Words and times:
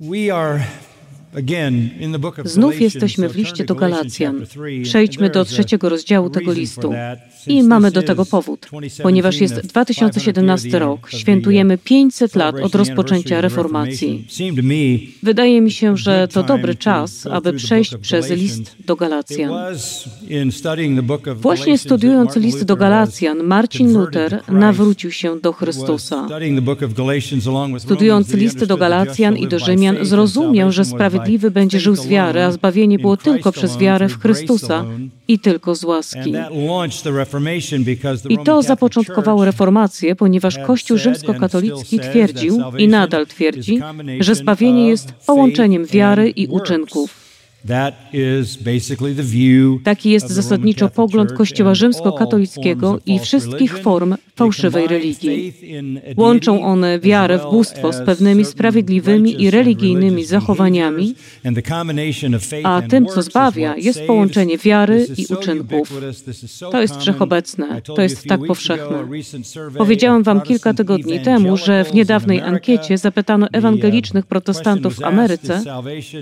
We 0.00 0.30
are 0.30 0.66
Znów 2.44 2.80
jesteśmy 2.80 3.28
w 3.28 3.36
liście 3.36 3.64
do 3.64 3.74
Galacjan. 3.74 4.46
Przejdźmy 4.82 5.30
do 5.30 5.44
trzeciego 5.44 5.88
rozdziału 5.88 6.30
tego 6.30 6.52
listu. 6.52 6.92
I 7.46 7.62
mamy 7.62 7.90
do 7.90 8.02
tego 8.02 8.26
powód, 8.26 8.60
2017, 8.60 9.02
ponieważ 9.02 9.40
jest 9.40 9.54
the 9.54 9.62
2017 9.62 10.68
500th 10.68 10.72
year 10.72 10.82
rok, 10.82 11.10
świętujemy 11.10 11.78
500 11.78 12.34
lat 12.36 12.56
od 12.56 12.74
rozpoczęcia 12.74 13.40
reformacji. 13.40 14.26
Wydaje 15.22 15.60
mi 15.60 15.70
się, 15.70 15.96
że 15.96 16.28
to 16.28 16.42
dobry 16.42 16.74
czas, 16.74 17.26
aby 17.26 17.52
przejść 17.52 17.96
przez 17.96 18.30
list 18.30 18.76
do 18.86 18.96
Galacjan. 18.96 19.52
Właśnie 21.36 21.78
studiując 21.78 22.36
list 22.36 22.64
do 22.64 22.76
Galacjan, 22.76 23.42
Marcin 23.42 23.92
Luther 23.92 24.42
nawrócił 24.48 25.10
się 25.10 25.40
do 25.40 25.52
Chrystusa. 25.52 26.28
Studiując 27.78 28.34
listy 28.34 28.66
do 28.66 28.76
Galacjan 28.76 29.36
i 29.36 29.48
do 29.48 29.58
Rzymian, 29.58 29.96
zrozumiał, 30.02 30.72
że 30.72 30.84
by 30.84 31.19
sprawiedliwy 31.20 31.50
będzie 31.50 31.80
żył 31.80 31.96
z 31.96 32.06
wiary, 32.06 32.42
a 32.42 32.52
zbawienie 32.52 32.98
było 32.98 33.16
tylko 33.16 33.52
przez 33.52 33.78
wiarę 33.78 34.08
w 34.08 34.20
Chrystusa 34.20 34.84
i 35.28 35.38
tylko 35.38 35.74
z 35.74 35.84
łaski. 35.84 36.34
I 38.28 38.38
to 38.44 38.62
zapoczątkowało 38.62 39.44
reformację, 39.44 40.16
ponieważ 40.16 40.58
Kościół 40.66 40.96
rzymskokatolicki 40.96 42.00
twierdził 42.00 42.62
i 42.78 42.88
nadal 42.88 43.26
twierdzi, 43.26 43.80
że 44.20 44.34
zbawienie 44.34 44.88
jest 44.88 45.12
połączeniem 45.26 45.84
wiary 45.84 46.30
i 46.30 46.46
uczynków. 46.46 47.19
Taki 49.84 50.10
jest 50.10 50.28
zasadniczo 50.28 50.88
pogląd 50.88 51.32
Kościoła 51.32 51.74
rzymskokatolickiego 51.74 52.98
i 53.06 53.18
wszystkich 53.18 53.78
form 53.78 54.14
fałszywej 54.36 54.86
religii. 54.86 55.52
Łączą 56.16 56.64
one 56.64 56.98
wiarę 56.98 57.38
w 57.38 57.42
bóstwo 57.42 57.92
z 57.92 58.00
pewnymi 58.06 58.44
sprawiedliwymi 58.44 59.42
i 59.42 59.50
religijnymi 59.50 60.24
zachowaniami, 60.24 61.14
a 62.62 62.82
tym, 62.82 63.06
co 63.06 63.22
zbawia, 63.22 63.76
jest 63.76 64.02
połączenie 64.02 64.58
wiary 64.58 65.06
i 65.16 65.26
uczynków. 65.26 66.00
To 66.72 66.80
jest 66.80 66.96
wszechobecne, 66.96 67.82
to 67.82 68.02
jest 68.02 68.24
tak 68.24 68.40
powszechne. 68.46 69.08
Powiedziałem 69.78 70.22
wam 70.22 70.40
kilka 70.40 70.74
tygodni 70.74 71.20
temu, 71.20 71.56
że 71.56 71.84
w 71.84 71.94
niedawnej 71.94 72.40
ankiecie 72.40 72.98
zapytano 72.98 73.46
uh, 73.46 73.58
ewangelicznych 73.58 74.26
protestantów 74.26 74.96
w 74.96 75.04
Ameryce, 75.04 75.62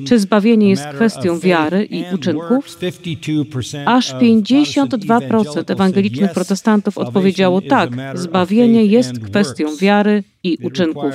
czy 0.07 0.19
zbawienie 0.19 0.71
jest 0.71 0.85
matter 0.85 1.28
kwestią 1.29 1.49
wiary 1.49 1.85
i 1.85 2.05
uczynków. 2.15 2.49
works? 2.49 2.79
52% 2.79 3.83
Aż 3.87 4.13
of 4.13 4.21
52% 4.21 5.73
ewangelicznych 5.73 6.33
protestantów 6.33 6.99
odpowiedziało 6.99 7.61
tak, 7.61 7.91
zbawienie 8.15 8.85
jest 8.85 9.21
kwestią 9.21 9.77
wiary 9.77 10.25
i 10.45 10.59
uczynków. 10.63 11.13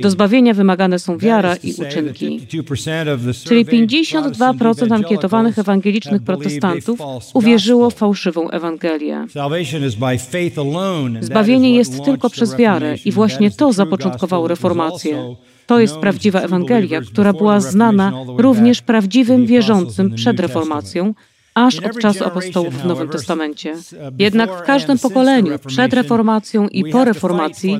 Do 0.00 0.10
zbawienia 0.10 0.54
wymagane 0.54 0.98
są 0.98 1.18
wiara 1.18 1.56
i 1.56 1.74
uczynki. 1.74 2.46
Czyli 3.44 3.66
52% 3.66 4.94
ankietowanych 4.94 5.58
ewangelicznych 5.58 6.22
protestantów 6.22 7.00
uwierzyło 7.34 7.90
w 7.90 7.94
fałszywą 7.94 8.50
Ewangelię. 8.50 9.26
Zbawienie 11.20 11.74
jest 11.74 12.04
tylko 12.04 12.30
przez 12.30 12.56
wiarę 12.56 12.96
i 13.04 13.12
właśnie 13.12 13.50
to 13.50 13.72
zapoczątkowało 13.72 14.48
reformację. 14.48 15.34
To 15.66 15.80
jest 15.80 15.96
prawdziwa 15.96 16.40
Ewangelia, 16.40 17.00
która 17.00 17.32
była 17.32 17.60
znana 17.60 18.12
również 18.36 18.82
prawdziwym 18.82 19.46
wierzącym 19.46 20.14
przed 20.14 20.40
reformacją, 20.40 21.14
aż 21.54 21.78
od 21.78 21.98
czasu 21.98 22.24
apostołów 22.24 22.82
w 22.82 22.84
Nowym 22.84 23.08
Testamencie. 23.08 23.74
Jednak 24.18 24.50
w 24.62 24.62
każdym 24.62 24.98
pokoleniu, 24.98 25.58
przed 25.66 25.92
reformacją 25.92 26.68
i 26.68 26.84
po 26.84 27.04
reformacji, 27.04 27.78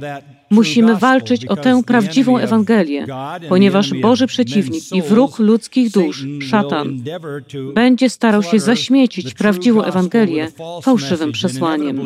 musimy 0.51 0.97
walczyć 0.97 1.47
o 1.47 1.57
tę 1.57 1.83
prawdziwą 1.87 2.39
Ewangelię, 2.39 3.07
ponieważ 3.49 3.95
Boży 3.95 4.27
przeciwnik 4.27 4.93
i 4.93 5.03
wróg 5.03 5.39
ludzkich 5.39 5.91
dusz, 5.91 6.27
szatan, 6.51 7.03
będzie 7.75 8.11
starał 8.11 8.43
się 8.43 8.61
zaśmiecić 8.61 9.35
prawdziwą 9.35 9.83
Ewangelię 9.83 10.49
fałszywym 10.83 11.33
przesłaniem. 11.33 12.01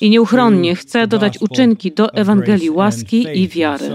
I 0.00 0.10
nieuchronnie 0.10 0.74
chce 0.74 1.06
dodać 1.06 1.38
uczynki 1.40 1.92
do 1.92 2.12
Ewangelii 2.12 2.70
łaski 2.70 3.26
i 3.34 3.48
wiary. 3.48 3.90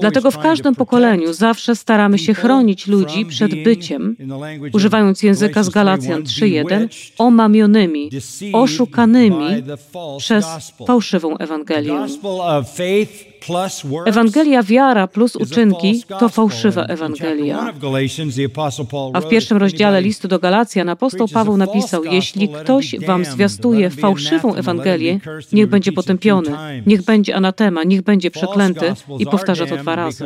Dlatego 0.00 0.30
w 0.30 0.38
każdym 0.38 0.74
pokoleniu 0.74 1.32
zawsze 1.32 1.76
staramy 1.76 2.18
się 2.18 2.34
chronić 2.34 2.86
ludzi 2.86 3.26
przed 3.26 3.62
byciem, 3.62 4.16
używając 4.72 5.22
języka 5.22 5.62
z 5.62 5.68
Galacjan 5.68 6.22
3.1, 6.22 6.88
omamionymi, 7.18 8.10
oszukanymi 8.52 9.62
przez 10.18 10.46
fałszywą 10.86 11.36
Ewangelię. 11.38 12.06
Ewangelia 14.06 14.62
wiara 14.62 15.06
plus 15.06 15.36
uczynki 15.36 16.02
to 16.20 16.28
fałszywa 16.28 16.84
Ewangelia. 16.84 17.72
A 19.12 19.20
w 19.20 19.28
pierwszym 19.28 19.56
rozdziale 19.56 20.02
listu 20.02 20.28
do 20.28 20.38
Galacjan 20.38 20.88
apostoł 20.88 21.28
Paweł 21.28 21.56
napisał, 21.56 22.04
jeśli 22.04 22.48
ktoś 22.48 22.96
wam 23.06 23.24
zwiastuje 23.24 23.90
fałszywą 23.90 24.54
Ewangelię, 24.54 25.20
niech 25.52 25.66
będzie 25.66 25.92
potępiony, 25.92 26.50
niech 26.86 27.02
będzie 27.02 27.36
anatema, 27.36 27.84
niech 27.84 28.02
będzie 28.02 28.30
przeklęty 28.30 28.94
i 29.18 29.26
powtarza 29.26 29.66
to 29.66 29.76
dwa 29.76 29.96
razy. 29.96 30.24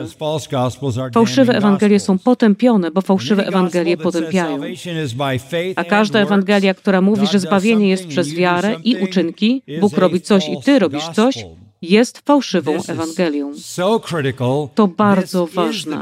Fałszywe 1.15 1.57
Ewangelie 1.57 2.01
są 2.01 2.19
potępione, 2.19 2.91
bo 2.91 3.01
fałszywe 3.01 3.47
Ewangelie 3.47 3.97
potępiają. 3.97 4.61
A 5.77 5.85
każda 5.85 6.21
Ewangelia, 6.21 6.75
która 6.75 7.01
mówi, 7.01 7.27
że 7.27 7.39
zbawienie 7.39 7.89
jest 7.89 8.07
przez 8.07 8.35
wiarę 8.35 8.77
i 8.85 8.97
uczynki, 8.97 9.63
Bóg 9.81 9.99
robi 9.99 10.21
coś 10.21 10.49
i 10.49 10.63
ty 10.65 10.79
robisz 10.79 11.09
coś, 11.09 11.45
jest 11.83 12.19
fałszywą 12.19 12.73
Ewangelią. 12.89 13.53
To 14.75 14.89
bardzo 14.89 15.47
ważne. 15.47 16.01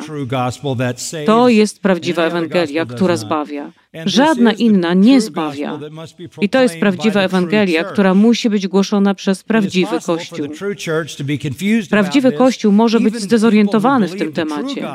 To 1.27 1.49
jest 1.49 1.81
prawdziwa 1.83 2.23
Ewangelia, 2.23 2.87
która 2.87 3.17
zbawia. 3.17 3.73
Żadna 4.07 4.53
inna 4.53 4.95
nie 4.95 5.21
zbawia. 5.21 5.79
I 6.41 6.49
to 6.49 6.63
jest 6.63 6.79
prawdziwa 6.81 7.21
Ewangelia, 7.21 7.85
która 7.85 8.15
musi 8.15 8.51
być 8.51 8.69
głoszona 8.69 9.15
przez 9.15 9.45
prawdziwy 9.45 10.01
Kościół. 10.07 10.47
Prawdziwy 11.91 12.33
Kościół 12.33 12.73
może 12.73 13.01
być 13.01 13.17
zdezorientowany 13.17 14.09
w 14.09 14.19
tym 14.19 14.33
temacie. 14.33 14.89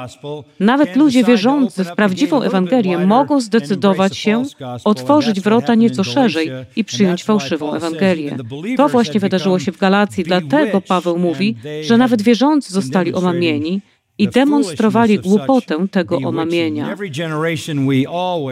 Nawet 0.60 0.96
ludzie 0.96 1.24
wierzący 1.24 1.84
w 1.84 1.92
prawdziwą 1.92 2.42
Ewangelię 2.42 2.98
mogą 2.98 3.42
zdecydować 3.42 4.18
się 4.18 4.44
otworzyć 4.84 5.42
wrota 5.42 5.76
nieco 5.76 6.04
szerzej 6.04 6.52
i 6.76 6.84
przyjąć 6.84 7.24
fałszywą 7.24 7.74
Ewangelię. 7.74 8.38
To 8.78 8.90
właśnie 8.90 9.20
wydarzyło 9.20 9.60
się 9.60 9.72
w 9.72 9.78
Galacji, 9.78 10.24
dlatego 10.24 10.82
Paweł 10.82 11.20
mówi, 11.20 11.56
że 11.82 11.98
nawet 11.98 12.22
wierzący 12.22 12.74
zostali 12.74 13.14
omamieni 13.14 13.82
i 14.18 14.28
demonstrowali 14.28 15.20
głupotę 15.20 15.88
tego 15.92 16.18
omamienia. 16.18 16.96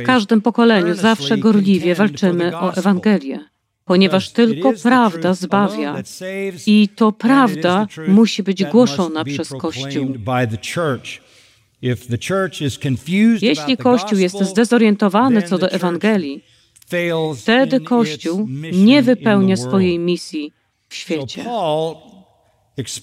W 0.04 0.06
każdym 0.06 0.42
pokoleniu 0.42 0.96
zawsze 0.96 1.38
gorliwie 1.38 1.96
walczymy 1.96 2.58
o 2.58 2.74
Ewangelię, 2.74 3.40
ponieważ 3.86 4.30
tylko 4.30 4.74
prawda 4.84 5.34
zbawia 5.34 5.96
i 6.68 6.90
to 6.96 7.12
prawda 7.12 7.88
musi 8.08 8.44
być 8.44 8.64
głoszona 8.64 9.24
przez 9.24 9.50
Kościół. 9.50 10.14
Jeśli 13.42 13.78
Kościół 13.78 14.20
jest 14.20 14.44
zdezorientowany 14.44 15.42
co 15.42 15.58
do 15.58 15.72
Ewangelii, 15.72 16.44
wtedy 17.38 17.80
Kościół 17.80 18.48
nie 18.74 19.02
wypełnia 19.02 19.58
swojej 19.58 20.00
misji 20.00 20.52
w 20.90 20.96
świecie. 20.96 21.46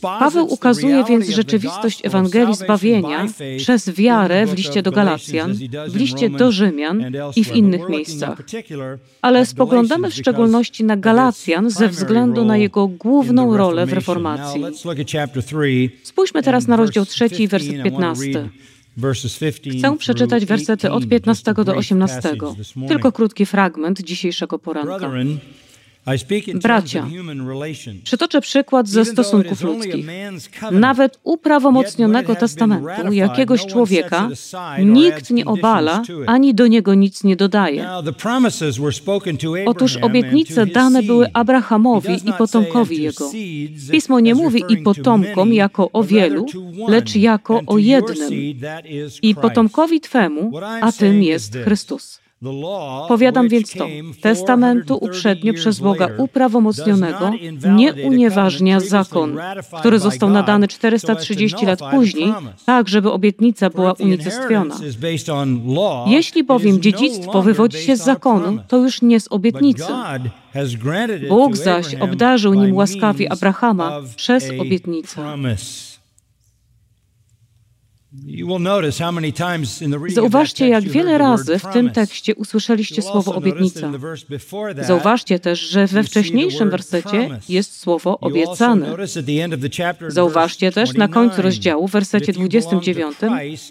Paweł 0.01 0.53
ukazuje 0.53 1.05
więc 1.05 1.29
rzeczywistość 1.29 2.01
Ewangelii 2.05 2.55
zbawienia 2.55 3.27
przez 3.59 3.91
wiarę 3.91 4.47
w 4.47 4.55
liście 4.55 4.83
do 4.83 4.93
Galacjan, 4.93 5.55
w 5.89 5.97
liście 5.97 6.31
do 6.31 6.53
Rzymian 6.53 7.05
i 7.37 7.45
w 7.45 7.57
innych 7.57 7.89
miejscach. 7.89 8.43
Ale 9.23 9.47
spoglądamy 9.47 10.11
w 10.11 10.15
szczególności 10.15 10.85
na 10.85 10.97
Galacjan 10.97 11.71
ze 11.71 11.89
względu 11.89 12.45
na 12.45 12.57
jego 12.57 12.89
główną 12.89 13.57
rolę 13.57 13.87
w 13.87 13.93
reformacji. 13.93 14.65
Spójrzmy 16.03 16.43
teraz 16.43 16.67
na 16.67 16.77
rozdział 16.77 17.07
3, 17.07 17.29
werset 17.49 17.83
15. 17.83 18.49
Chcę 19.79 19.97
przeczytać 19.99 20.47
wersety 20.47 20.91
od 20.91 21.09
15 21.09 21.55
do 21.55 21.77
18. 21.77 22.23
Tylko 22.89 23.13
krótki 23.13 23.47
fragment 23.47 24.03
dzisiejszego 24.03 24.59
poranka. 24.59 25.11
Bracia, 26.55 27.07
przytoczę 28.05 28.41
przykład 28.41 28.89
ze 28.89 29.05
stosunków 29.05 29.63
ludzkich. 29.63 30.07
Nawet 30.71 31.21
uprawomocnionego 31.25 32.35
testamentu 32.35 33.13
jakiegoś 33.13 33.67
człowieka 33.67 34.29
nikt 34.85 35.31
nie 35.31 35.45
obala, 35.45 36.03
ani 36.27 36.55
do 36.55 36.67
niego 36.67 36.95
nic 36.95 37.25
nie 37.25 37.37
dodaje. 37.37 37.89
Otóż 39.67 39.97
obietnice 39.97 40.67
dane 40.67 41.03
były 41.03 41.27
Abrahamowi 41.33 42.15
i 42.29 42.33
potomkowi 42.39 43.03
jego. 43.03 43.31
Pismo 43.91 44.21
nie 44.21 44.35
mówi 44.35 44.65
i 44.69 44.77
potomkom 44.77 45.53
jako 45.53 45.91
o 45.93 46.05
wielu, 46.05 46.47
lecz 46.89 47.17
jako 47.17 47.61
o 47.67 47.79
jednym. 47.79 48.31
I 49.23 49.35
potomkowi 49.35 50.01
Twemu, 50.01 50.53
a 50.81 50.93
tym 50.93 51.23
jest 51.23 51.57
Chrystus. 51.65 52.21
Powiadam 53.09 53.49
więc 53.49 53.73
to, 53.73 53.87
testamentu 54.21 54.99
uprzednio 55.01 55.55
przez 55.55 55.81
Boga 55.81 56.09
uprawomocnionego 56.19 57.33
nie 57.77 57.95
unieważnia 57.95 58.81
zakon, 58.81 59.39
który 59.81 59.99
został 59.99 60.31
nadany 60.31 60.69
430 60.69 61.67
lat 61.67 61.81
później, 61.91 62.33
tak 62.67 62.89
żeby 62.89 63.13
obietnica 63.13 63.71
była 63.71 63.93
unicestwiona. 63.93 64.77
Jeśli 66.07 66.45
bowiem 66.45 66.81
dziedzictwo 66.81 67.43
wywodzi 67.43 67.79
się 67.79 67.97
z 67.97 68.05
zakonu, 68.05 68.59
to 68.69 68.77
już 68.77 69.03
nie 69.03 69.21
z 69.21 69.33
obietnicy. 69.33 69.93
Bóg 71.29 71.57
zaś 71.57 71.95
obdarzył 71.95 72.55
nim 72.55 72.77
łaskawie 72.77 73.33
Abrahama 73.33 74.01
przez 74.17 74.51
obietnicę. 74.61 75.23
Zauważcie, 80.09 80.69
jak 80.69 80.85
wiele 80.85 81.19
razy 81.19 81.59
w 81.59 81.67
tym 81.73 81.91
tekście 81.91 82.35
usłyszeliście 82.35 83.03
słowo 83.03 83.35
obietnica. 83.35 83.93
Zauważcie 84.83 85.39
też, 85.39 85.61
że 85.61 85.87
we 85.87 86.03
wcześniejszym 86.03 86.71
wersecie 86.71 87.41
jest 87.49 87.81
słowo 87.81 88.21
obiecane. 88.21 88.97
Zauważcie 90.09 90.73
też 90.73 90.95
na 90.95 91.09
końcu 91.09 91.43
rozdziału, 91.43 91.89
w 91.89 91.93
wersecie 91.93 92.33
29, 92.33 93.17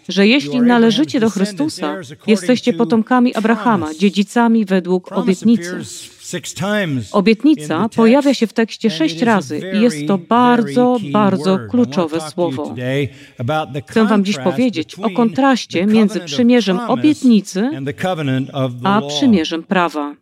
że 0.09 0.27
jeśli 0.27 0.61
należycie 0.61 1.19
do 1.19 1.29
Chrystusa, 1.29 1.95
jesteście 2.27 2.73
potomkami 2.73 3.35
Abrahama, 3.35 3.93
dziedzicami 3.93 4.65
według 4.65 5.11
obietnicy. 5.11 5.79
Obietnica 7.11 7.89
pojawia 7.89 8.33
się 8.33 8.47
w 8.47 8.53
tekście 8.53 8.89
sześć 8.89 9.21
razy 9.21 9.61
i 9.73 9.81
jest 9.81 10.07
to 10.07 10.17
bardzo, 10.17 10.97
bardzo 11.11 11.59
kluczowe 11.69 12.21
słowo. 12.21 12.75
Chcę 13.87 14.05
Wam 14.05 14.25
dziś 14.25 14.37
powiedzieć 14.37 14.95
o 14.99 15.09
kontraście 15.09 15.85
między 15.85 16.19
przymierzem 16.19 16.79
obietnicy 16.79 17.69
a 18.83 19.01
przymierzem 19.01 19.63
prawa. 19.63 20.15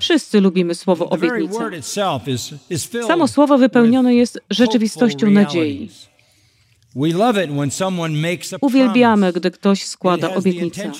Wszyscy 0.00 0.40
lubimy 0.40 0.74
słowo 0.74 1.08
obietnica. 1.10 1.70
Samo 3.06 3.28
słowo 3.28 3.58
wypełnione 3.58 4.14
jest 4.14 4.40
rzeczywistością 4.50 5.30
nadziei. 5.30 5.90
Uwielbiamy, 8.60 9.32
gdy 9.32 9.50
ktoś 9.50 9.84
składa 9.84 10.34
obietnicę. 10.34 10.92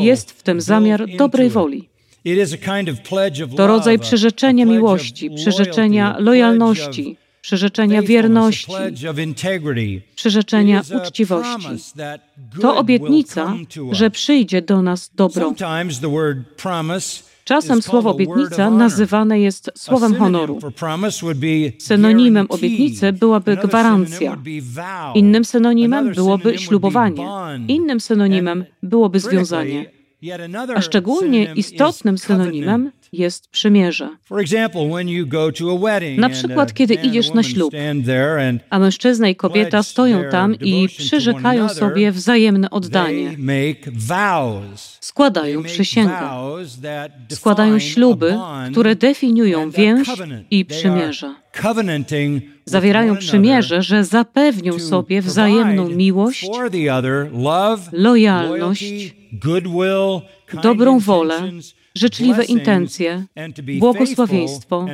Jest 0.00 0.30
w 0.30 0.42
tym 0.42 0.60
zamiar 0.60 1.06
dobrej 1.16 1.50
woli. 1.50 1.91
To 3.56 3.66
rodzaj 3.66 3.98
przyrzeczenia 3.98 4.64
miłości, 4.64 5.30
przyrzeczenia 5.30 6.16
lojalności, 6.18 7.16
przyrzeczenia 7.40 8.02
wierności, 8.02 8.72
przyrzeczenia 10.14 10.82
uczciwości. 11.02 11.68
To 12.60 12.76
obietnica, 12.76 13.54
że 13.92 14.10
przyjdzie 14.10 14.62
do 14.62 14.82
nas 14.82 15.10
dobro. 15.14 15.54
Czasem 17.44 17.82
słowo 17.82 18.10
obietnica 18.10 18.70
nazywane 18.70 19.40
jest 19.40 19.70
słowem 19.74 20.14
honoru. 20.14 20.58
Synonimem 21.78 22.46
obietnicy 22.48 23.12
byłaby 23.12 23.56
gwarancja. 23.56 24.38
Innym 25.14 25.44
synonimem 25.44 26.12
byłoby 26.12 26.58
ślubowanie. 26.58 27.26
Innym 27.68 28.00
synonimem 28.00 28.64
byłoby 28.82 29.20
związanie 29.20 30.01
a 30.74 30.80
szczególnie 30.80 31.52
istotnym 31.56 32.18
synonimem 32.18 32.90
jest 33.12 33.48
przymierze. 33.48 34.08
Na 36.16 36.28
przykład, 36.28 36.74
kiedy 36.74 36.94
idziesz 36.94 37.34
na 37.34 37.42
ślub, 37.42 37.74
a 38.70 38.78
mężczyzna 38.78 39.28
i 39.28 39.36
kobieta 39.36 39.82
stoją 39.82 40.24
tam 40.30 40.54
i 40.54 40.88
przyrzekają 40.88 41.68
sobie 41.68 42.12
wzajemne 42.12 42.70
oddanie. 42.70 43.36
Składają 45.00 45.62
przysięgę. 45.62 46.30
Składają 47.30 47.78
śluby, 47.78 48.34
które 48.72 48.96
definiują 48.96 49.70
więź 49.70 50.08
i 50.50 50.64
przymierze. 50.64 51.34
Zawierają 52.64 53.16
przymierze, 53.16 53.82
że 53.82 54.04
zapewnią 54.04 54.78
sobie 54.78 55.22
wzajemną 55.22 55.88
miłość, 55.88 56.46
lojalność, 57.92 59.14
dobrą 60.62 60.98
wolę, 60.98 61.40
życzliwe 61.94 62.44
intencje, 62.44 63.24
błogosławieństwo, 63.78 64.86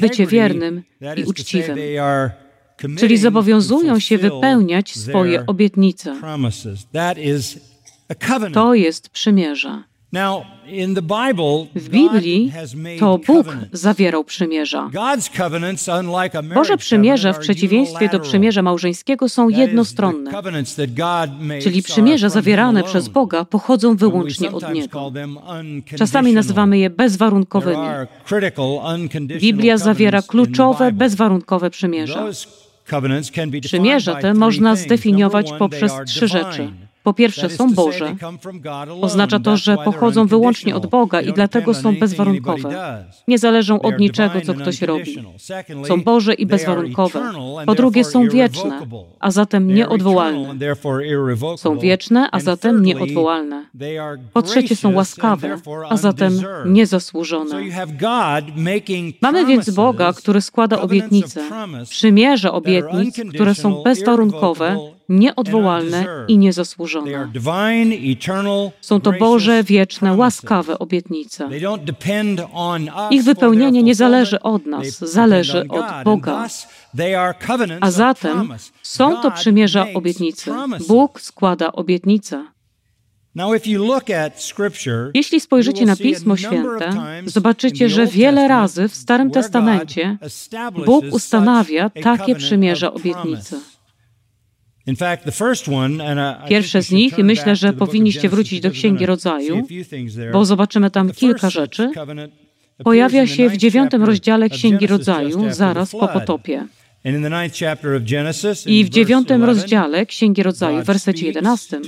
bycie 0.00 0.26
wiernym 0.26 0.82
i 1.16 1.24
uczciwym. 1.24 1.78
Czyli 2.98 3.18
zobowiązują 3.18 3.98
się 3.98 4.18
wypełniać 4.18 4.94
swoje 4.94 5.46
obietnice. 5.46 6.16
To 8.52 8.74
jest 8.74 9.08
przymierze. 9.08 9.82
W 11.74 11.88
Biblii 11.88 12.52
to 12.98 13.18
Bóg 13.26 13.46
zawierał 13.72 14.24
przymierza. 14.24 14.90
Boże 16.54 16.76
przymierze 16.76 17.34
w 17.34 17.38
przeciwieństwie 17.38 18.08
do 18.08 18.20
przymierza 18.20 18.62
małżeńskiego 18.62 19.28
są 19.28 19.48
jednostronne, 19.48 20.30
czyli 21.62 21.82
przymierza 21.82 22.28
zawierane 22.28 22.82
przez 22.82 23.08
Boga 23.08 23.44
pochodzą 23.44 23.96
wyłącznie 23.96 24.52
od 24.52 24.74
Niego. 24.74 25.12
Czasami 25.98 26.32
nazywamy 26.32 26.78
je 26.78 26.90
bezwarunkowymi. 26.90 27.86
Biblia 29.40 29.78
zawiera 29.78 30.22
kluczowe, 30.22 30.92
bezwarunkowe 30.92 31.70
przymierza. 31.70 32.24
Przymierza 33.62 34.14
te 34.14 34.34
można 34.34 34.76
zdefiniować 34.76 35.52
poprzez 35.58 35.92
trzy 36.06 36.28
rzeczy. 36.28 36.72
Po 37.06 37.14
pierwsze, 37.14 37.50
są 37.50 37.74
Boże. 37.74 38.16
Oznacza 39.00 39.38
to, 39.38 39.56
że 39.56 39.76
pochodzą 39.84 40.26
wyłącznie 40.26 40.76
od 40.76 40.86
Boga 40.86 41.20
i 41.20 41.32
dlatego 41.32 41.74
są 41.74 41.96
bezwarunkowe. 41.96 43.04
Nie 43.28 43.38
zależą 43.38 43.82
od 43.82 43.98
niczego, 43.98 44.40
co 44.40 44.54
ktoś 44.54 44.82
robi. 44.82 45.24
Są 45.88 46.02
Boże 46.02 46.34
i 46.34 46.46
bezwarunkowe. 46.46 47.20
Po 47.66 47.74
drugie, 47.74 48.04
są 48.04 48.28
wieczne, 48.28 48.80
a 49.20 49.30
zatem 49.30 49.74
nieodwołalne. 49.74 50.54
Są 51.56 51.78
wieczne, 51.78 52.28
a 52.32 52.40
zatem 52.40 52.82
nieodwołalne. 52.82 53.66
Po 54.32 54.42
trzecie, 54.42 54.76
są 54.76 54.94
łaskawe, 54.94 55.58
a 55.88 55.96
zatem 55.96 56.40
niezasłużone. 56.66 57.60
Mamy 59.20 59.46
więc 59.46 59.70
Boga, 59.70 60.12
który 60.12 60.40
składa 60.40 60.80
obietnice, 60.80 61.40
przymierza 61.88 62.52
obietnic, 62.52 63.20
które 63.34 63.54
są 63.54 63.82
bezwarunkowe 63.82 64.95
nieodwołalne 65.08 66.06
i 66.28 66.38
niezasłużone. 66.38 67.30
Są 68.80 69.00
to 69.00 69.12
Boże, 69.12 69.62
wieczne, 69.62 70.14
łaskawe 70.14 70.78
obietnice. 70.78 71.48
Ich 73.10 73.24
wypełnienie 73.24 73.82
nie 73.82 73.94
zależy 73.94 74.40
od 74.40 74.66
nas, 74.66 74.98
zależy 74.98 75.68
od 75.68 75.86
Boga. 76.04 76.48
A 77.80 77.90
zatem 77.90 78.54
są 78.82 79.22
to 79.22 79.30
przymierza 79.30 79.86
obietnice. 79.94 80.54
Bóg 80.88 81.20
składa 81.20 81.72
obietnice. 81.72 82.44
Jeśli 85.14 85.40
spojrzycie 85.40 85.86
na 85.86 85.96
Pismo 85.96 86.36
Święte, 86.36 86.90
zobaczycie, 87.26 87.88
że 87.88 88.06
wiele 88.06 88.48
razy 88.48 88.88
w 88.88 88.94
Starym 88.94 89.30
Testamencie 89.30 90.18
Bóg 90.86 91.04
ustanawia 91.10 91.90
takie 91.90 92.34
przymierza 92.34 92.92
obietnice. 92.92 93.56
Pierwsze 96.48 96.82
z 96.82 96.90
nich, 96.90 97.18
i 97.18 97.24
myślę, 97.24 97.56
że 97.56 97.72
powinniście 97.72 98.28
wrócić 98.28 98.60
do 98.60 98.70
Księgi 98.70 99.06
Rodzaju, 99.06 99.66
bo 100.32 100.44
zobaczymy 100.44 100.90
tam 100.90 101.12
kilka 101.12 101.50
rzeczy, 101.50 101.90
pojawia 102.84 103.26
się 103.26 103.48
w 103.48 103.56
dziewiątym 103.56 104.04
rozdziale 104.04 104.48
Księgi 104.48 104.86
Rodzaju, 104.86 105.44
zaraz 105.50 105.92
po 105.92 106.08
potopie. 106.08 106.66
I 108.66 108.84
w 108.84 108.88
dziewiątym 108.88 109.44
rozdziale 109.44 110.06
Księgi 110.06 110.42
Rodzaju, 110.42 110.82
w 110.82 110.84
wersecie 110.84 111.26
11, 111.26 111.80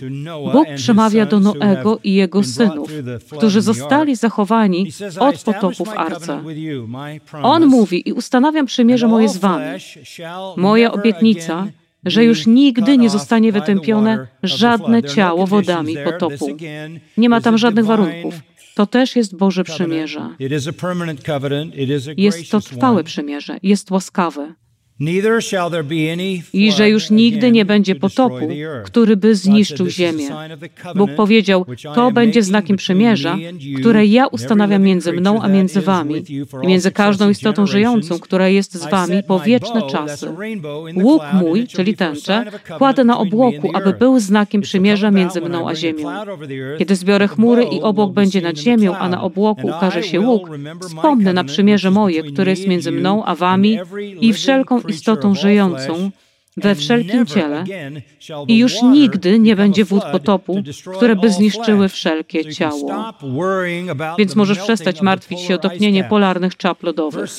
Bóg 0.53 0.67
przemawia 0.77 1.27
do 1.27 1.41
Noego 1.41 1.99
i 2.05 2.15
jego 2.15 2.45
synów, 2.45 2.91
którzy 3.37 3.61
zostali 3.61 4.17
zachowani 4.17 4.93
od 5.19 5.43
potopu 5.43 5.85
w 5.85 5.89
arce. 5.89 6.43
On 7.43 7.67
mówi 7.67 8.09
i 8.09 8.13
ustanawiam 8.13 8.67
przymierze 8.67 9.09
moje 9.09 9.29
z 9.29 9.37
wami. 9.37 9.65
Moja 10.57 10.93
obietnica 10.93 11.67
że 12.11 12.25
już 12.25 12.47
nigdy 12.47 12.99
nie 12.99 13.11
zostanie 13.11 13.53
wytępione 13.53 14.27
żadne 14.43 15.03
ciało 15.03 15.47
wodami 15.47 15.97
potopu. 16.05 16.57
Nie 17.17 17.29
ma 17.29 17.41
tam 17.41 17.59
żadnych 17.59 17.87
warunków. 17.87 18.35
To 18.75 18.87
też 18.87 19.17
jest 19.17 19.37
Boże 19.37 19.65
przymierze. 19.65 20.31
Jest 22.17 22.51
to 22.51 22.61
trwałe 22.61 23.05
przymierze, 23.05 23.59
jest 23.63 23.91
łaskawe. 23.91 24.55
I 26.53 26.73
że 26.73 26.91
już 26.91 27.11
nigdy 27.11 27.53
nie 27.53 27.65
będzie 27.65 27.95
potopu, 27.95 28.49
który 28.85 29.17
by 29.17 29.35
zniszczył 29.35 29.89
ziemię. 29.89 30.29
Bóg 30.95 31.11
powiedział, 31.17 31.67
to 31.95 32.11
będzie 32.11 32.43
znakiem 32.43 32.77
przymierza, 32.77 33.37
które 33.81 34.07
ja 34.07 34.27
ustanawiam 34.27 34.83
między 34.83 35.13
mną 35.13 35.43
a 35.43 35.49
między 35.49 35.81
wami 35.81 36.25
i 36.63 36.67
między 36.67 36.91
każdą 36.93 37.31
istotą 37.31 37.67
żyjącą, 37.67 38.19
która 38.19 38.49
jest 38.49 38.75
z 38.75 38.91
wami 38.91 39.23
po 39.23 39.41
wieczne 39.41 39.83
czasy. 39.91 40.29
Łuk 40.95 41.23
mój, 41.33 41.67
czyli 41.67 41.95
tęczę, 41.95 42.45
kładę 42.79 43.05
na 43.05 43.19
obłoku, 43.19 43.71
aby 43.75 43.93
był 43.93 44.21
znakiem 44.21 44.61
przymierza 44.61 45.11
między 45.11 45.41
mną 45.41 45.69
a 45.69 45.75
ziemią. 45.75 46.09
Kiedy 46.79 46.97
zbiorę 46.97 47.29
chmury 47.29 47.65
i 47.65 47.81
obłok 47.81 48.13
będzie 48.13 48.41
nad 48.41 48.59
ziemią, 48.59 48.97
a 48.97 49.09
na 49.09 49.23
obłoku 49.23 49.67
ukaże 49.67 50.03
się 50.03 50.21
łuk, 50.21 50.51
wspomnę 50.81 51.33
na 51.33 51.45
przymierze 51.45 51.91
moje, 51.91 52.23
które 52.23 52.51
jest 52.51 52.67
między 52.67 52.93
mną 52.93 53.25
a 53.25 53.35
wami. 53.35 53.79
i 54.21 54.33
wszelką 54.33 54.81
istotą 54.89 55.35
żyjącą, 55.35 56.11
we 56.59 56.75
wszelkim 56.75 57.27
ciele 57.27 57.65
i 58.49 58.59
już 58.59 58.83
nigdy 58.83 59.39
nie 59.39 59.57
będzie 59.57 59.85
wód 59.85 60.03
potopu, 60.13 60.63
które 60.97 61.17
by 61.17 61.31
zniszczyły 61.31 61.89
wszelkie 61.89 62.53
ciało. 62.53 63.13
Więc 64.19 64.37
możesz 64.37 64.59
przestać 64.59 65.03
martwić 65.03 65.41
się 65.41 65.55
o 65.55 65.59
topnienie 65.59 66.05
polarnych 66.05 66.57
czap 66.57 66.83
lodowych. 66.83 67.31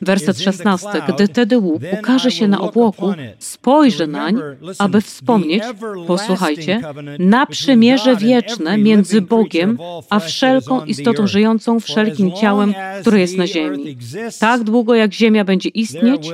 Werset 0.00 0.40
16. 0.40 0.88
Gdy 1.14 1.28
tedy 1.28 1.58
łuk 1.58 1.82
ukaże 2.00 2.30
się 2.30 2.48
na 2.48 2.60
obłoku, 2.60 3.12
spojrzę 3.38 4.06
nań, 4.06 4.36
aby 4.78 5.00
wspomnieć, 5.00 5.62
posłuchajcie, 6.06 6.80
na 7.18 7.46
przymierze 7.46 8.16
wieczne 8.16 8.78
między 8.78 9.20
Bogiem 9.20 9.78
a 10.10 10.20
wszelką 10.20 10.84
istotą 10.84 11.26
żyjącą 11.26 11.80
wszelkim 11.80 12.32
ciałem, 12.32 12.74
które 13.00 13.20
jest 13.20 13.36
na 13.36 13.46
ziemi. 13.46 13.96
Tak 14.40 14.64
długo 14.64 14.94
jak 14.94 15.12
ziemia 15.14 15.44
będzie 15.44 15.68
istnieć, 15.68 16.30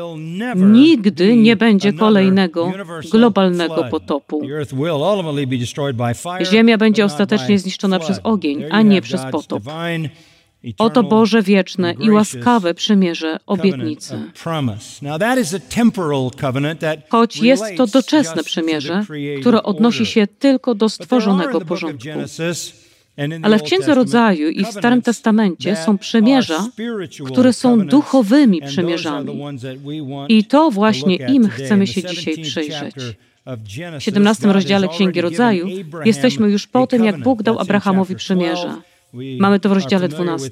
nigdy 0.57 1.00
nie 1.37 1.57
będzie 1.57 1.93
kolejnego 1.93 2.73
globalnego 3.11 3.85
potopu. 3.85 4.43
Ziemia 6.43 6.79
będzie 6.79 7.05
ostatecznie 7.05 7.59
zniszczona 7.59 7.99
przez 7.99 8.21
ogień, 8.23 8.65
a 8.71 8.83
nie 8.83 9.03
przez 9.03 9.21
potop. 9.33 9.63
Oto 10.79 11.03
Boże 11.03 11.43
wieczne 11.43 11.95
i 12.01 12.11
łaskawe 12.11 12.75
przymierze 12.75 13.37
obietnicy. 13.47 14.19
Choć 17.09 17.37
jest 17.37 17.65
to 17.77 17.87
doczesne 17.87 18.45
przymierze, 18.45 19.05
które 19.41 19.63
odnosi 19.63 20.07
się 20.07 20.27
tylko 20.27 20.75
do 20.75 20.89
stworzonego 20.89 21.61
porządku. 21.61 22.09
Ale 23.43 23.59
w 23.59 23.63
Księdze 23.63 23.95
Rodzaju 23.95 24.49
i 24.49 24.65
w 24.65 24.69
Starym 24.69 25.03
Testamencie 25.03 25.77
są 25.77 25.99
przymierza, 25.99 26.69
które 27.27 27.53
są 27.53 27.87
duchowymi 27.87 28.63
przymierzami. 28.63 29.43
I 30.29 30.45
to 30.45 30.71
właśnie 30.71 31.17
im 31.17 31.49
chcemy 31.49 31.87
się 31.87 32.03
dzisiaj 32.03 32.43
przyjrzeć. 32.43 32.95
W 33.99 34.03
17 34.03 34.47
rozdziale 34.47 34.89
Księgi 34.89 35.21
Rodzaju 35.21 35.67
jesteśmy 36.05 36.51
już 36.51 36.67
po 36.67 36.87
tym, 36.87 37.05
jak 37.05 37.19
Bóg 37.19 37.43
dał 37.43 37.59
Abrahamowi 37.59 38.17
przymierze. 38.17 38.75
Mamy 39.13 39.61
to 39.61 39.69
w 39.69 39.73
rozdziale 39.73 40.09
12. 40.09 40.51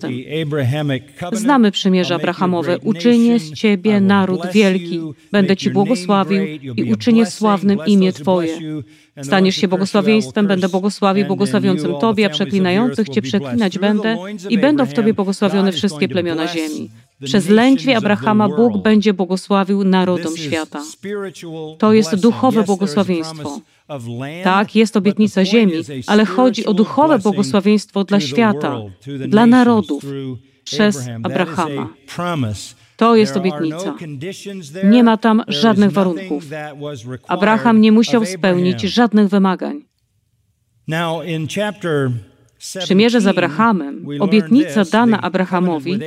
Znamy 1.33 1.71
przymierze 1.71 2.15
Abrahamowe. 2.15 2.79
Uczynię 2.79 3.38
z 3.38 3.53
Ciebie 3.53 4.00
naród 4.00 4.41
wielki, 4.53 5.00
będę 5.33 5.57
Ci 5.57 5.71
błogosławił 5.71 6.43
i 6.77 6.93
uczynię 6.93 7.27
sławnym 7.27 7.79
imię 7.87 8.12
Twoje. 8.12 8.59
Staniesz 9.23 9.57
się 9.57 9.69
błogosławieństwem, 9.69 10.47
będę 10.47 10.69
błogosławił 10.69 11.27
błogosławiącym 11.27 11.95
Tobie, 12.00 12.27
a 12.27 12.31
przeklinających 12.31 13.09
Cię 13.09 13.23
przeklinać 13.23 13.79
będę 13.79 14.17
i 14.49 14.59
będą 14.59 14.87
w 14.87 14.95
Tobie 14.95 15.15
błogosławione 15.15 15.73
wszystkie 15.73 16.09
plemiona 16.09 16.47
ziemi. 16.47 16.91
Przez 17.25 17.48
lędźwie 17.48 17.96
Abrahama 17.96 18.48
Bóg 18.48 18.82
będzie 18.82 19.14
błogosławił 19.14 19.84
narodom 19.84 20.37
świata. 20.37 20.82
To 21.78 21.92
jest 21.92 22.14
duchowe 22.14 22.62
błogosławieństwo. 22.62 23.60
Tak, 24.44 24.76
jest 24.76 24.96
obietnica 24.96 25.44
ziemi, 25.44 25.72
ale 26.06 26.25
chodzi 26.25 26.66
o 26.66 26.75
duchowe 26.75 27.18
błogosławieństwo 27.18 28.04
dla 28.04 28.20
świata, 28.20 28.80
dla 29.28 29.46
narodów, 29.46 30.04
przez 30.64 31.08
Abrahama. 31.22 31.88
To 32.96 33.16
jest 33.16 33.37
obietnica. 33.37 33.94
Nie 34.84 35.04
ma 35.04 35.16
tam 35.16 35.42
żadnych 35.48 35.92
warunków. 35.92 36.44
Abraham 37.28 37.80
nie 37.80 37.92
musiał 37.92 38.25
spełnić 38.25 38.80
żadnych 38.80 39.28
wymagań. 39.28 39.84
Przymierze 42.59 43.21
z 43.21 43.27
Abrahamem, 43.27 44.07
obietnica 44.21 44.85
dana 44.85 45.21
Abrahamowi, 45.21 45.99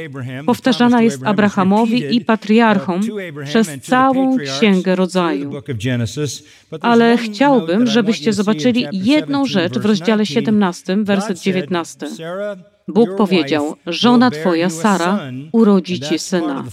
powtarzana 0.46 1.01
jest 1.01 1.24
Abrahamowi 1.24 2.15
i 2.15 2.25
patriarchom 2.25 3.01
przez 3.46 3.70
całą 3.81 4.38
Księgę 4.38 4.96
Rodzaju. 4.96 5.51
Ale 6.81 7.17
chciałbym, 7.17 7.88
żebyście 7.88 8.34
zobaczyli 8.34 8.86
jedną 8.91 9.46
rzecz 9.46 9.74
w 9.74 9.86
rozdziale 9.86 10.25
17, 10.25 10.98
werset 11.03 11.39
19. 11.39 12.08
Bóg 12.88 13.15
powiedział: 13.17 13.75
Żona 13.88 14.31
twoja, 14.31 14.70
Sara, 14.70 15.20
urodzi 15.51 16.00
ci 16.00 16.20
syna. 16.20 16.63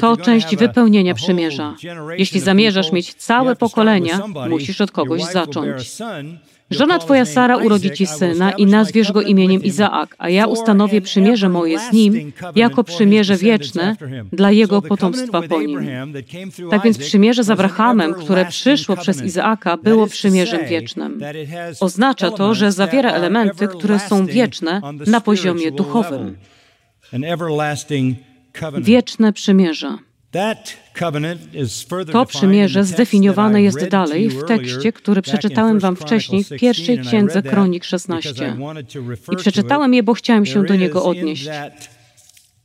To 0.00 0.16
część 0.16 0.56
wypełnienia 0.56 1.14
przymierza. 1.14 1.76
Jeśli 2.18 2.40
zamierzasz 2.40 2.92
mieć 2.92 3.14
całe 3.14 3.56
pokolenia, 3.56 4.20
musisz 4.48 4.80
od 4.80 4.90
kogoś 4.90 5.22
zacząć. 5.22 5.92
Żona 6.72 6.98
twoja 6.98 7.24
Sara 7.24 7.56
urodzi 7.56 7.90
ci 7.90 8.06
syna 8.06 8.50
i 8.52 8.66
nazwiesz 8.66 9.12
go 9.12 9.22
imieniem 9.22 9.62
Izaak, 9.62 10.16
a 10.18 10.28
ja 10.28 10.46
ustanowię 10.46 11.00
przymierze 11.00 11.48
moje 11.48 11.78
z 11.78 11.92
nim 11.92 12.32
jako 12.54 12.84
przymierze 12.84 13.36
wieczne 13.36 13.96
dla 14.32 14.50
jego 14.50 14.82
potomstwa 14.82 15.42
po 15.42 15.62
nim. 15.62 15.80
Tak 16.70 16.82
więc 16.82 16.98
przymierze 16.98 17.44
z 17.44 17.50
Abrahamem, 17.50 18.14
które 18.14 18.46
przyszło 18.46 18.96
przez 18.96 19.22
Izaaka, 19.22 19.76
było 19.76 20.06
przymierzem 20.06 20.66
wiecznym. 20.66 21.20
Oznacza 21.80 22.30
to, 22.30 22.54
że 22.54 22.72
zawiera 22.72 23.12
elementy, 23.12 23.68
które 23.68 23.98
są 23.98 24.26
wieczne 24.26 24.80
na 25.06 25.20
poziomie 25.20 25.72
duchowym. 25.72 26.36
Wieczne 28.78 29.32
przymierze. 29.32 29.98
To 32.12 32.26
przymierze 32.26 32.84
zdefiniowane 32.84 33.62
jest 33.62 33.88
dalej 33.88 34.28
w 34.28 34.44
tekście, 34.44 34.92
który 34.92 35.22
przeczytałem 35.22 35.78
Wam 35.78 35.96
wcześniej 35.96 36.44
w 36.44 36.48
pierwszej 36.48 36.98
księdze 36.98 37.42
Kronik 37.42 37.84
16. 37.84 38.56
I 39.32 39.36
przeczytałem 39.36 39.94
je, 39.94 40.02
bo 40.02 40.14
chciałem 40.14 40.46
się 40.46 40.64
do 40.64 40.76
niego 40.76 41.04
odnieść. 41.04 41.48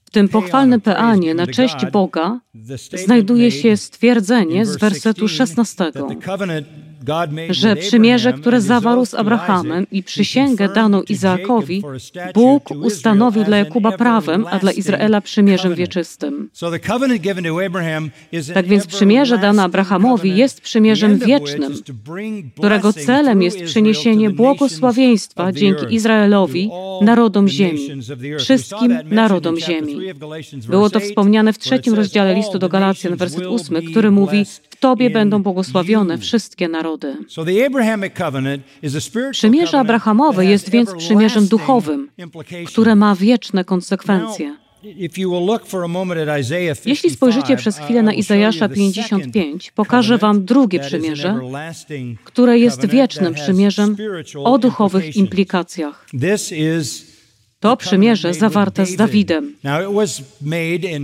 W 0.05 0.09
tym 0.09 0.29
pochwalnym 0.29 0.81
peanie 0.81 1.33
na 1.33 1.47
cześć 1.47 1.75
Boga 1.91 2.39
znajduje 3.05 3.51
się 3.51 3.77
stwierdzenie 3.77 4.65
z 4.65 4.77
wersetu 4.77 5.27
16 5.27 5.91
że 7.49 7.75
przymierze, 7.75 8.33
które 8.33 8.61
zawarł 8.61 9.05
z 9.05 9.13
Abrahamem 9.13 9.87
i 9.91 10.03
przysięgę 10.03 10.69
daną 10.69 11.01
Izaakowi, 11.01 11.83
Bóg 12.33 12.71
ustanowił 12.71 13.43
dla 13.43 13.57
Jakuba 13.57 13.91
prawem, 13.91 14.45
a 14.51 14.59
dla 14.59 14.71
Izraela 14.71 15.21
przymierzem 15.21 15.75
wieczystym. 15.75 16.49
Tak 18.53 18.67
więc 18.67 18.87
przymierze 18.87 19.37
dane 19.37 19.63
Abrahamowi 19.63 20.37
jest 20.37 20.61
przymierzem 20.61 21.17
wiecznym, 21.19 21.73
którego 22.57 22.93
celem 22.93 23.41
jest 23.41 23.63
przyniesienie 23.63 24.29
błogosławieństwa 24.29 25.51
dzięki 25.51 25.95
Izraelowi, 25.95 26.69
narodom 27.01 27.47
ziemi, 27.47 27.89
wszystkim 28.39 28.97
narodom 29.05 29.59
ziemi. 29.59 29.97
Było 30.69 30.89
to 30.89 30.99
wspomniane 30.99 31.53
w 31.53 31.59
trzecim 31.59 31.93
rozdziale 31.93 32.35
listu 32.35 32.59
do 32.59 32.69
Galacjan, 32.69 33.15
werset 33.15 33.45
ósmy, 33.45 33.81
który 33.81 34.11
mówi: 34.11 34.45
W 34.77 34.79
Tobie 34.79 35.09
będą 35.09 35.43
błogosławione 35.43 36.17
wszystkie 36.17 36.67
narody. 36.67 37.15
Przymierze 39.31 39.79
Abrahamowe 39.79 40.45
jest 40.45 40.69
więc 40.69 40.93
przymierzem 40.93 41.47
duchowym, 41.47 42.09
które 42.67 42.95
ma 42.95 43.15
wieczne 43.15 43.63
konsekwencje. 43.65 44.57
Jeśli 46.85 47.09
spojrzycie 47.09 47.57
przez 47.57 47.77
chwilę 47.77 48.03
na 48.03 48.13
Izajasza 48.13 48.69
55, 48.69 49.71
pokażę 49.71 50.17
Wam 50.17 50.45
drugie 50.45 50.79
przymierze, 50.79 51.39
które 52.23 52.59
jest 52.59 52.85
wiecznym 52.85 53.33
przymierzem 53.33 53.95
o 54.43 54.57
duchowych 54.57 55.15
implikacjach. 55.15 56.05
To 57.59 57.77
przymierze 57.77 58.33
zawarte 58.33 58.85
z 58.85 58.95
Dawidem 58.95 59.53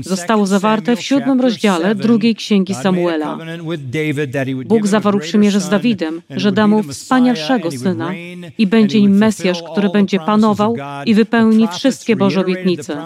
zostało 0.02 0.46
zawarte 0.46 0.96
w 0.96 1.02
siódmym 1.02 1.42
rozdziale 1.42 1.96
drugiej 1.96 2.36
księgi 2.36 2.76
Samuela. 2.76 3.38
Bóg 4.66 4.88
zawarł 4.88 5.20
przymierze 5.20 5.60
z 5.60 5.70
Dawidem, 5.70 6.22
że 6.30 6.52
da 6.52 6.68
mu 6.68 6.84
wspanialszego 6.84 7.72
syna 7.72 8.12
i 8.58 8.68
będzie 8.68 9.02
nim 9.02 9.18
Mesjasz, 9.18 9.64
który 9.72 9.90
będzie 9.90 10.20
panował 10.20 10.76
i 11.06 11.14
wypełni 11.14 11.68
wszystkie 11.68 12.16
Boże 12.16 12.42
obietnice. 12.42 12.98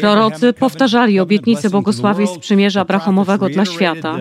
Prorocy 0.00 0.52
powtarzali 0.52 1.20
obietnice 1.20 1.70
błogosławieństw 1.70 2.38
przymierza 2.38 2.80
Abrahamowego 2.80 3.48
dla 3.48 3.64
świata 3.64 4.18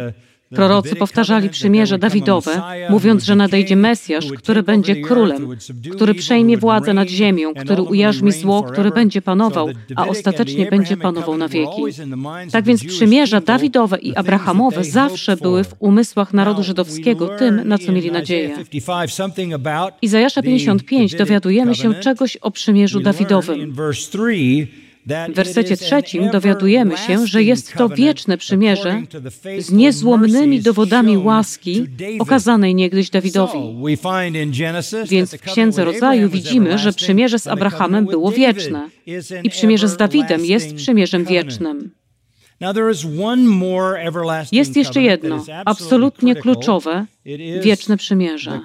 Prorocy 0.56 0.96
powtarzali 0.96 1.50
przymierze 1.50 1.98
Dawidowe, 1.98 2.62
mówiąc, 2.89 3.24
że 3.24 3.36
nadejdzie 3.36 3.75
Mesjasz, 3.75 4.27
który 4.38 4.63
będzie 4.63 4.96
królem, 4.96 5.48
który 5.91 6.13
przejmie 6.13 6.58
władzę 6.58 6.94
nad 6.94 7.10
ziemią, 7.10 7.53
który 7.53 7.82
ujarzmi 7.82 8.32
zło, 8.32 8.63
który 8.63 8.91
będzie 8.91 9.22
panował, 9.22 9.70
a 9.96 10.08
ostatecznie 10.08 10.65
będzie 10.65 10.98
panował 10.98 11.38
na 11.38 11.48
wieki. 11.48 11.82
Tak 12.51 12.65
więc 12.65 12.86
przymierza 12.86 13.41
Dawidowe 13.41 13.98
i 13.98 14.15
Abrahamowe 14.15 14.84
zawsze 14.84 15.38
były 15.38 15.63
w 15.63 15.75
umysłach 15.79 16.34
narodu 16.34 16.63
żydowskiego 16.63 17.27
tym, 17.27 17.68
na 17.68 17.77
co 17.77 17.91
mieli 17.91 18.12
nadzieję. 18.12 18.56
Izajasza 20.01 20.41
55 20.41 21.15
dowiadujemy 21.15 21.75
się 21.75 21.94
czegoś 21.94 22.38
o 22.38 22.51
przymierzu 22.51 23.00
Dawidowym. 23.00 23.75
W 25.06 25.36
wersecie 25.36 25.77
trzecim 25.77 26.29
dowiadujemy 26.29 26.98
się, 26.98 27.27
że 27.27 27.44
jest 27.44 27.74
to 27.74 27.89
wieczne 27.89 28.38
przymierze 28.38 29.01
z 29.58 29.72
niezłomnymi 29.72 30.62
dowodami 30.62 31.18
łaski 31.18 31.86
okazanej 32.20 32.75
niegdyś 32.75 33.10
Dawidowi. 33.10 33.60
Więc 35.06 35.36
w 35.36 35.41
Księdze 35.41 35.86
Rodzaju 35.86 36.29
widzimy, 36.29 36.77
że 36.77 36.94
przymierze 36.94 37.39
z 37.39 37.48
Abrahamem 37.48 38.06
było 38.06 38.32
wieczne 38.32 38.89
i 39.44 39.50
przymierze 39.50 39.88
z 39.88 39.98
Dawidem 39.98 40.46
jest 40.46 40.75
przymierzem 40.75 41.25
wiecznym. 41.25 41.91
Jest 44.51 44.75
jeszcze 44.77 45.01
jedno, 45.01 45.46
absolutnie 45.65 46.36
kluczowe, 46.36 47.06
wieczne 47.62 47.98
przymierze. 47.98 48.60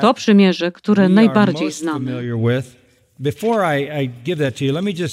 To 0.00 0.14
przymierze, 0.14 0.72
które 0.72 1.08
najbardziej 1.08 1.72
znamy. 1.72 2.36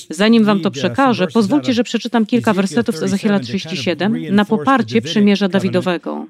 Zanim 0.10 0.44
wam 0.44 0.60
to 0.60 0.72
przekażę, 0.72 1.28
pozwólcie, 1.34 1.74
że 1.74 1.84
przeczytam 1.84 2.26
kilka 2.26 2.54
wersetów 2.54 2.98
z 2.98 3.04
Ezechiela 3.04 3.40
37 3.40 4.36
na 4.36 4.46
poparcie 4.46 5.02
przymierza 5.02 5.50
Dawidowego 5.50 6.26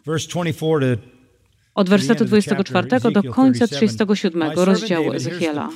od 1.76 1.90
wersetu 1.90 2.26
24 2.26 2.88
do 3.12 3.24
końca 3.24 3.68
37 3.68 4.52
rozdziału 4.56 5.14
Ezechiela. 5.14 5.70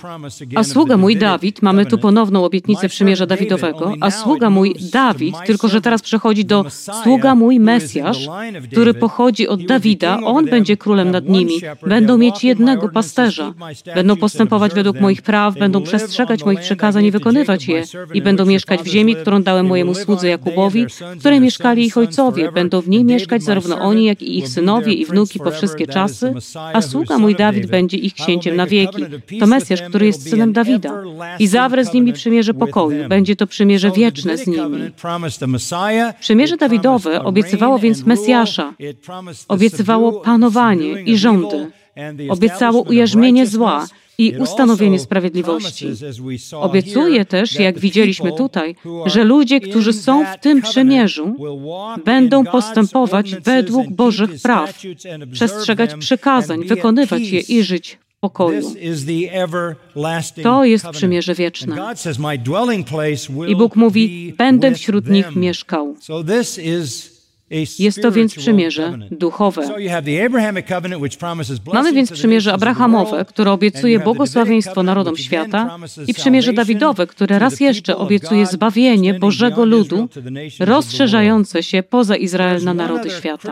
A 0.55 0.63
sługa 0.63 0.97
mój 0.97 1.17
Dawid, 1.17 1.61
mamy 1.61 1.85
tu 1.85 1.97
ponowną 1.97 2.45
obietnicę 2.45 2.89
przymierza 2.89 3.25
Dawidowego, 3.25 3.93
a 4.01 4.11
sługa 4.11 4.49
mój 4.49 4.75
Dawid, 4.91 5.35
tylko 5.45 5.67
że 5.67 5.81
teraz 5.81 6.01
przechodzi 6.01 6.45
do 6.45 6.65
sługa 7.03 7.35
mój 7.35 7.59
Mesjasz, 7.59 8.27
który 8.71 8.93
pochodzi 8.93 9.47
od 9.47 9.65
Dawida, 9.65 10.19
on 10.23 10.45
będzie 10.45 10.77
królem 10.77 11.11
nad 11.11 11.29
nimi. 11.29 11.53
Będą 11.87 12.17
mieć 12.17 12.43
jednego 12.43 12.89
pasterza. 12.89 13.53
Będą 13.95 14.15
postępować 14.15 14.73
według 14.73 14.99
moich 14.99 15.21
praw, 15.21 15.57
będą 15.57 15.83
przestrzegać 15.83 16.45
moich 16.45 16.59
przekazań 16.59 17.05
i 17.05 17.11
wykonywać 17.11 17.67
je. 17.67 17.83
I 18.13 18.21
będą 18.21 18.45
mieszkać 18.45 18.81
w 18.81 18.87
ziemi, 18.87 19.15
którą 19.15 19.43
dałem 19.43 19.65
mojemu 19.65 19.95
słudze 19.95 20.27
Jakubowi, 20.27 20.85
w 21.15 21.19
której 21.19 21.41
mieszkali 21.41 21.85
ich 21.85 21.97
ojcowie. 21.97 22.51
Będą 22.51 22.81
w 22.81 22.89
niej 22.89 23.03
mieszkać 23.03 23.43
zarówno 23.43 23.79
oni, 23.79 24.05
jak 24.05 24.21
i 24.21 24.37
ich 24.37 24.47
synowie 24.47 24.93
i 24.93 25.05
wnuki 25.05 25.39
po 25.39 25.51
wszystkie 25.51 25.86
czasy, 25.93 26.33
a 26.73 26.81
sługa 26.81 27.17
mój 27.17 27.35
Dawid 27.35 27.65
będzie 27.65 27.97
ich 27.97 28.13
księciem 28.13 28.55
na 28.55 28.65
wieki. 28.65 29.03
To 29.39 29.47
Mesjasz, 29.47 29.81
który 29.81 30.05
jest 30.05 30.29
synem 30.29 30.53
Dawida. 30.53 31.03
I 31.39 31.47
zawrę 31.47 31.85
z 31.85 31.93
nimi 31.93 32.13
przymierze 32.13 32.53
pokoju. 32.53 33.09
Będzie 33.09 33.35
to 33.35 33.47
przymierze 33.47 33.91
wieczne 33.91 34.37
z 34.37 34.47
nimi. 34.47 34.91
Przymierze 36.19 36.57
Dawidowe 36.57 37.23
obiecywało 37.23 37.79
więc 37.79 38.05
Mesjasza. 38.05 38.73
Obiecywało 39.47 40.11
panowanie 40.11 41.01
i 41.01 41.17
rządy. 41.17 41.71
Obiecało 42.29 42.81
ujarzmienie 42.81 43.47
zła 43.47 43.87
i 44.17 44.37
ustanowienie 44.39 44.99
sprawiedliwości. 44.99 45.87
Obiecuje 46.53 47.25
też, 47.25 47.55
jak 47.55 47.79
widzieliśmy 47.79 48.33
tutaj, 48.33 48.75
że 49.05 49.23
ludzie, 49.23 49.59
którzy 49.59 49.93
są 49.93 50.25
w 50.25 50.39
tym 50.41 50.61
przymierzu, 50.61 51.35
będą 52.05 52.45
postępować 52.45 53.35
według 53.35 53.89
Bożych 53.89 54.41
praw, 54.43 54.81
przestrzegać 55.31 55.95
przykazań, 55.95 56.65
wykonywać 56.65 57.21
je 57.21 57.39
i 57.39 57.63
żyć 57.63 57.97
w 58.07 58.19
pokoju. 58.19 58.73
To 60.43 60.65
jest 60.65 60.87
przymierze 60.89 61.35
wieczne. 61.35 61.93
I 63.47 63.55
Bóg 63.55 63.75
mówi: 63.75 64.33
Będę 64.37 64.75
wśród 64.75 65.09
nich 65.09 65.35
mieszkał. 65.35 65.95
Jest 67.79 68.01
to 68.01 68.11
więc 68.11 68.35
przymierze 68.35 68.97
duchowe. 69.11 69.61
Mamy 71.73 71.93
więc 71.93 72.11
przymierze 72.11 72.53
Abrahamowe, 72.53 73.25
które 73.25 73.51
obiecuje 73.51 73.99
błogosławieństwo 73.99 74.83
narodom 74.83 75.17
świata, 75.17 75.77
i 76.07 76.13
przymierze 76.13 76.53
Dawidowe, 76.53 77.07
które 77.07 77.39
raz 77.39 77.59
jeszcze 77.59 77.97
obiecuje 77.97 78.45
zbawienie 78.45 79.13
Bożego 79.13 79.65
ludu, 79.65 80.09
rozszerzające 80.59 81.63
się 81.63 81.83
poza 81.83 82.15
Izrael 82.15 82.63
na 82.63 82.73
narody 82.73 83.09
świata. 83.09 83.51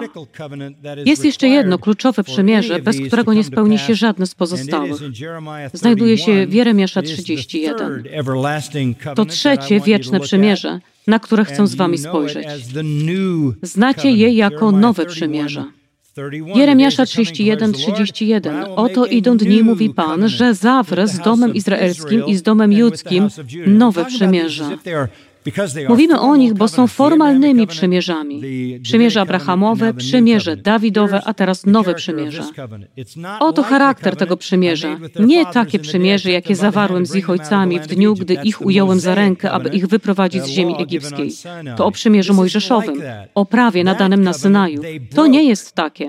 Jest 1.05 1.25
jeszcze 1.25 1.47
jedno 1.47 1.77
kluczowe 1.79 2.23
przymierze, 2.23 2.79
bez 2.79 3.01
którego 3.07 3.33
nie 3.33 3.43
spełni 3.43 3.79
się 3.79 3.95
żadne 3.95 4.25
z 4.25 4.35
pozostałych. 4.35 4.95
Znajduje 5.73 6.17
się 6.17 6.47
w 6.47 6.53
Jeremiasza 6.53 7.01
31. 7.01 8.03
To 9.15 9.25
trzecie 9.25 9.79
wieczne 9.79 10.19
przymierze, 10.19 10.79
na 11.07 11.19
które 11.19 11.45
chcę 11.45 11.67
z 11.67 11.75
wami 11.75 11.97
spojrzeć. 11.97 12.47
Znacie 13.61 14.11
je 14.11 14.29
jako 14.33 14.71
nowe 14.71 15.05
przymierze. 15.05 15.65
Jeremiasza 16.55 17.05
31, 17.05 17.73
31. 17.73 18.65
Oto 18.75 19.05
idą 19.05 19.37
dni, 19.37 19.63
mówi 19.63 19.89
Pan, 19.89 20.29
że 20.29 20.53
zawrę 20.53 21.07
z 21.07 21.19
domem 21.19 21.53
izraelskim 21.53 22.25
i 22.25 22.35
z 22.35 22.41
domem 22.41 22.73
judzkim 22.73 23.27
nowe 23.67 24.05
przymierze. 24.05 24.77
Mówimy 25.89 26.19
o 26.19 26.35
nich, 26.35 26.53
bo 26.53 26.67
są 26.67 26.87
formalnymi 26.87 27.67
przymierzami. 27.67 28.41
Przymierze 28.83 29.21
Abrahamowe, 29.21 29.93
przymierze 29.93 30.57
Dawidowe, 30.57 31.21
a 31.25 31.33
teraz 31.33 31.65
nowe 31.65 31.93
przymierze. 31.93 32.43
Oto 33.39 33.63
charakter 33.63 34.15
tego 34.15 34.37
przymierza. 34.37 34.99
Nie 35.19 35.45
takie 35.45 35.79
przymierze, 35.79 36.31
jakie 36.31 36.55
zawarłem 36.55 37.05
z 37.05 37.15
ich 37.15 37.29
ojcami 37.29 37.79
w 37.79 37.87
dniu, 37.87 38.15
gdy 38.15 38.33
ich 38.33 38.65
ująłem 38.65 38.99
za 38.99 39.15
rękę, 39.15 39.51
aby 39.51 39.69
ich 39.69 39.87
wyprowadzić 39.87 40.43
z 40.43 40.49
ziemi 40.49 40.75
egipskiej. 40.77 41.31
To 41.77 41.85
o 41.85 41.91
przymierzu 41.91 42.33
mojżeszowym, 42.33 43.01
o 43.35 43.45
prawie 43.45 43.83
nadanym 43.83 44.23
na 44.23 44.33
Synaju. 44.33 44.81
To 45.15 45.27
nie 45.27 45.43
jest 45.43 45.71
takie. 45.71 46.07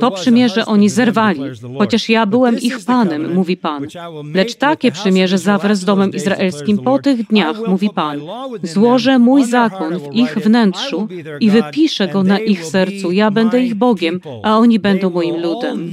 To 0.00 0.10
przymierze 0.10 0.66
oni 0.66 0.88
zerwali, 0.88 1.40
chociaż 1.78 2.08
ja 2.08 2.26
byłem 2.26 2.58
ich 2.60 2.84
Panem, 2.86 3.34
mówi 3.34 3.56
Pan. 3.56 3.86
Lecz 4.34 4.54
takie 4.54 4.92
przymierze 4.92 5.38
zawrę 5.38 5.76
z 5.76 5.84
domem 5.84 6.10
izraelskim 6.10 6.78
po 6.78 6.98
tych 6.98 7.26
dniach, 7.26 7.56
mówi 7.68 7.90
Pan 7.90 8.20
Złożę 8.66 9.18
mój 9.18 9.44
zakon 9.44 9.98
w 9.98 10.14
ich 10.14 10.34
wnętrzu 10.34 11.08
i 11.40 11.50
wypiszę 11.50 12.08
go 12.08 12.22
na 12.22 12.38
ich 12.38 12.64
sercu. 12.64 13.12
Ja 13.12 13.30
będę 13.30 13.62
ich 13.62 13.74
Bogiem, 13.74 14.20
a 14.42 14.58
oni 14.58 14.78
będą 14.78 15.10
moim 15.10 15.36
ludem. 15.42 15.90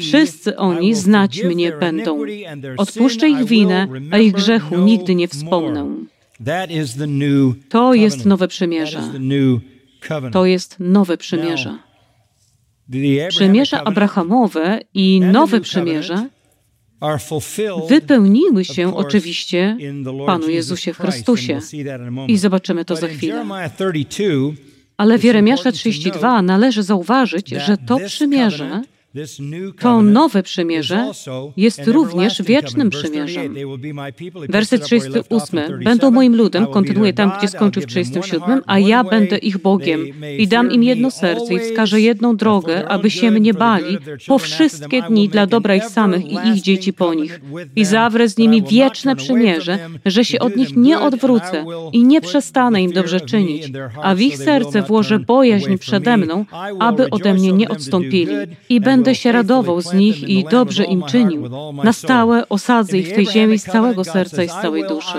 Wszyscy 0.00 0.56
oni 0.56 0.94
znać 0.94 1.44
mnie 1.44 1.72
będą. 1.72 2.18
Odpuszczę 2.76 3.28
ich 3.28 3.44
winę, 3.44 3.88
a 4.10 4.18
ich 4.18 4.32
grzechu 4.32 4.78
nigdy 4.78 5.14
nie 5.14 5.28
wspomnę. 5.28 5.86
To 7.68 7.94
jest 7.94 8.26
nowe 8.26 8.48
przymierze. 8.48 9.00
To 10.32 10.46
jest 10.46 10.76
nowe 10.80 11.16
przymierze. 11.16 11.78
Przymierze 13.28 13.82
Abrahamowe 13.82 14.80
i 14.94 15.20
nowe 15.20 15.60
przymierze 15.60 16.28
wypełniły 17.88 18.64
się 18.64 18.96
oczywiście 18.96 19.76
Panu 20.26 20.48
Jezusie 20.48 20.92
Chrystusie. 20.92 21.60
I 22.28 22.38
zobaczymy 22.38 22.84
to 22.84 22.96
za 22.96 23.08
chwilę. 23.08 23.46
Ale 24.96 25.18
w 25.18 25.24
Jeremiasza 25.24 25.72
32 25.72 26.42
należy 26.42 26.82
zauważyć, 26.82 27.48
że 27.48 27.76
to 27.76 27.98
przymierze 28.06 28.82
to 29.80 30.02
nowe 30.02 30.42
przymierze 30.42 31.10
jest 31.56 31.86
również 31.86 32.42
wiecznym 32.42 32.90
przymierzem. 32.90 33.54
Werset 34.48 34.84
38. 34.84 35.60
Będą 35.84 36.10
moim 36.10 36.36
ludem, 36.36 36.66
kontynuuje 36.66 37.12
tam, 37.12 37.32
gdzie 37.38 37.48
skończył 37.48 37.82
w 37.82 37.86
37, 37.86 38.60
a 38.66 38.78
ja 38.78 39.04
będę 39.04 39.38
ich 39.38 39.58
Bogiem 39.58 40.06
i 40.38 40.48
dam 40.48 40.72
im 40.72 40.82
jedno 40.82 41.10
serce 41.10 41.54
i 41.54 41.58
wskażę 41.58 42.00
jedną 42.00 42.36
drogę, 42.36 42.88
aby 42.88 43.10
się 43.10 43.30
mnie 43.30 43.54
bali 43.54 43.98
po 44.26 44.38
wszystkie 44.38 45.02
dni 45.02 45.28
dla 45.28 45.46
dobra 45.46 45.74
ich 45.74 45.84
samych 45.84 46.24
i 46.24 46.48
ich 46.48 46.62
dzieci 46.62 46.92
po 46.92 47.14
nich. 47.14 47.40
I 47.76 47.84
zawrę 47.84 48.28
z 48.28 48.38
nimi 48.38 48.62
wieczne 48.62 49.16
przymierze, 49.16 49.78
że 50.06 50.24
się 50.24 50.38
od 50.38 50.56
nich 50.56 50.76
nie 50.76 51.00
odwrócę 51.00 51.64
i 51.92 52.04
nie 52.04 52.20
przestanę 52.20 52.82
im 52.82 52.92
dobrze 52.92 53.20
czynić, 53.20 53.72
a 54.02 54.14
w 54.14 54.20
ich 54.20 54.36
serce 54.36 54.82
włożę 54.82 55.18
bojaźń 55.18 55.76
przede 55.78 56.16
mną, 56.16 56.44
aby 56.78 57.10
ode 57.10 57.34
mnie 57.34 57.52
nie 57.52 57.68
odstąpili 57.68 58.34
i 58.68 58.80
będę 58.80 59.01
będę 59.02 59.14
się 59.14 59.32
radował 59.32 59.80
z 59.80 59.92
nich 59.92 60.28
i 60.28 60.44
dobrze 60.44 60.84
im 60.84 61.02
czynił. 61.02 61.48
Na 61.84 61.92
stałe 61.92 62.48
osadzę 62.48 62.98
ich 62.98 63.08
w 63.08 63.14
tej 63.14 63.26
ziemi 63.26 63.58
z 63.58 63.64
całego 63.64 64.04
serca 64.04 64.42
i 64.42 64.48
z 64.48 64.52
całej 64.52 64.88
duszy. 64.88 65.18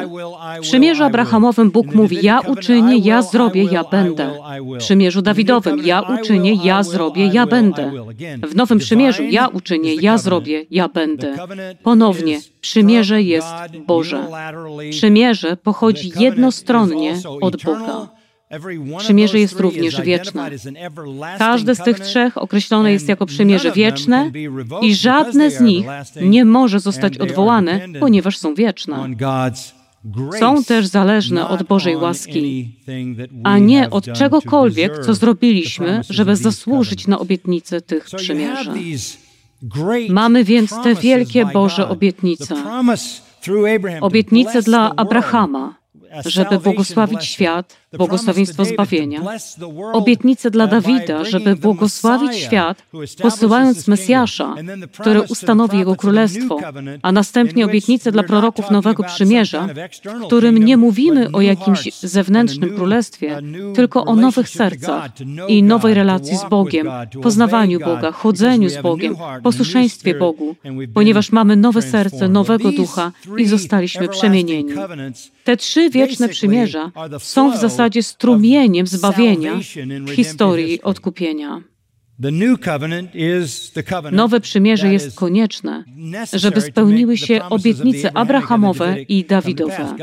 W 0.58 0.62
przymierzu 0.62 1.04
Abrahamowym 1.04 1.72
Bóg 1.72 1.96
mówi, 1.96 2.18
ja 2.22 2.40
uczynię, 2.40 2.98
ja 2.98 3.22
zrobię, 3.22 3.64
ja 3.64 3.84
będę. 3.84 4.32
W 4.76 4.78
przymierzu 4.78 5.22
Dawidowym, 5.22 5.86
ja 5.86 6.02
uczynię, 6.02 6.54
ja 6.64 6.84
zrobię, 6.84 7.28
ja 7.28 7.46
będę. 7.46 7.92
W 8.44 8.56
Nowym 8.56 8.80
Przymierzu, 8.80 9.24
ja 9.24 9.48
uczynię, 9.48 9.96
ja 9.96 10.18
zrobię, 10.18 10.66
ja 10.72 10.88
będę. 10.90 11.36
Ponownie, 11.84 12.40
przymierze 12.62 13.22
jest 13.22 13.48
Boże. 13.88 14.28
Przymierze 14.92 15.58
pochodzi 15.58 16.12
jednostronnie 16.20 17.16
od 17.42 17.64
Boga. 17.64 18.23
Przymierze 18.98 19.40
jest 19.40 19.60
również 19.60 20.02
wieczne. 20.02 20.52
Każde 21.38 21.76
z 21.76 21.84
tych 21.84 22.00
trzech 22.00 22.38
określone 22.38 22.92
jest 22.92 23.08
jako 23.08 23.26
przymierze 23.26 23.72
wieczne 23.72 24.32
i 24.82 24.96
żadne 24.96 25.52
z 25.52 25.62
nich 25.62 25.86
nie 26.22 26.46
może 26.46 26.80
zostać 26.80 27.18
odwołane, 27.18 27.88
ponieważ 28.00 28.38
są 28.38 28.56
wieczne. 28.56 29.10
Są 30.40 30.64
też 30.64 30.88
zależne 30.88 31.48
od 31.48 31.64
Bożej 31.64 31.96
łaski, 31.96 32.76
a 33.44 33.58
nie 33.58 33.90
od 33.90 34.06
czegokolwiek, 34.14 35.00
co 35.06 35.14
zrobiliśmy, 35.14 36.02
żeby 36.10 36.36
zasłużyć 36.36 37.08
na 37.08 37.20
obietnicę 37.20 37.82
tych 37.82 38.06
przymierzy. 38.06 38.72
Mamy 40.10 40.44
więc 40.44 40.74
te 40.84 40.96
wielkie 40.96 41.46
Boże 41.46 41.90
obietnice. 41.90 42.56
Obietnice 44.02 44.62
dla 44.62 44.96
Abrahama, 44.96 45.76
żeby 46.26 46.60
błogosławić 46.60 47.26
świat, 47.26 47.78
błogosławieństwo 47.98 48.66
zbawienia. 48.66 49.22
Obietnice 49.94 50.52
dla 50.52 50.68
Dawida, 50.68 51.24
żeby 51.24 51.56
błogosławić 51.56 52.36
świat, 52.36 52.84
posyłając 53.22 53.88
Mesjasza, 53.88 54.56
który 55.00 55.22
ustanowi 55.22 55.78
jego 55.78 55.96
królestwo, 55.96 56.60
a 57.02 57.12
następnie 57.12 57.66
obietnice 57.66 58.12
dla 58.12 58.24
proroków 58.24 58.72
Nowego 58.72 59.04
Przymierza, 59.04 59.68
w 60.04 60.26
którym 60.26 60.58
nie 60.58 60.78
mówimy 60.78 61.32
o 61.32 61.42
jakimś 61.42 61.94
zewnętrznym 62.00 62.76
królestwie, 62.76 63.40
tylko 63.76 64.06
o 64.06 64.16
nowych 64.16 64.50
sercach 64.50 65.12
i 65.48 65.64
nowej 65.64 65.94
relacji 65.94 66.38
z 66.38 66.50
Bogiem, 66.50 66.90
poznawaniu 67.22 67.80
Boga, 67.80 68.12
chodzeniu 68.12 68.70
z 68.70 68.82
Bogiem, 68.82 69.16
posłuszeństwie 69.44 70.16
Bogu, 70.16 70.56
ponieważ 70.94 71.32
mamy 71.32 71.56
nowe 71.56 71.82
serce, 71.82 72.30
nowego 72.30 72.72
ducha 72.72 73.12
i 73.38 73.46
zostaliśmy 73.46 74.08
przemienieni. 74.08 74.74
Te 75.44 75.58
trzy 75.58 75.90
wieczne 75.90 76.30
przymierza 76.30 76.92
są 77.20 77.52
w 77.52 77.58
zasadzie 77.58 77.83
strumieniem 78.04 78.88
zbawienia 78.88 79.60
w 80.08 80.12
historii 80.16 80.82
odkupienia. 80.82 81.73
Nowe 84.12 84.40
przymierze 84.40 84.94
jest 84.94 85.16
konieczne, 85.16 85.84
żeby 86.34 86.62
spełniły 86.62 87.18
się 87.18 87.44
obietnice 87.50 88.18
Abrahamowe 88.18 89.02
i 89.02 89.26
Dawidowe. 89.26 89.96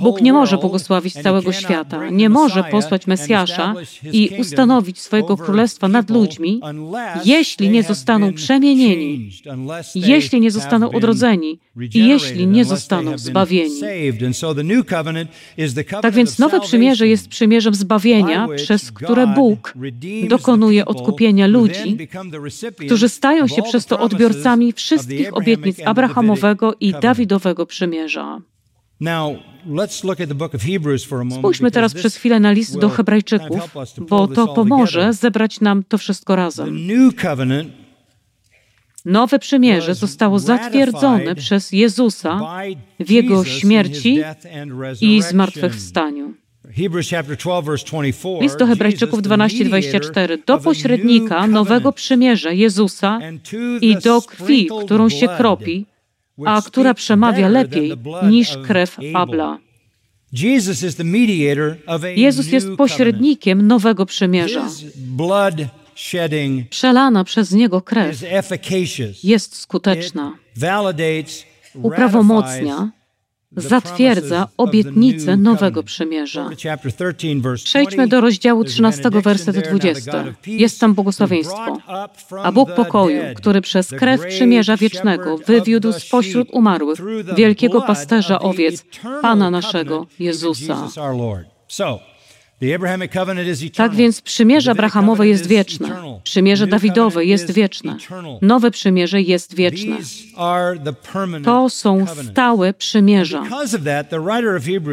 Bóg 0.00 0.20
nie 0.20 0.32
może 0.32 0.58
błogosławić 0.58 1.14
całego 1.14 1.52
świata, 1.52 2.10
nie 2.10 2.28
może 2.28 2.64
posłać 2.64 3.06
Mesjasza 3.06 3.74
i 4.12 4.30
ustanowić 4.38 5.00
swojego 5.00 5.36
królestwa 5.36 5.88
nad 5.88 6.10
ludźmi, 6.10 6.60
jeśli 7.24 7.70
nie 7.70 7.82
zostaną 7.82 8.32
przemienieni, 8.32 9.30
jeśli 9.94 10.40
nie 10.40 10.50
zostaną 10.50 10.90
odrodzeni 10.90 11.58
i 11.94 12.06
jeśli 12.06 12.46
nie 12.46 12.64
zostaną 12.64 13.18
zbawieni. 13.18 13.80
Tak 16.02 16.14
więc 16.14 16.38
nowe 16.38 16.60
przymierze 16.60 17.08
jest 17.08 17.28
przymierzem 17.28 17.74
zbawienia, 17.74 18.48
przez 18.56 18.92
które 18.92 19.26
Bóg 19.26 19.74
dokonuje 20.28 20.51
odkupienia 20.86 21.46
ludzi, 21.46 22.08
którzy 22.86 23.08
stają 23.08 23.48
się 23.48 23.62
przez 23.62 23.86
to 23.86 23.98
odbiorcami 23.98 24.72
wszystkich 24.72 25.36
obietnic 25.36 25.80
Abrahamowego 25.84 26.74
i 26.80 26.92
Dawidowego 26.92 27.66
przymierza. 27.66 28.40
Spójrzmy 31.38 31.70
teraz 31.70 31.94
przez 31.94 32.16
chwilę 32.16 32.40
na 32.40 32.52
list 32.52 32.78
do 32.78 32.88
Hebrajczyków, 32.88 33.76
bo 34.08 34.28
to 34.28 34.48
pomoże 34.48 35.12
zebrać 35.12 35.60
nam 35.60 35.84
to 35.84 35.98
wszystko 35.98 36.36
razem. 36.36 36.78
Nowe 39.04 39.38
przymierze 39.38 39.94
zostało 39.94 40.38
zatwierdzone 40.38 41.34
przez 41.34 41.72
Jezusa 41.72 42.40
w 43.00 43.10
Jego 43.10 43.44
śmierci 43.44 44.18
i 45.00 45.22
zmartwychwstaniu. 45.22 46.34
List 48.40 48.58
do 48.58 48.66
Hebrajczyków 48.66 49.22
12:24 49.22 50.38
do 50.46 50.58
pośrednika 50.58 51.46
nowego 51.46 51.92
przymierza 51.92 52.52
Jezusa 52.52 53.20
i 53.80 53.96
do 53.96 54.22
krwi, 54.22 54.68
którą 54.84 55.08
się 55.08 55.28
kropi, 55.28 55.86
a 56.46 56.62
która 56.62 56.94
przemawia 56.94 57.48
lepiej 57.48 57.92
niż 58.30 58.56
krew 58.56 58.96
Abla. 59.14 59.58
Jezus 62.16 62.52
jest 62.52 62.68
pośrednikiem 62.78 63.66
nowego 63.66 64.06
przymierza. 64.06 64.68
Przelana 66.70 67.24
przez 67.24 67.52
Niego 67.52 67.80
krew 67.80 68.22
jest 69.22 69.56
skuteczna, 69.56 70.32
uprawomocnia, 71.82 72.90
zatwierdza 73.56 74.48
obietnicę 74.56 75.36
nowego 75.36 75.82
przymierza. 75.82 76.50
Przejdźmy 77.64 78.08
do 78.08 78.20
rozdziału 78.20 78.64
13, 78.64 79.10
werset 79.10 79.68
20. 79.68 80.24
Jest 80.46 80.80
tam 80.80 80.94
błogosławieństwo. 80.94 81.78
A 82.42 82.52
Bóg 82.52 82.72
pokoju, 82.74 83.22
który 83.36 83.60
przez 83.60 83.90
krew 83.90 84.26
przymierza 84.26 84.76
wiecznego 84.76 85.38
wywiódł 85.38 85.92
spośród 85.92 86.48
umarłych 86.52 86.98
wielkiego 87.36 87.82
pasterza 87.82 88.38
owiec, 88.38 88.84
Pana 89.22 89.50
naszego 89.50 90.06
Jezusa. 90.18 90.88
Tak 93.74 93.94
więc 93.94 94.20
przymierze 94.20 94.70
Abrahamowe 94.70 95.28
jest 95.28 95.46
wieczne, 95.46 96.02
przymierze 96.24 96.66
Dawidowe 96.66 97.24
jest 97.24 97.50
wieczne, 97.50 97.96
nowe 98.42 98.70
przymierze 98.70 99.22
jest 99.22 99.54
wieczne. 99.54 99.96
To 101.44 101.70
są 101.70 102.06
stałe 102.06 102.74
przymierza. 102.74 103.44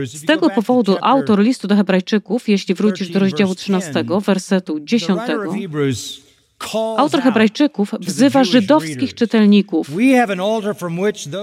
Z 0.05 0.25
tego 0.25 0.49
powodu 0.49 0.97
autor 1.01 1.39
listu 1.39 1.67
do 1.67 1.75
Hebrajczyków, 1.75 2.49
jeśli 2.49 2.75
wrócisz 2.75 3.09
do 3.09 3.19
rozdziału 3.19 3.55
13, 3.55 4.03
wersetu 4.25 4.79
10, 4.79 5.19
Autor 6.97 7.21
Hebrajczyków 7.21 7.91
wzywa 7.99 8.43
żydowskich 8.43 9.13
czytelników. 9.13 9.89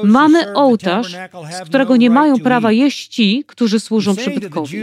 Mamy 0.04 0.54
ołtarz, 0.54 1.16
z 1.50 1.68
którego 1.68 1.96
nie 1.96 2.10
mają 2.10 2.38
prawa 2.38 2.72
jeść 2.72 3.08
ci, 3.08 3.44
którzy 3.46 3.80
służą 3.80 4.16
przybytkowi. 4.16 4.78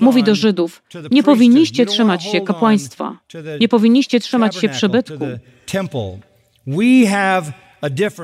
Mówi 0.00 0.22
do 0.22 0.34
Żydów: 0.34 0.82
Nie 1.10 1.22
powinniście 1.22 1.86
trzymać 1.86 2.24
się 2.24 2.40
kapłaństwa, 2.40 3.18
nie 3.60 3.68
powinniście 3.68 4.20
trzymać 4.20 4.56
się 4.56 4.68
przybytku. 4.68 5.24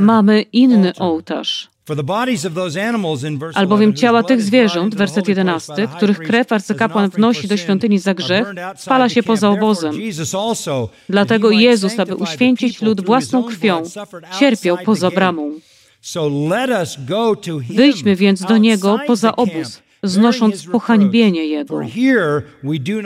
Mamy 0.01 0.43
inny 0.43 0.93
ołtarz. 0.99 1.71
Albowiem 3.55 3.95
ciała 3.95 4.23
tych 4.23 4.43
zwierząt, 4.43 4.95
werset 4.95 5.29
11, 5.29 5.89
których 5.97 6.19
krew 6.19 6.53
arcykapłan 6.53 7.11
wnosi 7.11 7.49
do 7.49 7.57
świątyni 7.57 7.99
za 7.99 8.15
grzech, 8.15 8.53
spala 8.77 9.09
się 9.09 9.23
poza 9.23 9.51
obozem. 9.51 9.95
Dlatego 11.09 11.51
Jezus, 11.51 11.99
aby 11.99 12.15
uświęcić 12.15 12.83
lud 12.83 13.07
własną 13.07 13.45
krwią, 13.45 13.83
cierpiał 14.39 14.79
poza 14.85 15.11
bramą. 15.11 15.53
Wyjdźmy 17.71 18.17
więc 18.17 18.43
do 18.43 18.57
Niego 18.59 18.99
poza 19.07 19.37
obóz, 19.37 19.83
znosząc 20.03 20.67
pohańbienie 20.67 21.47
Jego. 21.47 21.81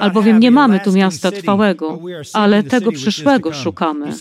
Albowiem 0.01 0.41
nie 0.41 0.51
mamy 0.51 0.81
tu 0.81 0.93
miasta 0.93 1.31
trwałego, 1.31 2.01
ale 2.33 2.63
tego 2.63 2.93
przyszłego 2.93 3.53
szukamy. 3.53 4.13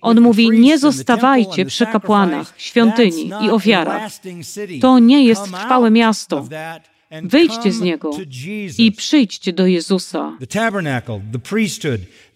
On 0.00 0.20
mówi, 0.20 0.50
nie 0.50 0.78
zostawajcie 0.78 1.66
przy 1.66 1.86
kapłanach, 1.86 2.54
świątyni 2.56 3.30
i 3.42 3.50
ofiarach. 3.50 4.12
To 4.80 4.98
nie 4.98 5.24
jest 5.24 5.44
trwałe 5.44 5.90
miasto. 5.90 6.46
Wyjdźcie 7.22 7.72
z 7.72 7.80
niego 7.80 8.10
i 8.78 8.92
przyjdźcie 8.92 9.52
do 9.52 9.66
Jezusa. 9.66 10.32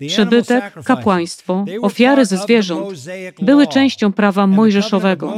Przybytek, 0.08 0.74
kapłaństwo, 0.84 1.64
ofiary 1.82 2.24
ze 2.24 2.36
zwierząt 2.38 2.88
były 3.42 3.66
częścią 3.66 4.12
prawa 4.12 4.46
mojżeszowego, 4.46 5.34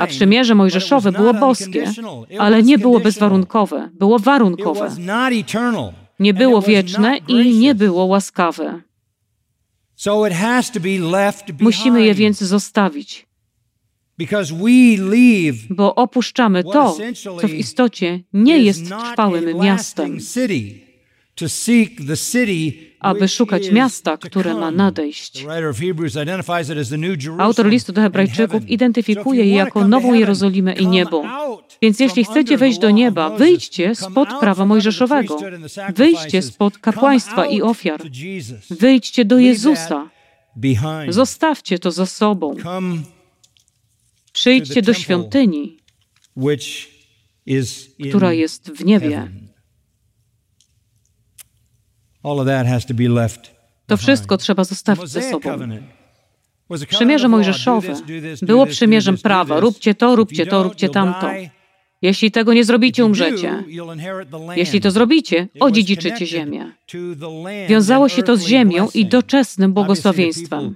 a 0.00 0.06
przymierze 0.06 0.54
mojżeszowe 0.54 1.12
było 1.12 1.34
boskie, 1.34 1.92
ale 2.38 2.62
nie 2.62 2.78
było 2.78 3.00
bezwarunkowe, 3.00 3.90
było 3.92 4.18
warunkowe. 4.18 4.90
Nie 6.18 6.34
było 6.34 6.62
wieczne 6.62 7.18
i 7.28 7.58
nie 7.58 7.74
było 7.74 8.04
łaskawe. 8.04 8.80
Musimy 11.60 12.02
je 12.02 12.14
więc 12.14 12.38
zostawić. 12.40 13.29
Bo 15.70 15.94
opuszczamy 15.94 16.64
to, 16.64 16.96
co 17.40 17.48
w 17.48 17.54
istocie 17.54 18.20
nie 18.32 18.58
jest 18.58 18.88
trwałym 18.88 19.58
miastem, 19.58 20.18
aby 23.00 23.28
szukać 23.28 23.70
miasta, 23.70 24.16
które 24.16 24.54
ma 24.54 24.70
nadejść. 24.70 25.46
Autor 27.38 27.66
listu 27.66 27.92
do 27.92 28.00
Hebrajczyków 28.00 28.68
identyfikuje 28.68 29.44
je 29.44 29.54
jako 29.54 29.88
Nową 29.88 30.14
Jerozolimę 30.14 30.72
i 30.72 30.86
niebo. 30.86 31.24
Więc 31.82 32.00
jeśli 32.00 32.24
chcecie 32.24 32.58
wejść 32.58 32.78
do 32.78 32.90
nieba, 32.90 33.30
wyjdźcie 33.30 33.94
spod 33.94 34.28
prawa 34.40 34.66
mojżeszowego. 34.66 35.38
Wyjdźcie 35.94 36.42
spod 36.42 36.78
kapłaństwa 36.78 37.46
i 37.46 37.62
ofiar. 37.62 38.00
Wyjdźcie 38.70 39.24
do 39.24 39.38
Jezusa. 39.38 40.10
Zostawcie 41.08 41.78
to 41.78 41.90
za 41.90 42.06
sobą. 42.06 42.56
Przyjdźcie 44.32 44.82
do 44.82 44.94
świątyni, 44.94 45.76
która 48.08 48.32
jest 48.32 48.70
w 48.70 48.84
niebie. 48.84 49.28
to 53.86 53.96
wszystko 53.96 54.36
trzeba 54.36 54.64
zostawić 54.64 55.02
Mosaic 55.02 55.30
sobą. 55.30 55.50
Przymierze 56.88 57.28
mojżeszowe 57.28 57.94
było 58.42 58.66
przymierzem 58.66 59.18
prawa. 59.18 59.60
Róbcie 59.60 59.94
to, 59.94 60.16
róbcie 60.16 60.46
to, 60.46 60.62
róbcie 60.62 60.88
tamto. 60.88 61.30
Jeśli 62.02 62.30
tego 62.30 62.52
nie 62.54 62.64
zrobicie, 62.64 63.04
umrzecie. 63.04 63.64
Jeśli 64.56 64.80
to 64.80 64.90
zrobicie, 64.90 65.48
odziedziczycie 65.60 66.26
ziemię. 66.26 66.72
Wiązało 67.68 68.08
się 68.08 68.22
to 68.22 68.36
z 68.36 68.42
ziemią 68.42 68.88
i 68.94 69.06
doczesnym 69.06 69.72
błogosławieństwem. 69.72 70.74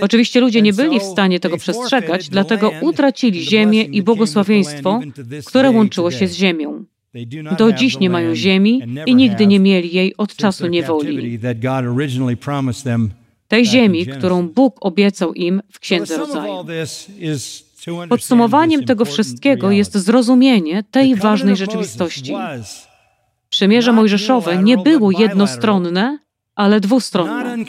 Oczywiście 0.00 0.40
ludzie 0.40 0.62
nie 0.62 0.72
byli 0.72 1.00
w 1.00 1.02
stanie 1.02 1.40
tego 1.40 1.56
przestrzegać, 1.56 2.28
dlatego 2.28 2.72
utracili 2.80 3.42
ziemię 3.42 3.82
i 3.82 4.02
błogosławieństwo, 4.02 5.00
które 5.44 5.70
łączyło 5.70 6.10
się 6.10 6.28
z 6.28 6.34
ziemią. 6.34 6.84
Do 7.58 7.72
dziś 7.72 7.98
nie 7.98 8.10
mają 8.10 8.34
ziemi 8.34 8.82
i 9.06 9.14
nigdy 9.14 9.46
nie 9.46 9.60
mieli 9.60 9.94
jej 9.94 10.16
od 10.16 10.36
czasu 10.36 10.66
niewoli. 10.66 11.38
Tej 13.48 13.66
ziemi, 13.66 14.06
którą 14.06 14.48
Bóg 14.48 14.76
obiecał 14.80 15.34
im 15.34 15.62
w 15.72 15.78
Księdze 15.78 16.16
Rodzaju. 16.18 16.64
Podsumowaniem 18.08 18.84
tego 18.84 19.04
wszystkiego 19.04 19.70
jest 19.70 19.96
zrozumienie 19.96 20.84
tej 20.90 21.14
ważnej 21.14 21.56
rzeczywistości. 21.56 22.32
Przymierze 23.48 23.92
mojżeszowe 23.92 24.62
nie 24.62 24.78
było 24.78 25.10
jednostronne, 25.10 26.18
ale 26.56 26.80
dwustronne. 26.80 27.66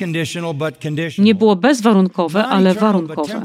Nie 1.17 1.35
było 1.35 1.55
bezwarunkowe, 1.55 2.45
ale 2.45 2.73
warunkowe. 2.73 3.41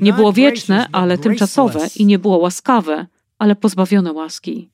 Nie 0.00 0.12
było 0.12 0.32
wieczne, 0.32 0.86
ale 0.92 1.18
tymczasowe 1.18 1.80
i 1.96 2.06
nie 2.06 2.18
było 2.18 2.38
łaskawe, 2.38 3.06
ale 3.38 3.56
pozbawione 3.56 4.12
łaski. 4.12 4.70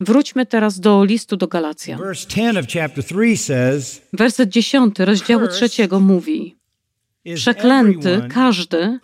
Wróćmy 0.00 0.46
teraz 0.46 0.80
do 0.80 1.04
listu 1.04 1.36
do 1.36 1.48
Galacjan. 1.48 1.98
Verse 1.98 2.28
10 2.28 2.56
of 2.58 2.66
chapter 2.72 3.04
3 3.04 3.36
says, 3.36 4.02
Werset 4.12 4.48
10 4.48 4.98
rozdziału 4.98 5.48
trzeciego 5.48 6.00
mówi: 6.00 6.56
is 7.24 7.40
Przeklęty 7.40 8.22
każdy, 8.30 8.98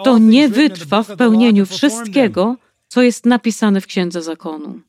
kto 0.00 0.18
nie 0.18 0.48
wytrwa 0.48 1.02
w 1.02 1.16
pełnieniu 1.16 1.66
wszystkiego, 1.66 2.56
co 2.88 3.02
jest 3.02 3.26
napisane 3.26 3.80
w 3.80 3.86
Księdze 3.86 4.22
Zakonu. 4.22 4.80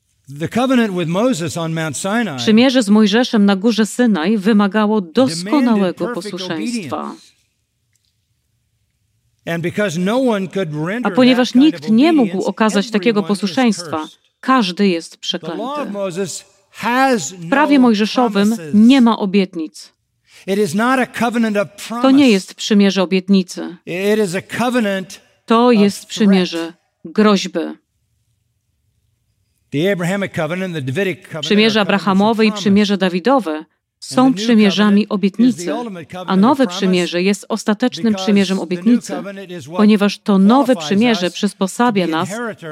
Przymierze 2.38 2.84
z 2.84 2.90
Mojżeszem 2.90 3.46
na 3.46 3.56
górze 3.56 3.86
Synaj 3.86 4.38
wymagało 4.38 5.02
doskonałego 5.02 6.08
posłuszeństwa. 6.08 7.16
no 10.00 10.22
A 11.04 11.12
ponieważ 11.12 11.56
nikt 11.56 11.90
nie 11.90 12.14
mógł 12.14 12.44
okazać 12.44 12.92
takiego 12.92 13.24
posłuszeństwa, 13.24 14.08
każdy 14.40 14.88
jest 14.88 15.18
przeklęty. 15.18 15.64
W 16.72 17.50
prawie 17.50 17.78
no 17.80 17.82
mojżeszowym 17.82 18.56
promises. 18.56 18.74
nie 18.74 19.02
ma 19.02 19.20
obietnic. 19.20 19.94
To 22.02 22.12
nie 22.12 22.30
jest 22.32 22.54
przymierze 22.54 23.04
obietnicy. 23.04 23.78
To 25.46 25.72
jest 25.72 26.06
przymierze 26.06 26.74
groźby. 27.06 27.60
The 27.60 27.68
Abrahamic 27.68 27.68
covenant, 27.68 27.68
the 27.68 27.68
Davidic 27.68 27.68
covenant 27.68 27.80
Przymierze 31.42 31.82
Abrahamowe 31.82 32.46
i 32.46 32.52
przymierze 32.52 32.98
Dawidowe 32.98 33.66
są 34.00 34.34
przymierzami 34.34 35.10
obietnicy, 35.10 35.74
a 36.28 36.36
nowe 36.36 36.68
przymierze 36.68 37.22
jest 37.22 37.46
ostatecznym 37.50 38.16
przymierzem 38.16 38.60
obietnicy, 38.60 39.14
ponieważ 39.78 40.20
to 40.20 40.38
nowe 40.38 40.76
przymierze 40.76 41.32
przysposabia 41.32 42.08
nas 42.08 42.30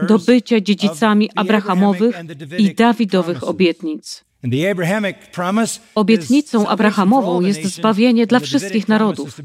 do 0.07 0.19
bycia 0.19 0.61
dziedzicami 0.61 1.29
Abrahamowych 1.35 2.15
i 2.57 2.75
Dawidowych 2.75 3.43
obietnic. 3.43 4.27
Obietnicą 5.95 6.67
Abrahamową 6.67 7.41
jest 7.41 7.63
zbawienie 7.65 8.27
dla 8.27 8.39
wszystkich 8.39 8.87
narodów, 8.87 9.41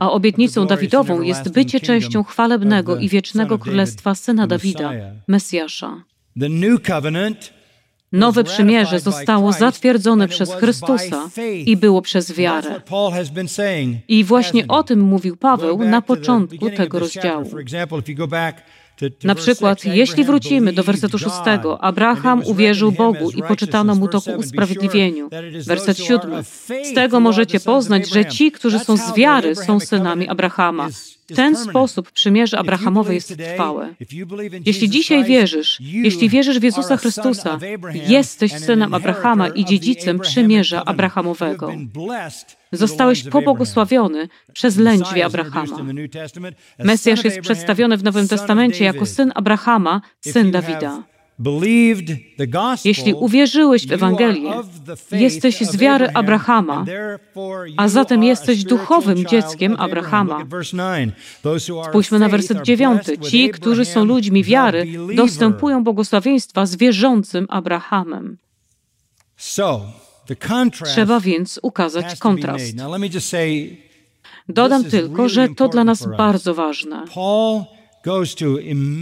a 0.00 0.10
obietnicą 0.10 0.66
Dawidową 0.66 1.22
jest 1.22 1.48
bycie 1.48 1.80
częścią 1.80 2.24
chwalebnego 2.24 2.96
i 2.96 3.08
wiecznego 3.08 3.58
królestwa 3.58 4.14
Syna 4.14 4.46
Dawida. 4.46 4.92
Mesjasza. 5.28 6.04
Nowe 8.12 8.44
przymierze 8.44 9.00
zostało 9.00 9.52
zatwierdzone 9.52 10.28
przez 10.28 10.54
Chrystusa 10.54 11.28
i 11.64 11.76
było 11.76 12.02
przez 12.02 12.32
wiarę. 12.32 12.80
I 14.08 14.24
właśnie 14.24 14.68
o 14.68 14.82
tym 14.82 15.00
mówił 15.00 15.36
Paweł 15.36 15.78
na 15.78 16.02
początku 16.02 16.70
tego 16.70 16.98
rozdziału. 16.98 17.50
Na 19.24 19.34
przykład, 19.34 19.84
jeśli 19.84 20.24
wrócimy 20.24 20.72
do 20.72 20.82
wersetu 20.84 21.18
szóstego, 21.18 21.84
Abraham 21.84 22.42
uwierzył 22.44 22.92
Bogu 22.92 23.30
i 23.30 23.42
poczytano 23.42 23.94
mu 23.94 24.08
to 24.08 24.20
ku 24.20 24.30
usprawiedliwieniu. 24.30 25.28
Werset 25.66 25.98
siódmy. 25.98 26.42
Z 26.68 26.94
tego 26.94 27.20
możecie 27.20 27.60
poznać, 27.60 28.08
że 28.08 28.24
ci, 28.24 28.52
którzy 28.52 28.78
są 28.78 28.96
z 28.96 29.14
wiary, 29.14 29.54
są 29.54 29.80
synami 29.80 30.28
Abrahama. 30.28 30.88
Ten 31.26 31.56
sposób 31.56 32.10
przymierze 32.10 32.58
Abrahamowe 32.58 33.14
jest 33.14 33.36
trwałe. 33.36 33.94
Jeśli 34.66 34.90
dzisiaj 34.90 35.24
wierzysz, 35.24 35.80
jeśli 35.80 36.28
wierzysz 36.28 36.58
w 36.58 36.62
Jezusa 36.62 36.96
Chrystusa, 36.96 37.58
jesteś 38.08 38.52
synem 38.52 38.94
Abrahama 38.94 39.48
i 39.48 39.64
dziedzicem 39.64 40.18
przymierza 40.18 40.84
Abrahamowego. 40.84 41.72
Zostałeś 42.76 43.22
pobłogosławiony 43.22 44.28
przez 44.52 44.76
lędźwie 44.76 45.24
Abrahama. 45.24 45.76
Mesjasz 46.78 47.24
jest 47.24 47.40
przedstawiony 47.40 47.96
w 47.96 48.04
Nowym 48.04 48.28
Testamencie 48.28 48.84
jako 48.84 49.06
syn 49.06 49.32
Abrahama, 49.34 50.00
syn 50.20 50.50
Dawida. 50.50 51.02
Jeśli 52.84 53.14
uwierzyłeś 53.14 53.86
w 53.86 53.92
Ewangelię, 53.92 54.52
jesteś 55.12 55.60
z 55.60 55.76
wiary 55.76 56.08
Abrahama, 56.14 56.84
a 57.76 57.88
zatem 57.88 58.24
jesteś 58.24 58.64
duchowym 58.64 59.26
dzieckiem 59.26 59.76
Abrahama. 59.78 60.46
Spójrzmy 61.88 62.18
na 62.18 62.28
werset 62.28 62.62
dziewiąty. 62.62 63.18
Ci, 63.18 63.50
którzy 63.50 63.84
są 63.84 64.04
ludźmi 64.04 64.44
wiary, 64.44 64.86
dostępują 65.16 65.84
błogosławieństwa 65.84 66.66
z 66.66 66.76
wierzącym 66.76 67.46
Abrahamem. 67.48 68.38
Trzeba 70.84 71.20
więc 71.20 71.60
ukazać 71.62 72.18
kontrast. 72.18 72.74
Dodam 74.48 74.84
tylko, 74.84 75.28
że 75.28 75.48
to 75.48 75.68
dla 75.68 75.84
nas 75.84 76.06
bardzo 76.18 76.54
ważne. 76.54 77.04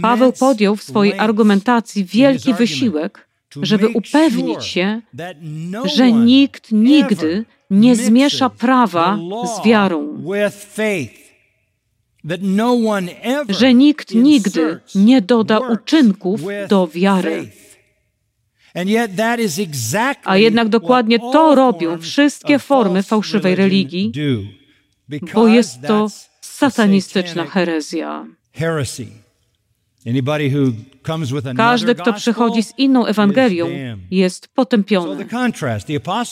Paweł 0.01 0.33
podjął 0.33 0.75
w 0.75 0.83
swojej 0.83 1.19
argumentacji 1.19 2.05
wielki 2.05 2.53
wysiłek, 2.53 3.27
żeby 3.61 3.87
upewnić 3.87 4.65
się, 4.65 5.01
że 5.85 6.11
nikt 6.11 6.71
nigdy 6.71 7.45
nie 7.69 7.95
zmiesza 7.95 8.49
prawa 8.49 9.17
z 9.45 9.65
wiarą, 9.65 10.23
że 13.49 13.73
nikt 13.73 14.15
nigdy 14.15 14.79
nie 14.95 15.21
doda 15.21 15.59
uczynków 15.59 16.41
do 16.69 16.87
wiary. 16.87 17.49
A 20.23 20.37
jednak 20.37 20.69
dokładnie 20.69 21.19
to 21.19 21.55
robią 21.55 21.97
wszystkie 21.97 22.59
formy 22.59 23.03
fałszywej 23.03 23.55
religii, 23.55 24.11
bo 25.33 25.47
jest 25.47 25.81
to 25.87 26.07
satanistyczna 26.41 27.45
herezja. 27.45 28.25
Każdy, 31.57 31.95
kto 31.95 32.13
przychodzi 32.13 32.63
z 32.63 32.73
inną 32.77 33.05
Ewangelią, 33.05 33.67
jest 34.11 34.47
potępiony. 34.47 35.25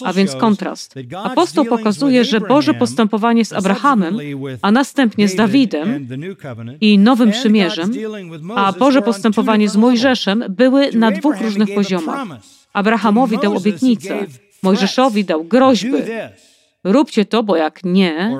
A 0.05 0.13
więc 0.13 0.36
kontrast. 0.36 0.95
Apostoł 1.23 1.65
pokazuje, 1.65 2.25
że 2.25 2.41
Boże 2.41 2.73
postępowanie 2.73 3.45
z 3.45 3.53
Abrahamem, 3.53 4.17
a 4.62 4.71
następnie 4.71 5.27
z 5.27 5.36
Dawidem 5.36 6.07
i 6.81 6.97
Nowym 6.99 7.31
Przymierzem, 7.31 7.91
a 8.55 8.71
Boże 8.73 9.01
postępowanie 9.01 9.69
z 9.69 9.75
Mojżeszem 9.77 10.43
były 10.49 10.91
na 10.91 11.12
dwóch 11.12 11.41
różnych 11.41 11.75
poziomach. 11.75 12.27
Abrahamowi 12.73 13.38
dał 13.38 13.57
obietnicę, 13.57 14.25
Mojżeszowi 14.63 15.25
dał 15.25 15.43
groźby. 15.43 15.91
Róbcie 16.84 17.25
to, 17.25 17.43
bo 17.43 17.55
jak 17.55 17.84
nie, 17.84 18.38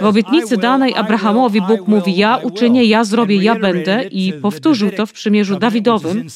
w 0.00 0.04
obietnicy 0.04 0.56
danej 0.56 0.94
Abrahamowi 0.94 1.60
Bóg 1.60 1.88
mówi: 1.88 2.16
Ja 2.16 2.36
uczynię, 2.36 2.84
ja 2.84 3.04
zrobię, 3.04 3.36
ja 3.36 3.54
będę, 3.58 4.04
i 4.04 4.32
powtórzył 4.32 4.90
to 4.90 5.06
w 5.06 5.12
przymierzu 5.12 5.58
Dawidowym, 5.58 6.26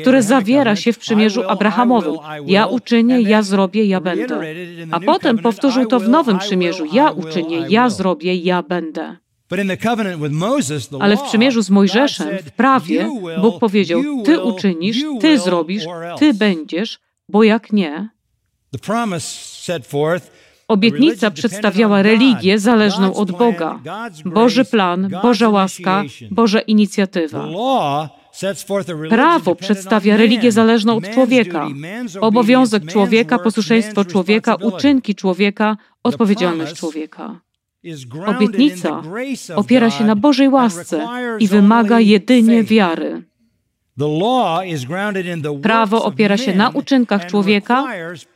które 0.00 0.22
zawiera 0.22 0.76
się 0.76 0.92
w 0.92 0.98
przymierzu 0.98 1.42
Abrahamowym: 1.48 2.14
Ja 2.46 2.66
uczynię, 2.66 3.20
ja 3.20 3.42
zrobię, 3.42 3.84
ja 3.84 4.00
będę. 4.00 4.40
A 4.90 5.00
potem 5.00 5.38
powtórzył 5.38 5.86
to 5.86 6.00
w 6.00 6.08
nowym 6.08 6.38
przymierzu: 6.38 6.84
Ja 6.92 7.10
uczynię, 7.10 7.64
ja 7.68 7.90
zrobię, 7.90 8.34
ja 8.34 8.62
będę. 8.62 9.16
Ale 11.00 11.16
w 11.16 11.22
przymierzu 11.22 11.62
z 11.62 11.70
Mojżeszem, 11.70 12.28
w 12.44 12.50
prawie, 12.50 13.08
Bóg 13.40 13.58
powiedział: 13.60 14.02
Ty 14.24 14.40
uczynisz, 14.40 15.04
ty 15.20 15.38
zrobisz, 15.38 15.84
ty 16.18 16.34
będziesz, 16.34 16.98
bo 17.28 17.42
jak 17.42 17.72
nie, 17.72 18.08
Obietnica 20.70 21.30
przedstawiała 21.30 22.02
religię 22.02 22.58
zależną 22.58 23.14
od 23.14 23.32
Boga. 23.32 23.80
Boży 24.24 24.64
plan, 24.64 25.10
Boża 25.22 25.48
łaska, 25.48 26.02
Boża 26.30 26.60
inicjatywa. 26.60 27.48
Prawo 29.08 29.54
przedstawia 29.54 30.16
religię 30.16 30.52
zależną 30.52 30.96
od 30.96 31.10
człowieka. 31.10 31.68
Obowiązek 32.20 32.86
człowieka, 32.86 33.38
posłuszeństwo 33.38 34.04
człowieka, 34.04 34.54
uczynki 34.54 35.14
człowieka, 35.14 35.76
odpowiedzialność 36.02 36.74
człowieka. 36.74 37.40
Obietnica 38.26 39.02
opiera 39.56 39.90
się 39.90 40.04
na 40.04 40.16
Bożej 40.16 40.48
łasce 40.48 41.08
i 41.38 41.48
wymaga 41.48 42.00
jedynie 42.00 42.64
wiary. 42.64 43.29
Prawo 45.62 46.04
opiera 46.04 46.36
się 46.36 46.54
na 46.54 46.68
uczynkach 46.68 47.26
człowieka 47.26 47.84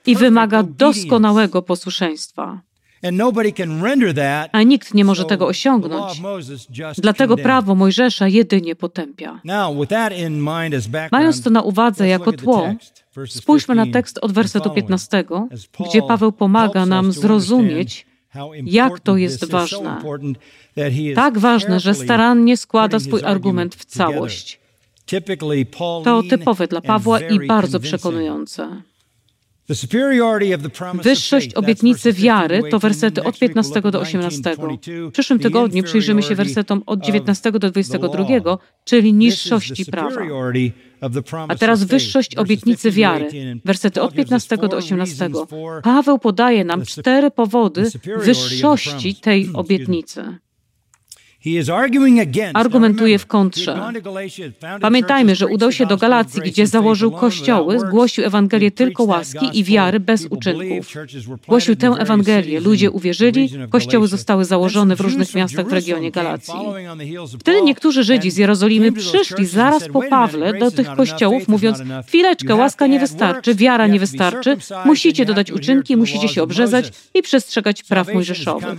i 0.07 0.17
wymaga 0.17 0.63
doskonałego 0.63 1.63
posłuszeństwa. 1.63 2.61
A 4.53 4.63
nikt 4.63 4.95
nie 4.95 5.05
może 5.05 5.25
tego 5.25 5.47
osiągnąć. 5.47 6.23
Dlatego 6.99 7.37
prawo 7.37 7.75
Mojżesza 7.75 8.29
jedynie 8.29 8.77
potępia. 8.77 9.41
Mając 11.13 11.43
to 11.43 11.51
na 11.51 11.63
uwadze 11.63 12.09
jako 12.09 12.33
tło, 12.33 12.75
spójrzmy 13.27 13.75
na 13.75 13.87
tekst 13.87 14.19
od 14.23 14.33
wersetu 14.33 14.71
15, 14.71 15.25
gdzie 15.89 16.03
Paweł 16.03 16.33
pomaga 16.33 16.87
nam 16.87 17.13
zrozumieć, 17.13 18.07
jak 18.67 19.01
to 19.01 19.17
jest 19.17 19.51
ważne. 19.51 20.03
Tak 21.15 21.39
ważne, 21.39 21.81
że 21.81 21.95
starannie 21.95 22.57
składa 22.57 23.01
swój 23.01 23.25
argument 23.25 23.75
w 23.75 23.85
całość. 23.85 24.64
To 26.05 26.23
typowe 26.23 26.67
dla 26.67 26.81
Pawła 26.81 27.21
i 27.21 27.47
bardzo 27.47 27.81
przekonujące. 27.81 28.83
Wyższość 31.03 31.55
obietnicy 31.55 32.13
wiary 32.13 32.63
to 32.71 32.79
wersety 32.79 33.23
od 33.23 33.39
15 33.39 33.81
do 33.81 34.01
18. 34.01 34.57
W 35.09 35.13
przyszłym 35.13 35.39
tygodniu 35.39 35.83
przyjrzymy 35.83 36.23
się 36.23 36.35
wersetom 36.35 36.83
od 36.87 37.01
19 37.05 37.53
do 37.53 37.71
22, 37.71 38.59
czyli 38.85 39.13
niższości 39.13 39.87
prawa. 39.87 40.21
A 41.49 41.55
teraz 41.55 41.85
wyższość 41.85 42.37
obietnicy 42.37 42.91
wiary, 42.91 43.29
wersety 43.65 44.03
od 44.03 44.15
15 44.15 44.57
do 44.57 44.77
18. 44.77 45.31
Paweł 45.83 46.19
podaje 46.19 46.65
nam 46.65 46.85
cztery 46.85 47.31
powody 47.31 47.91
wyższości 48.17 49.15
tej 49.15 49.49
obietnicy. 49.55 50.39
Argumentuje 52.55 53.19
w 53.19 53.27
kontrze. 53.27 53.93
Pamiętajmy, 54.81 55.35
że 55.35 55.47
udał 55.47 55.73
się 55.73 55.87
do 55.87 55.97
Galacji, 55.97 56.41
gdzie 56.41 56.67
założył 56.67 57.11
kościoły, 57.11 57.79
głosił 57.91 58.25
Ewangelię 58.25 58.71
tylko 58.71 59.05
łaski 59.05 59.59
i 59.59 59.65
wiary 59.65 60.01
bez 60.01 60.27
uczynków. 60.27 60.95
Głosił 61.49 61.77
tę 61.77 61.87
Ewangelię, 61.99 62.61
ludzie 62.61 62.91
uwierzyli, 62.91 63.51
kościoły 63.71 64.09
zostały 64.09 64.45
założone 64.45 64.97
w 64.97 65.01
różnych 65.01 65.35
miastach 65.35 65.69
w 65.69 65.73
regionie 65.73 66.11
Galacji. 66.11 66.55
Wtedy 67.41 67.63
niektórzy 67.63 68.05
Żydzi 68.05 68.31
z 68.31 68.37
Jerozolimy 68.37 68.93
przyszli 68.93 69.47
zaraz 69.47 69.89
po 69.89 70.03
Pawle 70.03 70.59
do 70.59 70.71
tych 70.71 70.95
kościołów, 70.97 71.49
mówiąc: 71.49 71.79
Chwileczkę, 72.07 72.55
łaska 72.55 72.87
nie 72.87 73.01
wystarczy, 73.01 73.55
wiara 73.55 73.87
nie 73.87 74.01
wystarczy, 74.01 74.57
musicie 74.85 75.25
dodać 75.25 75.53
uczynki, 75.53 75.97
musicie 75.97 76.29
się 76.29 76.43
obrzezać 76.43 76.93
i 77.15 77.23
przestrzegać 77.23 77.83
praw 77.83 78.15
mojżeszowych. 78.15 78.75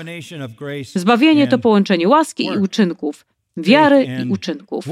Zbawienie 0.96 1.48
to 1.48 1.60
połączenie 1.60 2.08
łaski 2.08 2.50
i 2.56 2.58
uczynków, 2.58 3.26
wiary 3.58 4.08
i 4.26 4.30
uczynków. 4.30 4.86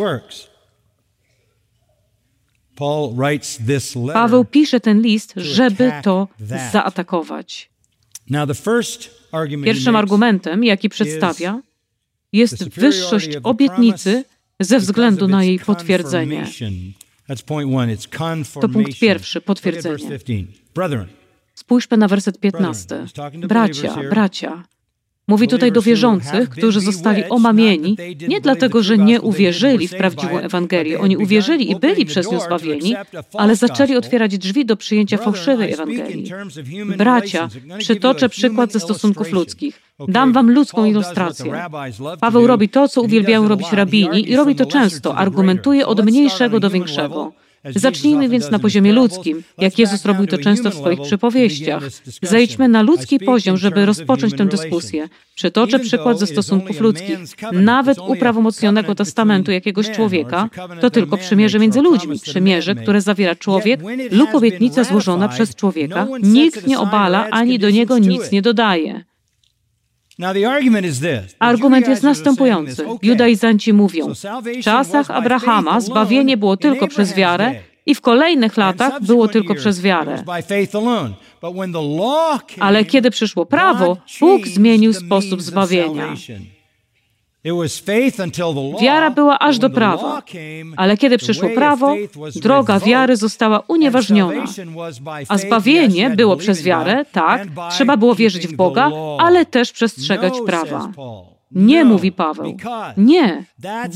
Paweł 4.14 4.46
pisze 4.46 4.80
ten 4.80 5.02
list, 5.02 5.34
żeby 5.36 5.92
to 6.04 6.28
zaatakować. 6.72 7.70
Pierwszym 9.64 9.96
argumentem, 9.96 10.64
jaki 10.64 10.90
przedstawia, 10.90 11.62
jest 12.34 12.70
wyższość 12.70 13.30
obietnicy 13.44 14.24
ze 14.60 14.80
względu 14.80 15.28
na 15.28 15.44
jej 15.44 15.60
potwierdzenie. 15.60 16.48
To 18.62 18.70
punkt 18.70 19.00
pierwszy, 19.00 19.42
potwierdzenie. 19.42 20.20
Spójrzmy 21.56 21.98
na 21.98 22.08
werset 22.08 22.40
15. 22.40 23.06
Bracia, 23.36 23.96
bracia, 24.10 24.64
Mówi 25.28 25.48
tutaj 25.48 25.72
do 25.72 25.82
wierzących, 25.82 26.50
którzy 26.50 26.80
zostali 26.80 27.24
omamieni, 27.30 27.98
nie 28.28 28.42
dlatego, 28.42 28.84
że 28.84 28.98
nie 28.98 29.22
uwierzyli 29.22 29.88
w 29.88 29.96
prawdziwą 29.96 30.40
Ewangelię. 30.40 31.00
Oni 31.00 31.18
uwierzyli 31.18 31.72
i 31.72 31.76
byli 31.76 32.06
przez 32.06 32.32
nią 32.32 32.40
zbawieni, 32.40 32.96
ale 33.34 33.56
zaczęli 33.56 33.96
otwierać 33.96 34.38
drzwi 34.38 34.66
do 34.66 34.78
przyjęcia 34.78 35.18
fałszywej 35.18 35.74
Ewangelii. 35.74 36.32
Bracia, 36.98 37.50
przytoczę 37.78 38.30
przykład 38.30 38.72
ze 38.72 38.80
stosunków 38.80 39.32
ludzkich. 39.32 39.82
Dam 40.08 40.34
wam 40.34 40.52
ludzką 40.52 40.86
ilustrację. 40.86 41.66
Paweł 42.20 42.48
robi 42.48 42.70
to, 42.70 42.88
co 42.88 43.02
uwielbiają 43.02 43.48
robić 43.48 43.72
rabini 43.72 44.32
i 44.32 44.36
robi 44.36 44.56
to 44.56 44.66
często. 44.66 45.18
Argumentuje 45.18 45.88
od 45.88 46.06
mniejszego 46.06 46.60
do 46.60 46.70
większego. 46.70 47.43
Zacznijmy 47.66 48.30
więc 48.30 48.52
na 48.52 48.60
poziomie 48.60 48.94
ludzkim, 48.94 49.44
jak 49.58 49.80
Jezus 49.80 50.06
robił 50.06 50.28
to 50.28 50.38
często 50.38 50.72
w 50.72 50.74
swoich 50.74 51.02
przypowieściach. 51.02 51.84
Zejdźmy 52.22 52.68
na 52.68 52.82
ludzki 52.82 53.20
poziom, 53.20 53.58
żeby 53.58 53.86
rozpocząć 53.86 54.38
tę 54.38 54.46
dyskusję. 54.46 55.10
Przytoczę 55.36 55.80
przykład 55.80 56.20
ze 56.20 56.28
stosunków 56.28 56.82
ludzkich. 56.82 57.18
Nawet 57.52 57.98
uprawomocnionego 58.00 58.96
testamentu 58.96 59.52
jakiegoś 59.52 59.92
człowieka 59.92 60.50
to 60.82 60.90
tylko 60.90 61.18
przymierze 61.18 61.60
między 61.60 61.82
ludźmi. 61.82 62.20
Przymierze, 62.20 62.76
które 62.76 63.02
zawiera 63.02 63.36
człowiek 63.36 63.80
lub 64.12 64.36
obietnica 64.36 64.84
złożona 64.84 65.28
przez 65.28 65.56
człowieka. 65.56 66.08
Nikt 66.24 66.68
nie 66.68 66.80
obala 66.80 67.30
ani 67.30 67.60
do 67.60 67.70
niego 67.70 67.98
nic 67.98 68.32
nie 68.32 68.42
dodaje. 68.42 69.04
Argument 71.40 71.88
jest 71.88 72.04
następujący. 72.04 72.86
Judaizanci 73.02 73.74
mówią, 73.74 74.14
w 74.60 74.64
czasach 74.64 75.12
Abrahama 75.12 75.82
zbawienie 75.82 76.38
było 76.38 76.58
tylko 76.58 76.88
przez 76.88 77.14
wiarę 77.14 77.56
i 77.86 77.96
w 77.96 78.02
kolejnych 78.02 78.58
latach 78.58 79.02
było 79.04 79.28
tylko 79.28 79.56
przez 79.56 79.82
wiarę. 79.82 80.24
Ale 82.60 82.86
kiedy 82.86 83.12
przyszło 83.12 83.46
prawo, 83.46 83.98
Bóg 84.20 84.48
zmienił 84.48 84.94
sposób 84.94 85.42
zbawienia. 85.42 86.16
Wiara 88.82 89.12
była 89.12 89.40
aż 89.40 89.60
do 89.60 89.70
prawa, 89.70 90.22
ale 90.78 90.98
kiedy 90.98 91.18
przyszło 91.18 91.50
prawo, 91.50 91.96
droga 92.36 92.80
wiary 92.80 93.16
została 93.16 93.60
unieważniona. 93.68 94.44
A 95.28 95.38
zbawienie 95.38 96.10
było 96.10 96.38
przez 96.38 96.64
wiarę, 96.64 97.06
tak, 97.12 97.48
trzeba 97.72 97.98
było 97.98 98.16
wierzyć 98.16 98.48
w 98.48 98.56
Boga, 98.56 98.92
ale 99.20 99.46
też 99.46 99.72
przestrzegać 99.72 100.34
prawa. 100.46 100.92
Nie, 101.52 101.86
mówi 101.86 102.12
Paweł. 102.12 102.58
Nie, 102.98 103.44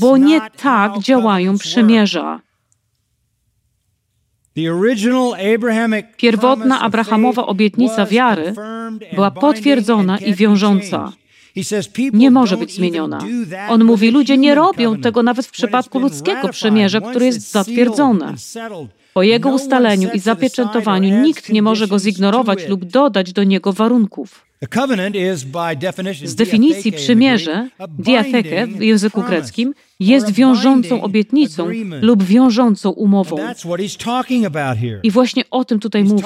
bo 0.00 0.16
nie 0.16 0.40
tak 0.62 0.98
działają 0.98 1.58
przymierza. 1.58 2.40
Pierwotna 6.16 6.80
Abrahamowa 6.80 7.46
obietnica 7.46 8.06
wiary 8.06 8.54
była 9.14 9.30
potwierdzona 9.30 10.18
i 10.18 10.34
wiążąca. 10.34 11.12
Nie 12.12 12.30
może 12.30 12.56
być 12.56 12.74
zmieniona. 12.74 13.18
On 13.68 13.84
mówi, 13.84 14.10
ludzie 14.10 14.38
nie 14.38 14.54
robią 14.54 15.00
tego 15.00 15.22
nawet 15.22 15.46
w 15.46 15.50
przypadku 15.50 15.98
ludzkiego 15.98 16.48
przymierza, 16.48 17.00
które 17.00 17.26
jest 17.26 17.50
zatwierdzone. 17.50 18.34
Po 19.14 19.22
jego 19.22 19.48
ustaleniu 19.48 20.08
i 20.14 20.18
zapieczętowaniu 20.18 21.22
nikt 21.22 21.48
nie 21.48 21.62
może 21.62 21.88
go 21.88 21.98
zignorować 21.98 22.68
lub 22.68 22.84
dodać 22.84 23.32
do 23.32 23.44
niego 23.44 23.72
warunków. 23.72 24.48
Z 26.24 26.34
definicji 26.34 26.92
przymierze, 26.92 27.68
diatheke 27.98 28.66
w 28.66 28.82
języku 28.82 29.22
greckim, 29.22 29.74
jest 30.00 30.30
wiążącą 30.30 31.02
obietnicą 31.02 31.68
lub 32.02 32.22
wiążącą 32.22 32.90
umową. 32.90 33.36
I 35.02 35.10
właśnie 35.10 35.44
o 35.50 35.64
tym 35.64 35.80
tutaj 35.80 36.04
mówi. 36.04 36.24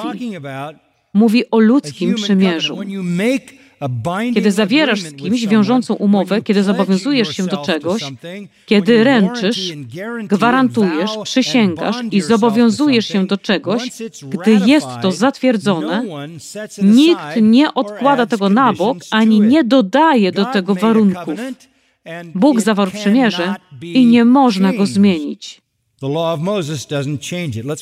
Mówi 1.13 1.51
o 1.51 1.59
ludzkim 1.59 2.15
przymierzu. 2.15 2.77
Kiedy 4.33 4.51
zawierasz 4.51 5.01
z 5.01 5.15
kimś 5.15 5.47
wiążącą 5.47 5.93
umowę, 5.93 6.41
kiedy 6.41 6.63
zobowiązujesz 6.63 7.35
się 7.35 7.45
do 7.45 7.57
czegoś, 7.57 8.03
kiedy 8.65 9.03
ręczysz, 9.03 9.73
gwarantujesz, 10.23 11.11
przysięgasz 11.23 11.95
i 12.11 12.21
zobowiązujesz 12.21 13.07
się 13.07 13.25
do 13.25 13.37
czegoś, 13.37 13.89
gdy 14.29 14.59
jest 14.65 14.87
to 15.01 15.11
zatwierdzone, 15.11 16.03
nikt 16.83 17.41
nie 17.41 17.73
odkłada 17.73 18.25
tego 18.25 18.49
na 18.49 18.73
bok 18.73 18.97
ani 19.11 19.39
nie 19.39 19.63
dodaje 19.63 20.31
do 20.31 20.45
tego 20.45 20.75
warunków. 20.75 21.39
Bóg 22.35 22.61
zawarł 22.61 22.91
przymierze 22.91 23.55
i 23.81 24.05
nie 24.05 24.25
można 24.25 24.73
go 24.73 24.85
zmienić. 24.85 25.62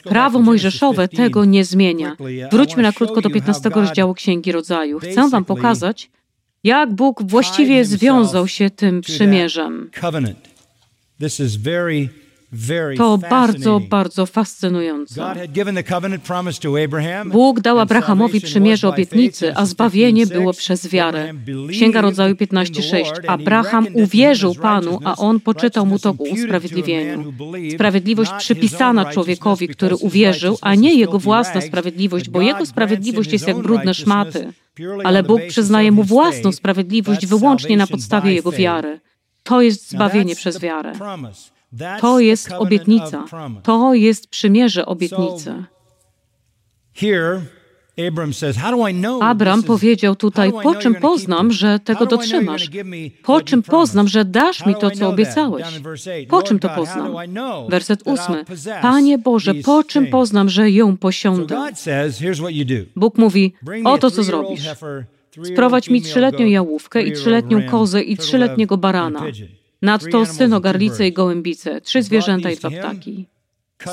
Prawo 0.10 0.40
mojżeszowe 0.40 1.08
tego 1.08 1.46
nie 1.46 1.66
zmienia. 1.66 2.16
Wróćmy 2.52 2.84
na 2.84 2.92
krótko 2.92 3.22
do 3.22 3.30
15 3.30 3.70
rozdziału 3.70 4.14
Księgi 4.14 4.52
Rodzaju. 4.52 5.00
Chcę 5.00 5.30
Wam 5.30 5.46
pokazać, 5.46 6.10
jak 6.64 6.94
Bóg 6.94 7.24
właściwie 7.24 7.86
związał 7.86 8.48
się 8.48 8.70
tym 8.70 9.02
przymierzem. 9.02 9.90
To 12.98 13.18
bardzo, 13.18 13.82
bardzo 13.90 14.26
fascynujące. 14.26 15.36
Bóg 17.26 17.60
dał 17.60 17.80
Abrahamowi 17.80 18.42
przymierze 18.42 18.88
obietnicy, 18.88 19.56
a 19.56 19.65
zbawienie 19.65 20.28
było 20.28 20.54
przez 20.54 20.88
wiarę. 20.88 21.34
Księga 21.69 22.02
Rodzaju 22.02 22.36
15:6. 22.36 23.12
Abraham 23.28 23.88
uwierzył 23.94 24.56
Panu, 24.56 25.00
a 25.04 25.15
on 25.15 25.40
poczytał 25.40 25.86
mu 25.86 26.00
to 26.00 26.13
ku 26.13 26.23
usprawiedliwieniu. 26.23 27.34
Sprawiedliwość 27.73 28.32
przypisana 28.38 29.06
człowiekowi, 29.06 29.67
który 29.67 29.96
uwierzył, 29.96 30.58
a 30.62 30.75
nie 30.75 30.96
jego 30.96 31.19
własna 31.19 31.62
sprawiedliwość, 31.62 32.30
bo 32.30 32.42
jego 32.42 32.65
sprawiedliwość 32.65 33.32
jest 33.34 33.48
jak 33.48 33.58
brudne 33.58 33.94
szmaty. 33.94 34.54
Ale 35.04 35.23
Bóg 35.23 35.42
przyznaje 35.48 35.92
mu 35.92 36.04
własną 36.04 36.52
sprawiedliwość 36.52 37.25
wyłącznie 37.25 37.78
na 37.78 37.88
podstawie 37.88 38.34
jego 38.34 38.52
wiary. 38.52 39.00
To 39.44 39.62
jest 39.62 39.90
zbawienie 39.90 40.36
przez 40.36 40.60
wiarę. 40.60 40.94
To 42.02 42.19
jest 42.19 42.52
obietnica. 42.52 43.26
To 43.63 43.94
jest 43.94 44.28
przymierze 44.28 44.86
obietnicy. 44.86 45.63
Abram 49.22 49.63
powiedział 49.63 50.15
tutaj, 50.15 50.52
po 50.63 50.76
czym 50.76 50.96
poznam, 50.96 51.52
że 51.52 51.80
tego 51.80 52.06
dotrzymasz? 52.06 52.69
Po 53.24 53.42
czym 53.42 53.63
poznam, 53.63 54.08
że 54.08 54.26
dasz 54.26 54.65
mi 54.65 54.76
to, 54.76 54.92
co 54.92 55.10
obiecałeś? 55.10 55.65
Po 56.30 56.44
czym 56.44 56.60
to 56.60 56.69
poznam? 56.69 57.15
Werset 57.69 58.02
ósmy. 58.06 58.46
Panie 58.82 59.17
Boże, 59.17 59.56
po 59.56 59.84
czym 59.84 60.08
poznam, 60.08 60.50
że 60.50 60.72
ją 60.72 60.98
posiądę? 60.98 61.72
Bóg 62.96 63.17
mówi, 63.17 63.54
oto 63.84 64.12
co 64.12 64.24
zrobisz. 64.24 64.67
Sprowadź 65.44 65.90
mi 65.90 66.02
trzyletnią 66.02 66.46
jałówkę 66.46 67.04
i 67.04 67.12
trzyletnią 67.12 67.63
kozę 67.63 68.02
i 68.02 68.17
trzyletniego 68.17 68.78
barana. 68.78 69.24
Nadto 69.82 70.25
synogarlice 70.25 71.08
i 71.08 71.13
gołębice, 71.13 71.82
trzy 71.82 72.04
zwierzęta 72.04 72.52
i 72.52 72.56
dwa 72.56 72.69
ptaki. 72.69 73.25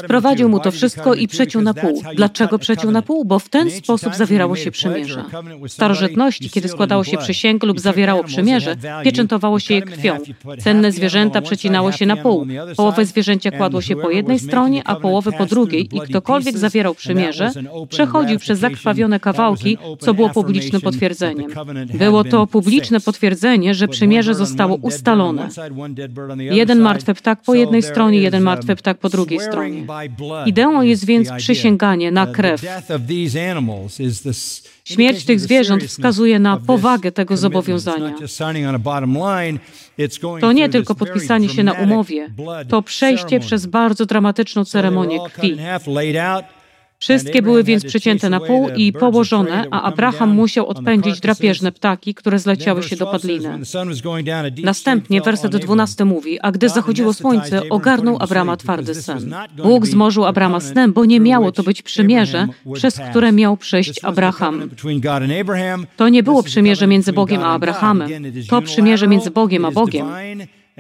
Sprowadził 0.05 0.49
mu 0.49 0.61
to 0.61 0.71
wszystko 0.71 1.15
i 1.15 1.29
przeciął 1.29 1.63
na 1.63 1.75
pół. 1.75 2.03
Dlaczego 2.15 2.59
przeciął 2.59 2.91
na 2.91 3.03
pół? 3.03 3.25
Bo 3.25 3.39
w 3.39 3.49
ten 3.49 3.71
sposób 3.71 4.15
zawierało 4.15 4.57
się 4.57 4.71
przymierze. 4.71 5.25
W 5.69 5.73
starożytności, 5.73 6.51
kiedy 6.51 6.69
składało 6.69 7.05
się 7.05 7.19
przysięgę 7.19 7.67
lub 7.67 7.81
zawierało 7.81 8.25
przymierze, 8.25 8.77
pieczętowało 9.05 9.61
się 9.61 9.75
je 9.75 9.83
krwią. 9.83 10.17
Cenne 10.59 10.93
zwierzęta 10.93 11.41
przecinało 11.41 11.93
się 11.93 12.07
na 12.07 12.17
pół. 12.17 12.47
Połowę 12.77 13.05
zwierzęcia 13.05 13.51
kładło 13.51 13.81
się 13.81 13.97
po 13.97 14.11
jednej 14.11 14.39
stronie, 14.39 14.83
a 14.85 14.97
połowę 14.97 15.33
po 15.33 15.47
drugiej 15.47 15.97
i 15.97 16.01
ktokolwiek 16.01 16.59
zawierał 16.59 16.95
przymierze, 16.95 17.51
przechodził 17.89 18.39
przez 18.39 18.59
zakrwawione 18.59 19.21
kawałki, 19.21 19.79
co 19.99 20.15
było 20.15 20.31
publicznym 20.31 20.81
potwierdzeniem. 20.83 21.51
Było 21.95 22.25
to 22.25 22.47
publiczne 22.47 23.01
potwierdzenie, 23.01 23.75
że 23.75 23.89
przymierze 23.89 24.35
zostało 24.35 24.77
ustalone. 24.77 25.49
Jeden 26.37 26.79
martwy 26.79 27.15
ptak 27.15 27.43
po 27.43 27.55
jednej 27.55 27.83
stronie, 27.83 28.19
jeden 28.19 28.43
martwy 28.43 28.77
ptak 28.77 28.99
po 28.99 29.09
drugiej 29.09 29.41
stronie. 29.41 29.78
Ideą 30.47 30.83
jest 30.83 31.05
więc 31.05 31.31
przysięganie 31.37 32.11
na 32.11 32.27
krew. 32.27 32.63
Śmierć 34.85 35.25
tych 35.25 35.41
zwierząt 35.41 35.85
wskazuje 35.85 36.39
na 36.39 36.57
powagę 36.57 37.13
tego 37.13 37.37
zobowiązania. 37.37 38.15
To 40.41 40.53
nie 40.53 40.69
tylko 40.69 40.95
podpisanie 40.95 41.49
się 41.49 41.65
na 41.65 41.73
umowie, 41.73 42.31
to 42.69 42.83
przejście 42.83 43.41
przez 43.41 43.67
bardzo 43.67 44.07
dramatyczną 44.07 44.65
ceremonię 44.65 45.19
krwi. 45.33 45.57
Wszystkie 46.99 47.43
były 47.43 47.65
więc 47.65 47.85
przecięte 47.85 48.31
na 48.31 48.41
pół 48.41 48.69
i 48.77 48.93
położone, 48.93 49.65
a 49.71 49.83
Abraham 49.83 50.31
musiał 50.31 50.67
odpędzić 50.67 51.21
drapieżne 51.21 51.73
ptaki, 51.73 52.15
które 52.15 52.39
zleciały 52.39 52.83
się 52.83 52.97
do 52.97 53.07
padliny. 53.07 53.59
Następnie 54.63 55.21
werset 55.21 55.57
12 55.57 56.05
mówi, 56.05 56.41
a 56.41 56.53
gdy 56.53 56.69
zachodziło 56.69 57.13
słońce, 57.13 57.69
ogarnął 57.69 58.17
Abrama 58.21 58.57
twardy 58.57 58.95
sen. 58.95 59.35
Bóg 59.57 59.87
zmorzył 59.87 60.25
Abrama 60.25 60.61
snem, 60.61 60.93
bo 60.93 61.05
nie 61.05 61.21
miało 61.21 61.53
to 61.53 61.63
być 61.63 61.83
przymierze, 61.83 62.49
przez 62.75 63.01
które 63.11 63.33
miał 63.33 63.57
przejść 63.57 64.05
Abraham. 64.05 64.71
To 65.97 66.09
nie 66.09 66.23
było 66.23 66.43
przymierze 66.43 66.87
między 66.87 67.13
Bogiem 67.13 67.43
a 67.43 67.55
Abrahamem. 67.55 68.11
To 68.49 68.63
przymierze 68.63 69.09
między 69.09 69.31
Bogiem 69.31 69.65
a 69.65 69.71
Bogiem. 69.71 70.07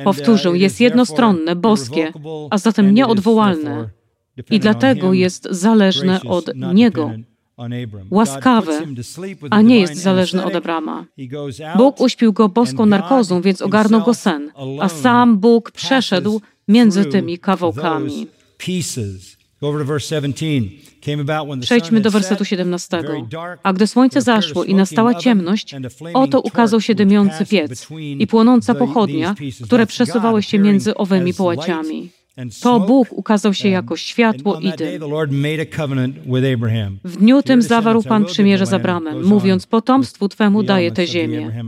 Powtórzę, 0.04 0.50
jest 0.58 0.80
jednostronne, 0.80 1.56
boskie, 1.56 2.12
a 2.50 2.58
zatem 2.58 2.94
nieodwołalne 2.94 3.97
i 4.50 4.60
dlatego 4.60 5.12
jest 5.12 5.48
zależne 5.50 6.20
od 6.22 6.50
Niego. 6.74 7.10
Łaskawe, 8.10 8.80
a 9.50 9.62
nie 9.62 9.80
jest 9.80 9.96
zależny 9.96 10.44
od 10.44 10.54
Abrama. 10.54 11.04
Bóg 11.76 12.00
uśpił 12.00 12.32
go 12.32 12.48
boską 12.48 12.86
narkozą, 12.86 13.40
więc 13.40 13.62
ogarnął 13.62 14.02
go 14.02 14.14
sen, 14.14 14.52
a 14.80 14.88
sam 14.88 15.38
Bóg 15.38 15.70
przeszedł 15.70 16.40
między 16.68 17.04
tymi 17.04 17.38
kawałkami. 17.38 18.26
Przejdźmy 21.60 22.00
do 22.00 22.10
wersetu 22.10 22.44
17. 22.44 23.02
A 23.62 23.72
gdy 23.72 23.86
słońce 23.86 24.22
zaszło 24.22 24.64
i 24.64 24.74
nastała 24.74 25.14
ciemność, 25.14 25.74
oto 26.14 26.40
ukazał 26.40 26.80
się 26.80 26.94
dymiący 26.94 27.46
piec 27.46 27.88
i 28.18 28.26
płonąca 28.26 28.74
pochodnia, 28.74 29.34
które 29.64 29.86
przesuwały 29.86 30.42
się 30.42 30.58
między 30.58 30.94
owymi 30.94 31.34
połaciami. 31.34 32.10
To 32.62 32.80
Bóg 32.80 33.08
ukazał 33.10 33.54
się 33.54 33.68
jako 33.68 33.96
światło 33.96 34.60
i 34.60 34.72
dym. 34.72 35.02
W 37.04 37.16
dniu 37.16 37.42
tym 37.42 37.62
zawarł 37.62 38.02
Pan 38.02 38.24
przymierze 38.24 38.66
z 38.66 38.72
Abramem, 38.72 39.24
mówiąc, 39.24 39.66
potomstwu 39.66 40.28
Twemu 40.28 40.62
daję 40.62 40.92
tę 40.92 41.06
ziemię. 41.06 41.64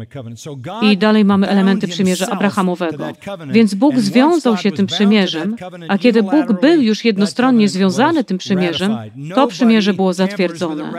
I 0.83 0.97
dalej 0.97 1.25
mamy 1.25 1.49
elementy 1.49 1.89
przymierza 1.89 2.27
Abrahamowego. 2.27 3.05
Więc 3.51 3.75
Bóg 3.75 3.99
związał 3.99 4.57
się 4.57 4.73
tym 4.73 4.87
przymierzem, 4.87 5.57
a 5.89 5.99
kiedy 5.99 6.23
Bóg 6.23 6.61
był 6.61 6.81
już 6.81 7.05
jednostronnie 7.05 7.69
związany 7.69 8.25
tym 8.25 8.39
przymierzem, 8.39 8.97
to 9.35 9.47
przymierze 9.47 9.95
było 9.95 10.13
zatwierdzone. 10.13 10.93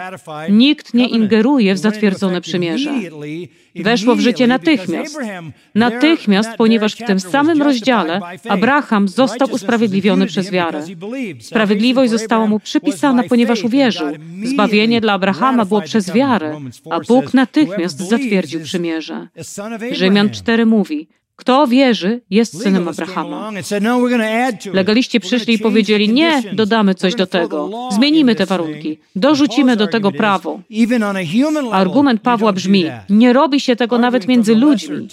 Nikt 0.49 0.93
nie 0.93 1.07
ingeruje 1.07 1.75
w 1.75 1.77
zatwierdzone 1.77 2.41
przymierze. 2.41 2.91
Weszło 3.75 4.15
w 4.15 4.19
życie 4.19 4.47
natychmiast. 4.47 5.17
Natychmiast, 5.75 6.49
ponieważ 6.57 6.93
w 6.93 7.05
tym 7.05 7.19
samym 7.19 7.61
rozdziale 7.61 8.21
Abraham 8.49 9.07
został 9.07 9.47
usprawiedliwiony 9.61 10.25
przez 10.27 10.51
wiarę. 10.51 10.83
Sprawiedliwość 11.39 12.11
została 12.11 12.47
mu 12.47 12.59
przypisana, 12.59 13.23
ponieważ 13.23 13.63
uwierzył. 13.63 14.07
Zbawienie 14.43 15.01
dla 15.01 15.13
Abrahama 15.13 15.65
było 15.65 15.81
przez 15.81 16.13
wiarę, 16.13 16.59
a 16.89 16.99
Bóg 16.99 17.33
natychmiast 17.33 17.99
zatwierdził 17.99 18.61
przymierze. 18.61 19.27
Rzymian 19.91 20.29
4 20.29 20.65
mówi, 20.65 21.07
kto 21.41 21.67
wierzy, 21.67 22.21
jest 22.29 22.63
synem 22.63 22.87
Abrahama. 22.87 23.51
No, 23.81 23.99
Legaliści 24.73 25.19
przyszli 25.19 25.53
i 25.53 25.59
powiedzieli: 25.59 26.09
Nie, 26.09 26.43
dodamy 26.53 26.95
coś 26.95 27.15
do 27.15 27.27
tego. 27.27 27.69
Zmienimy 27.91 28.35
te 28.35 28.45
warunki. 28.45 28.97
Dorzucimy 29.15 29.75
do 29.75 29.87
tego 29.87 30.11
prawo. 30.11 30.59
Argument 31.71 32.21
Pawła 32.21 32.53
brzmi: 32.53 32.85
Nie 33.09 33.33
robi 33.33 33.59
się 33.59 33.75
tego 33.75 33.97
nawet 33.97 34.27
między 34.27 34.55
ludźmi. 34.55 35.07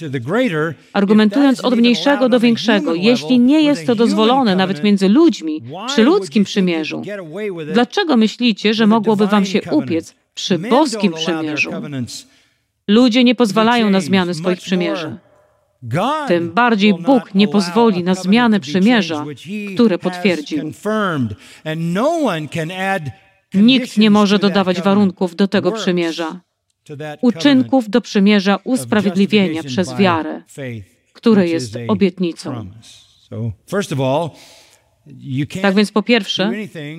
Argumentując 0.93 1.61
od 1.65 1.77
mniejszego 1.77 2.29
do 2.29 2.41
większego, 2.41 2.95
jeśli 2.95 3.41
nie 3.41 3.63
jest 3.63 3.87
to 3.87 3.95
dozwolone 3.95 4.57
nawet 4.57 4.85
między 4.85 5.09
ludźmi, 5.09 5.63
przy 5.87 6.03
ludzkim 6.03 6.45
przymierzu, 6.45 7.03
dlaczego 7.73 8.17
myślicie, 8.17 8.75
że 8.75 8.87
mogłoby 8.87 9.27
wam 9.27 9.45
się 9.45 9.61
upiec 9.71 10.15
przy 10.35 10.59
boskim 10.59 11.13
przymierzu? 11.13 11.71
Ludzie 12.89 13.25
nie 13.25 13.35
pozwalają 13.35 13.91
na 13.91 14.01
zmiany 14.01 14.35
swoich 14.35 14.61
przymierzy 14.61 15.17
tym 16.29 16.53
bardziej 16.53 16.95
Bóg 16.95 17.35
nie 17.35 17.49
pozwoli 17.49 18.05
na 18.05 18.15
zmianę 18.15 18.61
przymierza, 18.61 19.25
które 19.75 19.99
potwierdził. 19.99 20.73
No 21.77 22.21
Nikt 23.55 23.99
nie 23.99 24.11
może 24.11 24.39
dodawać 24.39 24.83
warunków 24.83 25.37
do 25.37 25.49
tego 25.49 25.73
przymierza, 25.73 26.41
uczynków 27.21 27.91
do 27.91 28.01
przymierza 28.01 28.59
usprawiedliwienia 28.65 29.63
przez 29.63 29.97
wiarę, 29.97 30.43
które 31.13 31.49
jest 31.49 31.77
obietnicą. 31.89 32.71
Tak 35.63 35.75
więc 35.75 35.93
po 35.93 36.03
pierwsze, 36.03 36.53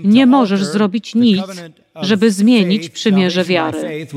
nie 0.03 0.25
możesz 0.25 0.63
zrobić 0.63 1.15
nic, 1.15 1.41
żeby 1.95 2.31
zmienić 2.31 2.89
przymierze 2.89 3.43
wiary. 3.43 4.07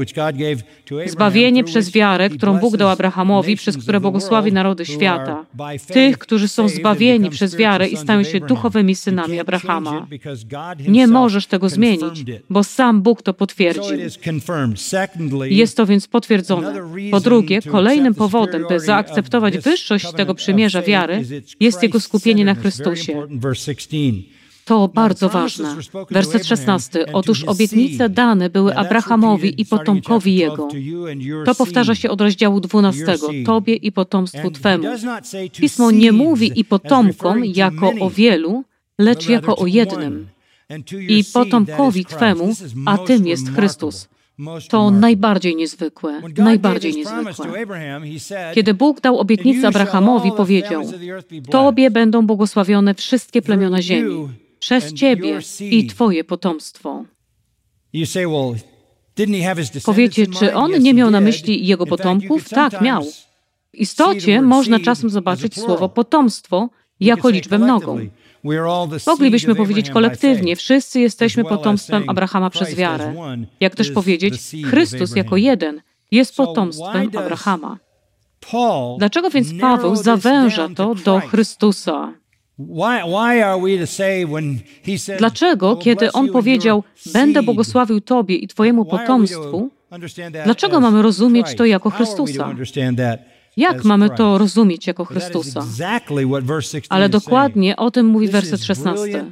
Zbawienie 1.07 1.65
przez 1.65 1.91
wiarę, 1.91 2.31
którą 2.31 2.59
Bóg 2.59 2.77
dał 2.77 2.89
Abrahamowi, 2.89 3.57
przez 3.57 3.77
które 3.77 4.01
błogosławi 4.01 4.53
narody 4.53 4.87
świata. 4.87 5.47
Tych, 5.93 6.19
którzy 6.19 6.49
są 6.49 6.69
zbawieni 6.69 7.31
przez 7.31 7.57
wiarę 7.57 7.89
i 7.89 7.97
stają 7.97 8.23
się 8.23 8.41
duchowymi 8.41 8.95
synami 8.95 9.41
Abrahama. 9.41 10.07
Nie 10.89 11.07
możesz 11.07 11.47
tego 11.47 11.69
zmienić, 11.69 12.25
bo 12.51 12.65
sam 12.65 13.03
Bóg 13.03 13.23
to 13.23 13.35
potwierdził. 13.35 13.97
Jest 15.45 15.77
to 15.77 15.87
więc 15.87 16.07
potwierdzone. 16.07 16.75
Po 17.11 17.21
drugie, 17.21 17.63
kolejnym 17.63 18.15
powodem, 18.15 18.65
by 18.69 18.81
zaakceptować 18.81 19.59
wyższość 19.59 20.13
tego 20.13 20.35
przymierza 20.35 20.83
wiary, 20.83 21.25
jest 21.61 21.83
jego 21.83 22.01
skupienie 22.01 22.45
na 22.45 22.55
Chrystusie. 22.55 23.27
To 24.65 24.89
bardzo 24.89 25.29
ważne. 25.29 25.77
Werset 26.11 26.47
16. 26.47 27.13
Otóż 27.13 27.45
obietnice 27.45 28.09
dane 28.09 28.51
były 28.51 28.77
Abrahamowi 28.77 29.61
i 29.61 29.67
potomkowi 29.67 30.35
jego. 30.35 30.69
To 31.45 31.55
powtarza 31.55 31.95
się 31.95 32.11
od 32.11 32.21
rozdziału 32.21 32.61
12. 32.61 33.07
Tobie 33.47 33.75
i 33.75 33.93
potomstwu 33.93 34.51
Twemu. 34.51 34.89
Pismo 35.53 35.91
nie 35.91 36.13
mówi 36.13 36.61
i 36.61 36.65
potomkom 36.65 37.45
jako 37.45 37.93
o 38.01 38.11
wielu, 38.11 38.65
lecz 38.99 39.29
jako 39.29 39.57
o 39.57 39.67
jednym. 39.67 40.29
I 41.09 41.25
potomkowi 41.35 42.05
Twemu, 42.05 42.55
a 42.87 42.99
tym 42.99 43.27
jest 43.27 43.55
Chrystus. 43.55 44.09
To 44.69 44.91
najbardziej 44.91 45.57
niezwykłe, 45.57 46.23
najbardziej 46.37 46.95
niezwykłe. 46.95 47.53
Kiedy 48.55 48.75
Bóg 48.75 49.01
dał 49.01 49.19
obietnicę 49.19 49.69
Abrahamowi, 49.69 50.33
powiedział: 50.37 50.83
Tobie 51.51 51.91
będą 51.91 52.27
błogosławione 52.27 52.95
wszystkie 52.95 53.43
plemiona 53.43 53.83
ziemi, 53.83 54.29
przez 54.63 54.93
Ciebie 54.93 55.39
i 55.61 55.87
Twoje 55.87 56.25
potomstwo. 56.25 57.05
Powiecie, 59.85 60.27
czy 60.27 60.55
on 60.55 60.83
nie 60.83 60.95
miał 60.95 61.11
na 61.11 61.21
myśli 61.21 61.67
jego 61.67 61.87
potomków? 61.87 62.49
Tak, 62.49 62.81
miał. 62.81 63.05
W 63.73 63.75
istocie 63.75 64.43
można 64.43 64.81
czasem 64.81 65.11
zobaczyć 65.11 65.61
słowo 65.61 65.89
potomstwo 65.89 66.69
jako 67.01 67.29
liczbę 67.31 67.59
mnogą. 67.59 67.99
Moglibyśmy 69.07 69.55
powiedzieć 69.55 69.91
kolektywnie, 69.91 70.57
wszyscy 70.57 71.01
jesteśmy 71.01 71.45
potomstwem 71.45 72.05
Abrahama 72.11 72.51
przez 72.51 72.75
wiarę. 72.75 73.15
Jak 73.61 73.75
też 73.75 73.91
powiedzieć, 73.91 74.35
Chrystus 74.65 75.17
jako 75.17 75.37
jeden 75.37 75.83
jest 76.11 76.37
potomstwem 76.37 77.11
Abrahama. 77.17 77.79
Dlaczego 78.99 79.31
więc 79.31 79.49
Paweł 79.61 79.97
zawęża 79.97 80.69
to 80.69 80.95
do 80.95 81.21
Chrystusa? 81.21 82.22
Dlaczego, 85.19 85.77
kiedy 85.77 86.13
on 86.13 86.29
powiedział, 86.29 86.85
będę 87.13 87.43
błogosławił 87.43 88.01
Tobie 88.01 88.37
i 88.37 88.49
Twojemu 88.49 88.85
potomstwu, 88.85 89.71
dlaczego 90.45 90.81
mamy 90.81 91.03
rozumieć 91.03 91.55
to 91.57 91.65
jako 91.65 91.91
Chrystusa? 91.91 92.55
Jak 93.57 93.85
mamy 93.85 94.11
to 94.11 94.39
rozumieć 94.39 94.87
jako 94.87 95.05
Chrystusa? 95.05 95.67
Ale 96.89 97.09
dokładnie 97.09 97.77
o 97.77 97.91
tym 97.91 98.07
mówi 98.07 98.29
werset 98.29 98.65
16. 98.65 99.25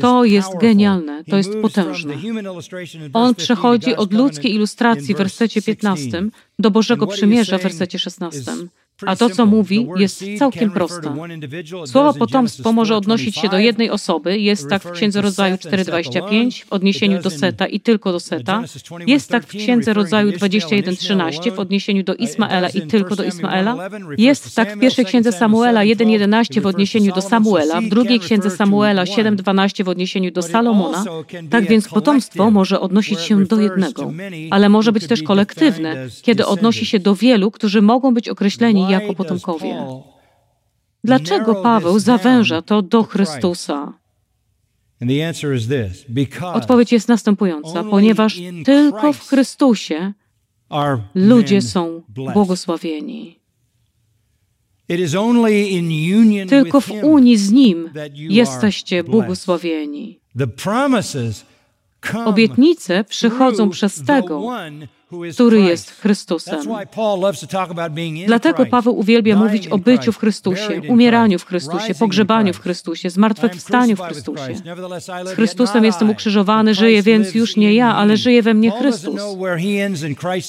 To 0.00 0.24
jest 0.24 0.48
genialne, 0.60 1.24
to 1.24 1.36
jest 1.36 1.52
potężne. 1.62 2.14
On 3.12 3.34
przechodzi 3.34 3.96
od 3.96 4.12
ludzkiej 4.12 4.54
ilustracji 4.54 5.14
w 5.14 5.18
wersecie 5.18 5.62
15 5.62 6.22
do 6.58 6.70
Bożego 6.70 7.06
Przymierza 7.06 7.58
w 7.58 7.62
wersecie 7.62 7.98
16. 7.98 8.52
A 9.06 9.16
to, 9.16 9.30
co 9.30 9.46
mówi, 9.46 9.88
jest 9.96 10.24
całkiem 10.38 10.70
proste. 10.70 11.14
Słowo 11.84 12.14
potomstwo 12.14 12.72
może 12.72 12.96
odnosić 12.96 13.36
się 13.36 13.48
do 13.48 13.58
jednej 13.58 13.90
osoby, 13.90 14.38
jest 14.38 14.68
tak 14.68 14.82
w 14.82 14.90
Księdze 14.90 15.20
Rodzaju 15.20 15.56
4.25 15.56 16.64
w 16.64 16.72
odniesieniu 16.72 17.22
do 17.22 17.30
Seta 17.30 17.66
i 17.66 17.80
tylko 17.80 18.12
do 18.12 18.20
Seta, 18.20 18.62
jest 19.06 19.28
tak 19.28 19.46
w 19.46 19.48
Księdze 19.48 19.92
Rodzaju 19.94 20.30
21.13 20.30 21.54
w 21.54 21.58
odniesieniu 21.58 22.02
do 22.02 22.14
Ismaela 22.14 22.68
i 22.68 22.82
tylko 22.82 23.16
do 23.16 23.24
Ismaela, 23.24 23.90
jest 24.18 24.56
tak 24.56 24.76
w 24.76 24.80
pierwszej 24.80 25.04
Księdze 25.04 25.32
Samuela 25.32 25.80
1.11 25.80 26.60
w 26.60 26.66
odniesieniu 26.66 27.14
do 27.14 27.22
Samuela, 27.22 27.80
w 27.80 27.88
drugiej 27.88 28.20
Księdze 28.20 28.50
Samuela 28.50 29.04
7.12 29.04 29.84
w 29.84 29.88
odniesieniu 29.88 30.30
do 30.30 30.42
Salomona. 30.42 31.04
Tak 31.50 31.68
więc 31.68 31.88
potomstwo 31.88 32.50
może 32.50 32.80
odnosić 32.80 33.20
się 33.20 33.44
do 33.44 33.60
jednego, 33.60 34.12
ale 34.50 34.68
może 34.68 34.92
być 34.92 35.06
też 35.06 35.22
kolektywne, 35.22 36.08
kiedy 36.22 36.46
odnosi 36.46 36.86
się 36.86 36.98
do 36.98 37.14
wielu, 37.14 37.50
którzy 37.50 37.82
mogą 37.82 38.14
być 38.14 38.28
określeni 38.28 38.91
jako 38.92 39.14
potomkowie. 39.14 39.86
Dlaczego 41.04 41.54
Paweł 41.54 41.98
zawęża 41.98 42.62
to 42.62 42.82
do 42.82 43.02
Chrystusa? 43.02 43.92
Odpowiedź 46.54 46.92
jest 46.92 47.08
następująca: 47.08 47.84
ponieważ 47.84 48.40
tylko 48.64 49.12
w 49.12 49.28
Chrystusie 49.28 50.12
ludzie 51.14 51.62
są 51.62 52.02
błogosławieni. 52.08 53.38
Tylko 56.48 56.80
w 56.80 56.90
unii 57.02 57.36
z 57.36 57.52
Nim 57.52 57.90
jesteście 58.14 59.04
błogosławieni. 59.04 60.20
Obietnice 62.24 63.04
przychodzą 63.04 63.70
przez 63.70 64.04
tego, 64.04 64.50
który 65.32 65.60
jest 65.60 65.90
Chrystusem. 65.90 66.60
Dlatego 68.26 68.66
Paweł 68.66 68.98
uwielbia 68.98 69.36
mówić 69.36 69.68
o 69.68 69.78
byciu 69.78 70.12
w 70.12 70.18
Chrystusie, 70.18 70.80
umieraniu 70.88 71.38
w 71.38 71.46
Chrystusie, 71.46 71.94
pogrzebaniu 71.94 72.54
w 72.54 72.60
Chrystusie, 72.60 73.10
zmartwychwstaniu 73.10 73.96
w 73.96 74.00
Chrystusie. 74.00 74.54
Z 75.24 75.30
Chrystusem 75.34 75.84
jestem 75.84 76.10
ukrzyżowany, 76.10 76.74
żyję 76.74 77.02
więc 77.02 77.34
już 77.34 77.56
nie 77.56 77.74
ja, 77.74 77.96
ale 77.96 78.16
żyje 78.16 78.42
we 78.42 78.54
mnie 78.54 78.70
Chrystus. 78.70 79.20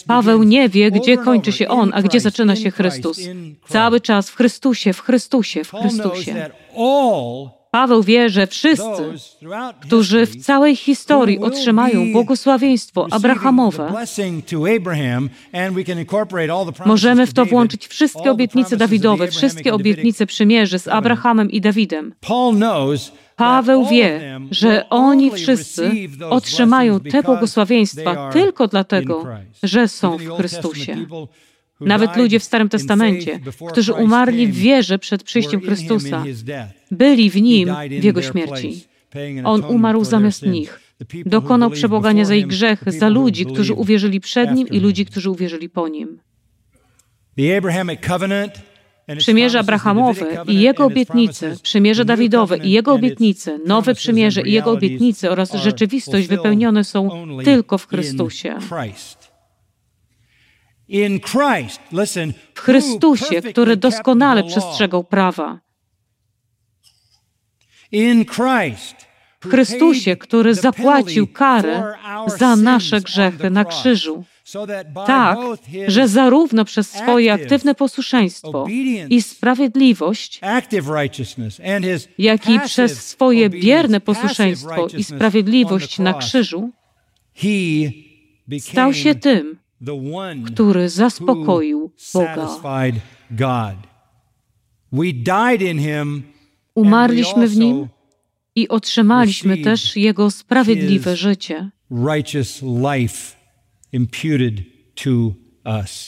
Paweł 0.08 0.44
nie 0.44 0.70
wie, 0.70 0.92
gdzie 0.92 1.18
kończy 1.18 1.52
się 1.52 1.68
On, 1.68 1.92
a 1.94 2.02
gdzie 2.02 2.20
zaczyna 2.20 2.56
się 2.56 2.72
Chrystus. 2.72 3.20
Cały 3.68 4.02
czas 4.02 4.30
w 4.30 4.36
Chrystusie, 4.36 4.94
w 4.94 5.00
Chrystusie, 5.00 5.64
w 5.64 5.72
Chrystusie. 5.72 6.50
Paweł 7.74 8.04
wie, 8.04 8.30
że 8.30 8.48
wszyscy, 8.48 9.14
którzy 9.82 10.26
w 10.26 10.36
całej 10.36 10.76
historii 10.76 11.40
otrzymają 11.40 12.12
błogosławieństwo 12.12 13.08
Abrahamowe, 13.12 13.94
możemy 16.86 17.28
w 17.28 17.34
to 17.34 17.46
włączyć 17.46 17.88
wszystkie 17.88 18.32
obietnice 18.32 18.78
Dawidowe, 18.78 19.28
wszystkie 19.28 19.74
obietnice 19.74 20.26
przymierzy 20.26 20.80
z 20.80 20.88
Abrahamem 20.88 21.52
i 21.52 21.62
Dawidem. 21.62 22.14
Paweł 23.36 23.86
wie, 23.86 24.40
że 24.52 24.90
oni 24.90 25.32
wszyscy 25.32 25.92
otrzymają 26.30 27.00
te 27.00 27.24
błogosławieństwa 27.24 28.30
tylko 28.32 28.68
dlatego, 28.68 29.26
że 29.64 29.88
są 29.88 30.18
w 30.18 30.30
Chrystusie. 30.38 30.98
Nawet 31.80 32.18
ludzie 32.18 32.40
w 32.40 32.44
Starym 32.44 32.70
Testamencie, 32.70 33.40
którzy 33.72 33.94
umarli 33.94 34.48
w 34.48 34.56
wierze 34.56 35.00
przed 35.00 35.24
przyjściem 35.24 35.62
Chrystusa, 35.62 36.24
byli 36.92 37.30
w 37.30 37.42
Nim 37.42 37.70
w 38.00 38.04
Jego 38.04 38.22
śmierci. 38.22 38.86
On 39.44 39.64
umarł 39.64 40.04
zamiast 40.04 40.46
nich. 40.46 40.80
Dokonał 41.26 41.70
przebogania 41.70 42.26
za 42.26 42.36
ich 42.36 42.48
grzechy, 42.48 42.92
za 42.92 43.10
ludzi, 43.10 43.46
którzy 43.46 43.74
uwierzyli 43.74 44.20
przed 44.20 44.52
Nim 44.52 44.68
i 44.68 44.80
ludzi, 44.80 45.06
którzy 45.06 45.30
uwierzyli 45.30 45.70
po 45.70 45.88
Nim. 45.88 46.20
Przymierze 49.18 49.60
Abrahamowe 49.60 50.44
i 50.48 50.62
jego 50.62 50.86
obietnice, 50.86 51.56
przymierze 51.64 52.06
Dawidowe 52.06 52.58
i 52.58 52.72
jego 52.72 52.94
obietnice, 52.94 53.60
nowe 53.66 53.96
przymierze 53.96 54.42
i 54.42 54.52
jego 54.52 54.72
obietnice 54.72 55.32
oraz 55.32 55.54
rzeczywistość 55.54 56.28
wypełnione 56.28 56.84
są 56.84 57.26
tylko 57.44 57.78
w 57.78 57.88
Chrystusie. 57.88 58.56
W 62.54 62.60
Chrystusie, 62.60 63.42
który 63.42 63.78
doskonale 63.78 64.44
przestrzegał 64.44 65.04
prawa. 65.04 65.60
W 69.42 69.50
Chrystusie, 69.50 70.16
który 70.16 70.56
zapłacił 70.56 71.28
karę 71.28 71.94
za 72.38 72.56
nasze 72.56 73.02
grzechy 73.02 73.50
na 73.50 73.66
krzyżu. 73.66 74.24
Tak, 75.08 75.38
że 75.88 76.08
zarówno 76.08 76.66
przez 76.66 76.90
swoje 76.90 77.34
aktywne 77.34 77.76
posłuszeństwo 77.76 78.68
i 79.10 79.22
sprawiedliwość, 79.22 80.42
jak 82.18 82.50
i 82.50 82.60
przez 82.60 83.06
swoje 83.08 83.50
bierne 83.50 84.02
posłuszeństwo 84.02 84.88
i 84.98 85.04
sprawiedliwość 85.04 86.00
na 86.00 86.14
krzyżu, 86.14 86.72
stał 88.60 88.94
się 88.94 89.16
tym, 89.16 89.63
który 90.46 90.90
zaspokoił 90.90 91.92
Boga. 92.14 92.36
Umarliśmy 96.76 97.48
w 97.48 97.58
Nim 97.58 97.88
i 98.56 98.68
otrzymaliśmy 98.70 99.58
też 99.58 99.96
Jego 99.96 100.32
sprawiedliwe 100.32 101.16
życie, 101.16 101.70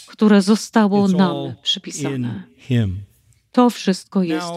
które 0.07 0.41
zostało 0.41 1.07
nam 1.07 1.55
przypisane. 1.61 2.43
To 3.56 3.70
wszystko 3.70 4.24
jest 4.24 4.47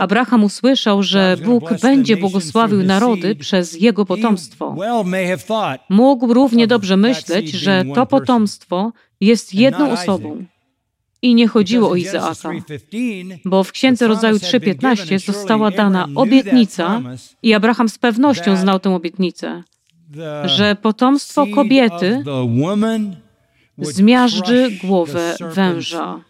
Abraham 0.00 0.44
usłyszał, 0.44 1.02
że 1.02 1.36
Bóg 1.44 1.80
będzie 1.82 2.16
błogosławił 2.16 2.82
narody 2.82 3.36
przez 3.36 3.80
jego 3.80 4.06
potomstwo. 4.06 4.76
Mógł 5.88 6.34
równie 6.34 6.66
dobrze 6.66 6.96
myśleć, 6.96 7.50
że 7.50 7.84
to 7.94 8.06
potomstwo 8.06 8.92
jest 9.20 9.54
jedną 9.54 9.90
osobą. 9.90 10.44
I 11.22 11.34
nie 11.34 11.48
chodziło 11.48 11.90
o 11.90 11.96
Izaaka, 11.96 12.50
bo 13.44 13.64
w 13.64 13.72
Księdze 13.72 14.08
Rodzaju 14.08 14.36
3.15 14.36 15.26
została 15.26 15.70
dana 15.70 16.08
obietnica 16.14 17.02
i 17.42 17.54
Abraham 17.54 17.88
z 17.88 17.98
pewnością 17.98 18.56
znał 18.56 18.80
tę 18.80 18.94
obietnicę, 18.94 19.62
że 20.44 20.76
potomstwo 20.82 21.46
kobiety 21.54 22.24
zmiażdży 23.78 24.70
głowę 24.84 25.36
węża. 25.54 26.24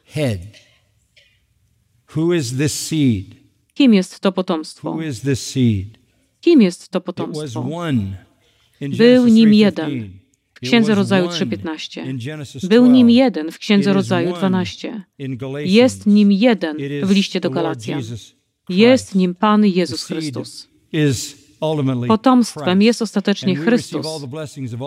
Kim 3.74 3.95
jest 3.95 4.20
to 4.20 4.32
potomstwo? 4.32 4.99
Kim 6.40 6.62
jest 6.62 6.88
to 6.88 7.01
potomstwo? 7.01 7.66
Był 8.99 9.26
nim 9.28 9.55
jeden. 9.55 10.11
W 10.55 10.61
Księdze 10.61 10.95
Rodzaju 10.95 11.26
3.15. 11.28 12.68
Był 12.68 12.86
nim 12.86 13.11
jeden 13.11 13.51
w 13.51 13.59
Księdze 13.59 13.93
Rodzaju 13.93 14.34
12. 14.36 15.05
Jest 15.64 16.07
nim 16.07 16.32
jeden 16.32 16.76
w 17.03 17.11
liście 17.11 17.40
do 17.40 17.51
Galacjan. 17.51 18.03
Jest 18.68 19.14
nim 19.14 19.34
Pan 19.34 19.64
Jezus 19.66 20.05
Chrystus. 20.05 20.68
Potomstwem 22.09 22.83
jest 22.83 23.03
ostatecznie 23.03 23.57
Chrystus, 23.57 24.07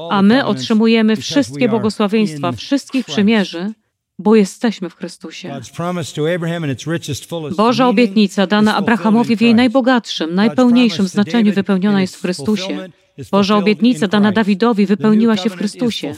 a 0.09 0.21
my 0.21 0.45
otrzymujemy 0.45 1.15
wszystkie 1.15 1.69
błogosławieństwa 1.69 2.51
wszystkich 2.51 3.05
przymierzy, 3.05 3.73
bo 4.19 4.35
jesteśmy 4.35 4.89
w 4.89 4.95
Chrystusie. 4.95 5.61
Boża 7.57 7.87
obietnica 7.87 8.47
dana 8.47 8.75
Abrahamowi 8.75 9.35
w 9.37 9.41
jej 9.41 9.55
najbogatszym, 9.55 10.35
najpełniejszym 10.35 11.07
znaczeniu 11.07 11.53
wypełniona 11.53 12.01
jest 12.01 12.15
w 12.15 12.21
Chrystusie. 12.21 12.89
Boża 13.31 13.57
obietnica 13.57 14.07
dana 14.07 14.31
Dawidowi 14.31 14.85
wypełniła 14.85 15.37
się 15.37 15.49
w 15.49 15.55
Chrystusie. 15.55 16.15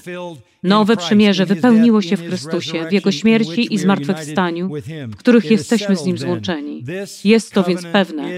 Nowe 0.64 0.98
przymierze 0.98 1.46
wypełniło 1.46 2.02
się 2.02 2.18
w 2.18 2.28
Chrystusie, 2.28 2.86
w 2.90 2.92
Jego 2.92 3.12
śmierci 3.12 3.74
i 3.74 3.78
zmartwychwstaniu, 3.78 4.70
w 5.08 5.16
których 5.16 5.52
jesteśmy 5.52 5.96
z 5.96 6.06
Nim 6.06 6.18
złączeni. 6.18 6.84
Jest 7.24 7.54
to 7.54 7.64
więc 7.64 7.84
pewne. 7.86 8.30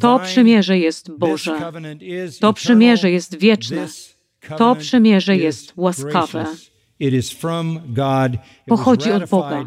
To 0.00 0.18
przymierze 0.18 0.78
jest 0.78 1.10
Boże. 1.18 1.72
To 2.40 2.52
przymierze 2.52 3.10
jest 3.10 3.40
wieczne. 3.40 3.88
To 4.58 4.76
przymierze 4.76 5.36
jest 5.36 5.72
łaskawe. 5.76 6.46
Pochodzi 8.66 9.12
od 9.12 9.30
Boga 9.30 9.66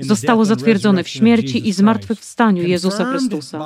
zostało 0.00 0.44
zatwierdzone 0.44 1.04
w 1.04 1.08
śmierci 1.08 1.68
i 1.68 1.72
zmartwychwstaniu 1.72 2.62
Jezusa 2.62 3.04
Chrystusa, 3.04 3.58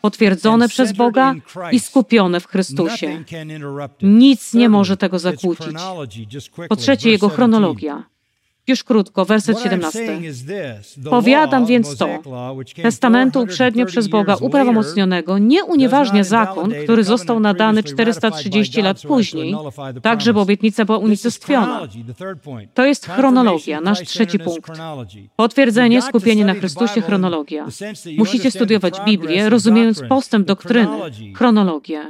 potwierdzone 0.00 0.68
przez 0.68 0.92
Boga 0.92 1.34
i 1.72 1.80
skupione 1.80 2.40
w 2.40 2.46
Chrystusie. 2.46 3.24
Nic 4.02 4.54
nie 4.54 4.68
może 4.68 4.96
tego 4.96 5.18
zakłócić. 5.18 5.66
Po 6.68 6.76
trzecie, 6.76 7.10
jego 7.10 7.28
chronologia. 7.28 8.09
Już 8.70 8.84
krótko, 8.84 9.24
werset 9.24 9.60
17. 9.60 10.20
Powiadam 11.10 11.66
więc 11.66 11.96
to, 11.96 12.08
testamentu 12.82 13.40
uprzednio 13.40 13.86
przez 13.86 14.08
Boga 14.08 14.36
uprawomocnionego 14.40 15.38
nie 15.38 15.64
unieważnia 15.64 16.24
zakon, 16.24 16.72
który 16.84 17.04
został 17.04 17.40
nadany 17.40 17.82
430 17.82 18.82
lat 18.82 19.02
później, 19.02 19.54
tak 20.02 20.20
żeby 20.20 20.40
obietnica 20.40 20.84
była 20.84 20.98
unicestwiona. 20.98 21.88
To 22.74 22.86
jest 22.86 23.06
chronologia, 23.06 23.80
nasz 23.80 24.00
trzeci 24.00 24.38
punkt. 24.38 24.70
Potwierdzenie, 25.36 26.02
skupienie 26.02 26.44
na 26.44 26.54
Chrystusie, 26.54 27.00
chronologia. 27.00 27.66
Musicie 28.18 28.50
studiować 28.50 28.94
Biblię, 29.06 29.48
rozumiejąc 29.48 30.02
postęp 30.08 30.46
doktryny, 30.46 30.88
chronologię. 31.34 32.02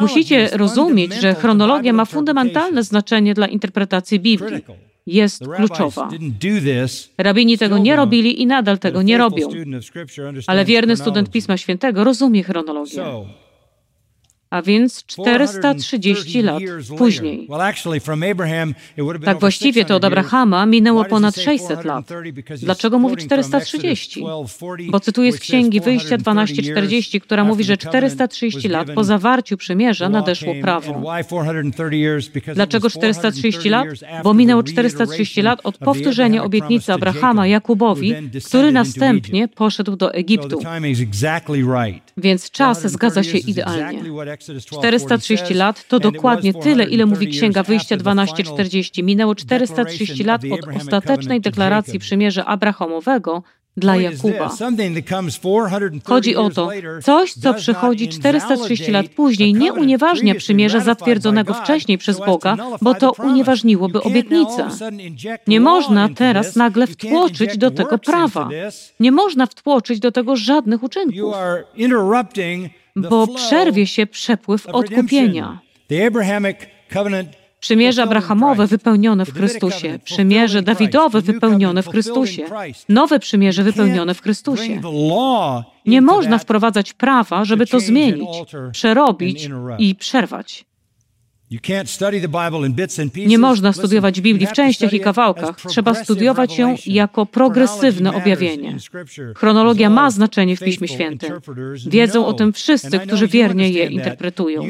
Musicie 0.00 0.48
rozumieć, 0.52 1.14
że 1.14 1.34
chronologia 1.34 1.92
ma 1.92 2.04
fundamentalne 2.04 2.82
znaczenie 2.82 3.34
dla 3.34 3.46
interpretacji 3.46 4.20
Biblii. 4.20 4.64
Jest 5.06 5.44
kluczowa. 5.56 6.08
Rabini 7.18 7.58
tego 7.58 7.78
nie 7.78 7.96
robili 7.96 8.42
i 8.42 8.46
nadal 8.46 8.78
tego 8.78 9.02
nie 9.02 9.18
robią. 9.18 9.48
Ale 10.46 10.64
wierny 10.64 10.96
student 10.96 11.30
Pisma 11.30 11.56
Świętego 11.56 12.04
rozumie 12.04 12.42
chronologię 12.42 13.04
a 14.52 14.62
więc 14.62 15.04
430 15.06 16.42
lat 16.42 16.62
później. 16.98 17.48
Tak 19.24 19.40
właściwie 19.40 19.84
to 19.84 19.96
od 19.96 20.04
Abrahama 20.04 20.66
minęło 20.66 21.04
ponad 21.04 21.36
600 21.36 21.84
lat. 21.84 22.08
Dlaczego 22.62 22.98
mówi 22.98 23.16
430? 23.16 24.24
Bo 24.90 25.00
cytuję 25.00 25.32
z 25.32 25.38
Księgi 25.38 25.80
Wyjścia 25.80 26.16
12:40, 26.16 27.20
która 27.20 27.44
mówi, 27.44 27.64
że 27.64 27.76
430 27.76 28.68
lat 28.68 28.90
po 28.94 29.04
zawarciu 29.04 29.56
przymierza 29.56 30.08
nadeszło 30.08 30.54
prawo. 30.62 31.02
Dlaczego 32.54 32.90
430 32.90 33.68
lat? 33.68 33.88
Bo 34.24 34.34
minęło 34.34 34.62
430 34.62 35.42
lat 35.42 35.60
od 35.64 35.78
powtórzenia 35.78 36.44
obietnicy 36.44 36.92
Abrahama 36.92 37.46
Jakubowi, 37.46 38.14
który 38.44 38.72
następnie 38.72 39.48
poszedł 39.48 39.96
do 39.96 40.14
Egiptu. 40.14 40.60
Więc 42.16 42.50
czas 42.50 42.86
zgadza 42.86 43.22
się 43.22 43.38
idealnie. 43.38 44.02
430 44.64 45.54
lat 45.54 45.88
to 45.88 45.98
dokładnie 45.98 46.54
tyle, 46.54 46.84
ile 46.84 47.06
mówi 47.06 47.28
Księga 47.28 47.62
Wyjścia 47.62 47.96
12:40. 47.96 49.02
Minęło 49.02 49.34
430 49.34 50.24
lat 50.24 50.42
od 50.50 50.76
ostatecznej 50.76 51.40
deklaracji 51.40 51.98
przymierza 51.98 52.44
Abrahamowego 52.44 53.42
dla 53.76 53.96
Jakuba. 53.96 54.50
Chodzi 56.04 56.36
o 56.36 56.50
to, 56.50 56.70
coś, 57.02 57.32
co 57.32 57.54
przychodzi 57.54 58.08
430 58.08 58.90
lat 58.90 59.08
później, 59.08 59.54
nie 59.54 59.72
unieważnia 59.72 60.34
przymierza 60.34 60.80
zatwierdzonego 60.80 61.54
wcześniej 61.54 61.98
przez 61.98 62.18
Boga, 62.18 62.56
bo 62.82 62.94
to 62.94 63.12
unieważniłoby 63.12 64.02
obietnicę. 64.02 64.68
Nie 65.46 65.60
można 65.60 66.08
teraz 66.08 66.56
nagle 66.56 66.86
wtłoczyć 66.86 67.58
do 67.58 67.70
tego 67.70 67.98
prawa. 67.98 68.48
Nie 69.00 69.12
można 69.12 69.46
wtłoczyć 69.46 70.00
do 70.00 70.12
tego 70.12 70.36
żadnych 70.36 70.82
uczynków 70.82 71.34
bo 72.96 73.26
przerwie 73.26 73.86
się 73.86 74.06
przepływ 74.06 74.66
odkupienia. 74.66 75.60
Przymierze 77.62 78.02
Abrahamowe 78.02 78.66
wypełnione 78.66 79.26
w 79.26 79.34
Chrystusie, 79.34 79.98
przymierze 80.04 80.62
Dawidowe 80.62 81.20
wypełnione 81.20 81.82
w 81.82 81.88
Chrystusie, 81.88 82.44
nowe 82.88 83.18
przymierze 83.18 83.62
wypełnione 83.62 84.14
w 84.14 84.22
Chrystusie. 84.22 84.80
Nie 85.86 86.00
można 86.00 86.38
wprowadzać 86.38 86.92
prawa, 86.92 87.44
żeby 87.44 87.66
to 87.66 87.80
zmienić, 87.80 88.28
przerobić 88.72 89.48
i 89.78 89.94
przerwać. 89.94 90.64
Nie 93.26 93.38
można 93.38 93.72
studiować 93.72 94.20
Biblii 94.20 94.46
w 94.46 94.52
częściach 94.52 94.92
i 94.92 95.00
kawałkach. 95.00 95.56
Trzeba 95.68 95.94
studiować 95.94 96.58
ją 96.58 96.76
jako 96.86 97.26
progresywne 97.26 98.14
objawienie. 98.14 98.76
Chronologia 99.36 99.90
ma 99.90 100.10
znaczenie 100.10 100.56
w 100.56 100.60
Piśmie 100.60 100.88
Świętym. 100.88 101.32
Wiedzą 101.86 102.26
o 102.26 102.32
tym 102.32 102.52
wszyscy, 102.52 102.98
którzy 102.98 103.28
wiernie 103.28 103.70
je 103.70 103.86
interpretują. 103.86 104.62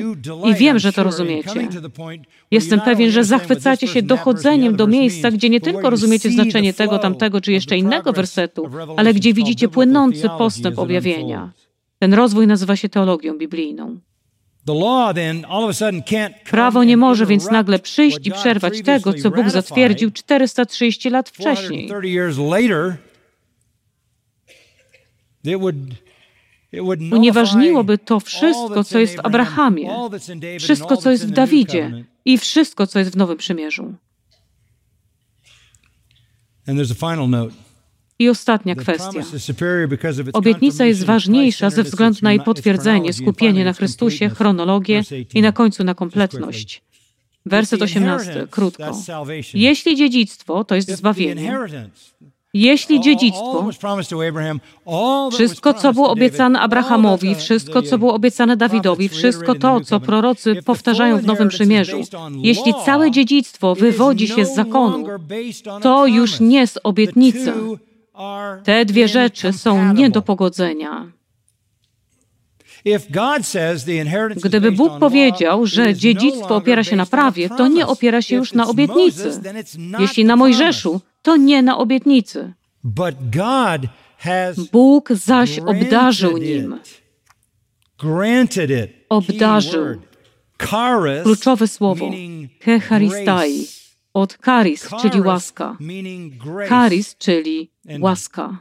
I 0.50 0.54
wiem, 0.54 0.78
że 0.78 0.92
to 0.92 1.04
rozumiecie. 1.04 1.68
Jestem 2.50 2.80
pewien, 2.80 3.10
że 3.10 3.24
zachwycacie 3.24 3.88
się 3.88 4.02
dochodzeniem 4.02 4.76
do 4.76 4.86
miejsca, 4.86 5.30
gdzie 5.30 5.48
nie 5.48 5.60
tylko 5.60 5.90
rozumiecie 5.90 6.30
znaczenie 6.30 6.74
tego, 6.74 6.98
tamtego 6.98 7.40
czy 7.40 7.52
jeszcze 7.52 7.76
innego 7.76 8.12
wersetu, 8.12 8.70
ale 8.96 9.14
gdzie 9.14 9.34
widzicie 9.34 9.68
płynący 9.68 10.28
postęp 10.38 10.78
objawienia. 10.78 11.52
Ten 11.98 12.14
rozwój 12.14 12.46
nazywa 12.46 12.76
się 12.76 12.88
teologią 12.88 13.38
biblijną. 13.38 14.00
Prawo 16.50 16.84
nie 16.84 16.96
może 16.96 17.26
więc 17.26 17.50
nagle 17.50 17.78
przyjść 17.78 18.18
i 18.24 18.30
przerwać 18.30 18.82
tego, 18.82 19.14
co 19.14 19.30
Bóg 19.30 19.50
zatwierdził 19.50 20.10
430 20.10 21.10
lat 21.10 21.28
wcześniej. 21.28 21.90
Unieważniłoby 27.12 27.98
to 27.98 28.20
wszystko, 28.20 28.84
co 28.84 28.98
jest 28.98 29.16
w 29.16 29.20
Abrahamie, 29.26 29.90
wszystko, 30.58 30.96
co 30.96 31.10
jest 31.10 31.26
w 31.26 31.30
Dawidzie 31.30 32.04
i 32.24 32.38
wszystko, 32.38 32.86
co 32.86 32.98
jest 32.98 33.10
w 33.12 33.16
Nowym 33.16 33.36
Przymierzu. 33.38 33.94
And 36.68 36.78
there's 36.78 36.92
a 36.92 36.94
final 36.94 37.28
note. 37.28 37.71
I 38.18 38.28
ostatnia 38.28 38.74
kwestia. 38.74 39.20
Obietnica 40.32 40.84
jest 40.84 41.04
ważniejsza 41.04 41.70
ze 41.70 41.82
względu 41.82 42.18
na 42.22 42.32
jej 42.32 42.40
potwierdzenie, 42.40 43.12
skupienie 43.12 43.64
na 43.64 43.72
Chrystusie, 43.72 44.28
chronologię 44.28 45.02
i 45.34 45.42
na 45.42 45.52
końcu 45.52 45.84
na 45.84 45.94
kompletność. 45.94 46.82
Werset 47.46 47.82
18, 47.82 48.46
krótko. 48.50 49.02
Jeśli 49.54 49.96
dziedzictwo 49.96 50.64
to 50.64 50.74
jest 50.74 50.90
zbawienie, 50.90 51.58
jeśli 52.54 53.00
dziedzictwo, 53.00 53.70
wszystko, 55.32 55.74
co 55.74 55.92
było 55.92 56.10
obiecane 56.10 56.60
Abrahamowi, 56.60 57.34
wszystko, 57.34 57.82
co 57.82 57.98
było 57.98 58.14
obiecane 58.14 58.56
Dawidowi, 58.56 59.08
wszystko 59.08 59.54
to, 59.54 59.80
co 59.80 60.00
prorocy 60.00 60.62
powtarzają 60.62 61.18
w 61.18 61.26
Nowym 61.26 61.48
Przymierzu, 61.48 62.00
jeśli 62.36 62.74
całe 62.84 63.10
dziedzictwo 63.10 63.74
wywodzi 63.74 64.28
się 64.28 64.44
z 64.44 64.54
zakonu, 64.54 65.06
to 65.82 66.06
już 66.06 66.40
nie 66.40 66.66
z 66.66 66.78
obietnicy, 66.82 67.52
te 68.64 68.84
dwie 68.84 69.08
rzeczy 69.08 69.52
są 69.52 69.92
nie 69.92 70.10
do 70.10 70.22
pogodzenia. 70.22 71.12
Gdyby 74.42 74.72
Bóg 74.72 74.98
powiedział, 74.98 75.66
że 75.66 75.94
dziedzictwo 75.94 76.56
opiera 76.56 76.84
się 76.84 76.96
na 76.96 77.06
prawie, 77.06 77.48
to 77.48 77.68
nie 77.68 77.86
opiera 77.86 78.22
się 78.22 78.36
już 78.36 78.52
na 78.52 78.66
obietnicy. 78.66 79.40
Jeśli 79.98 80.24
na 80.24 80.36
Mojżeszu, 80.36 81.00
to 81.22 81.36
nie 81.36 81.62
na 81.62 81.78
obietnicy. 81.78 82.52
Bóg 84.72 85.12
zaś 85.12 85.58
obdarzył 85.58 86.36
nim. 86.38 86.78
Obdarzył. 89.08 89.84
Kluczowe 91.22 91.68
słowo. 91.68 92.10
Hecharistai 92.60 93.66
od 94.14 94.38
charis, 94.42 94.88
czyli 95.02 95.20
łaska. 95.20 95.76
Charis, 96.68 97.16
czyli 97.18 97.71
łaska. 98.00 98.58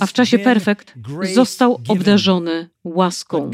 A 0.00 0.06
w 0.06 0.12
czasie 0.12 0.38
perfekt 0.38 0.94
został 1.34 1.80
obdarzony 1.88 2.70
łaską. 2.84 3.50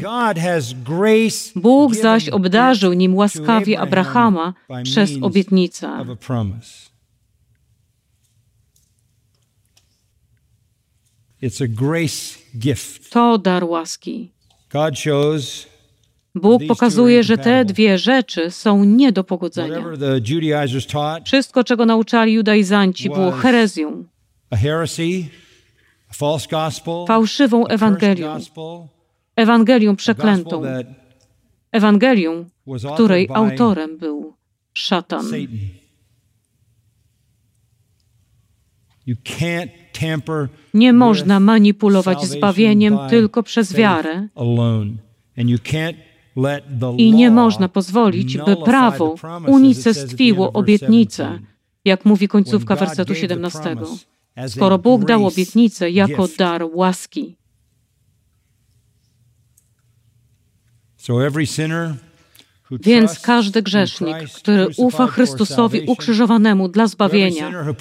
Bóg 1.55 1.95
zaś 1.95 2.29
obdarzył 2.29 2.93
nim 2.93 3.15
łaskawie 3.15 3.79
Abrahama 3.79 4.53
przez 4.83 5.11
obietnicę. 5.21 6.05
To 13.09 13.37
dar 13.37 13.63
łaski. 13.63 14.31
God 14.69 14.99
shows 14.99 15.70
Bóg 16.35 16.61
pokazuje, 16.67 17.23
że 17.23 17.37
te 17.37 17.65
dwie 17.65 17.97
rzeczy 17.97 18.51
są 18.51 18.83
nie 18.83 19.11
do 19.11 19.23
pogodzenia. 19.23 19.83
Wszystko, 21.25 21.63
czego 21.63 21.85
nauczali 21.85 22.33
judaizanci, 22.33 23.09
było 23.09 23.31
herezją, 23.31 24.03
fałszywą 27.07 27.67
Ewangelią, 27.67 28.37
Ewangelią 29.35 29.95
przeklętą, 29.95 30.61
Ewangelią, 31.71 32.45
której 32.93 33.27
autorem 33.33 33.97
był 33.97 34.33
szatan. 34.73 35.25
Nie 40.73 40.93
można 40.93 41.39
manipulować 41.39 42.23
zbawieniem 42.25 42.97
tylko 43.09 43.43
przez 43.43 43.73
wiarę 43.73 44.27
i 46.97 47.13
nie 47.13 47.31
można 47.31 47.69
pozwolić, 47.69 48.37
by 48.37 48.55
prawo 48.55 49.15
unicestwiło 49.47 50.53
obietnicę, 50.53 51.23
17. 51.23 51.47
jak 51.85 52.05
mówi 52.05 52.27
końcówka 52.27 52.75
wersetu 52.75 53.13
gave 53.13 53.21
the 53.21 53.21
17. 53.21 53.61
promise 53.61 54.05
as 54.35 54.45
a 54.45 54.49
Skoro 54.49 54.77
Bóg 54.77 55.05
dał 55.05 55.27
obietnicę 55.27 55.89
jako 55.89 56.27
dar 56.37 56.63
łaski. 56.73 57.37
So 60.97 61.25
every 61.25 61.47
sinner 61.47 61.87
who 61.87 62.10
Więc 62.71 63.19
każdy 63.19 63.61
grzesznik, 63.61 64.17
który 64.35 64.67
ufa 64.77 65.07
Chrystusowi 65.07 65.81
ukrzyżowanemu 65.87 66.67
dla 66.67 66.87
zbawienia, 66.87 67.73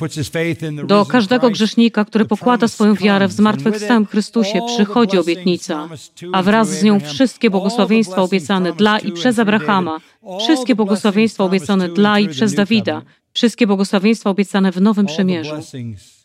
do 0.85 1.07
każdego 1.07 1.51
grzesznika, 1.51 2.05
który 2.05 2.25
pokłada 2.25 2.69
swoją 2.69 2.95
wiarę 2.95 3.29
w 3.29 3.33
zmartwychwstałym 3.33 4.07
Chrystusie, 4.07 4.61
przychodzi 4.67 5.19
obietnica, 5.19 5.89
a 6.33 6.43
wraz 6.43 6.69
z 6.69 6.83
nią 6.83 7.01
wszystkie 7.01 7.51
błogosławieństwa 7.51 8.23
obiecane 8.23 8.73
dla 8.73 8.99
i 8.99 9.13
przez 9.13 9.39
Abrahama, 9.39 9.99
wszystkie 10.41 10.75
błogosławieństwa 10.75 11.45
obiecane 11.45 11.89
dla 11.89 12.19
i 12.19 12.29
przez 12.29 12.55
Dawida, 12.55 13.03
wszystkie 13.33 13.67
błogosławieństwa 13.67 14.31
obiecane 14.31 14.73
w 14.73 14.81
Nowym 14.81 15.07
Przymierzu, 15.07 15.55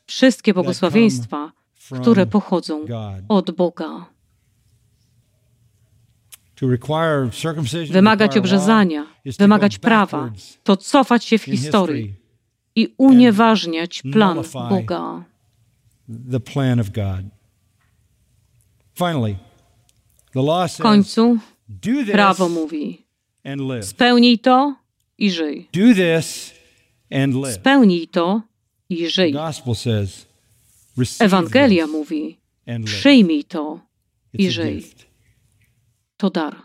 wszystkie 0.06 0.54
błogosławieństwa, 0.54 1.52
które 2.02 2.26
pochodzą 2.26 2.86
od 3.30 3.52
Boga. 3.52 4.15
Wymagać 7.92 8.38
obrzezania, 8.38 9.06
wymagać 9.40 9.78
prawa, 9.78 10.32
to 10.64 10.78
cofać 10.78 11.26
się 11.26 11.38
w 11.38 11.44
historii 11.44 12.14
i 12.76 12.94
unieważniać 12.98 14.02
plan 14.02 14.38
Boga. 14.70 15.24
W 20.70 20.82
końcu 20.82 21.38
prawo 22.12 22.50
mówi: 22.50 23.06
spełnij 23.82 24.40
to 24.40 24.76
i 25.18 25.32
żyj. 25.32 25.70
Spełnij 27.52 28.08
to 28.08 28.42
i 28.90 29.10
żyj. 29.10 29.36
Ewangelia 31.20 31.88
mówi: 31.88 32.38
przyjmij 32.86 33.44
to 33.44 33.80
i 34.34 34.52
żyj. 34.52 34.86
To 36.26 36.32
dar. 36.32 36.65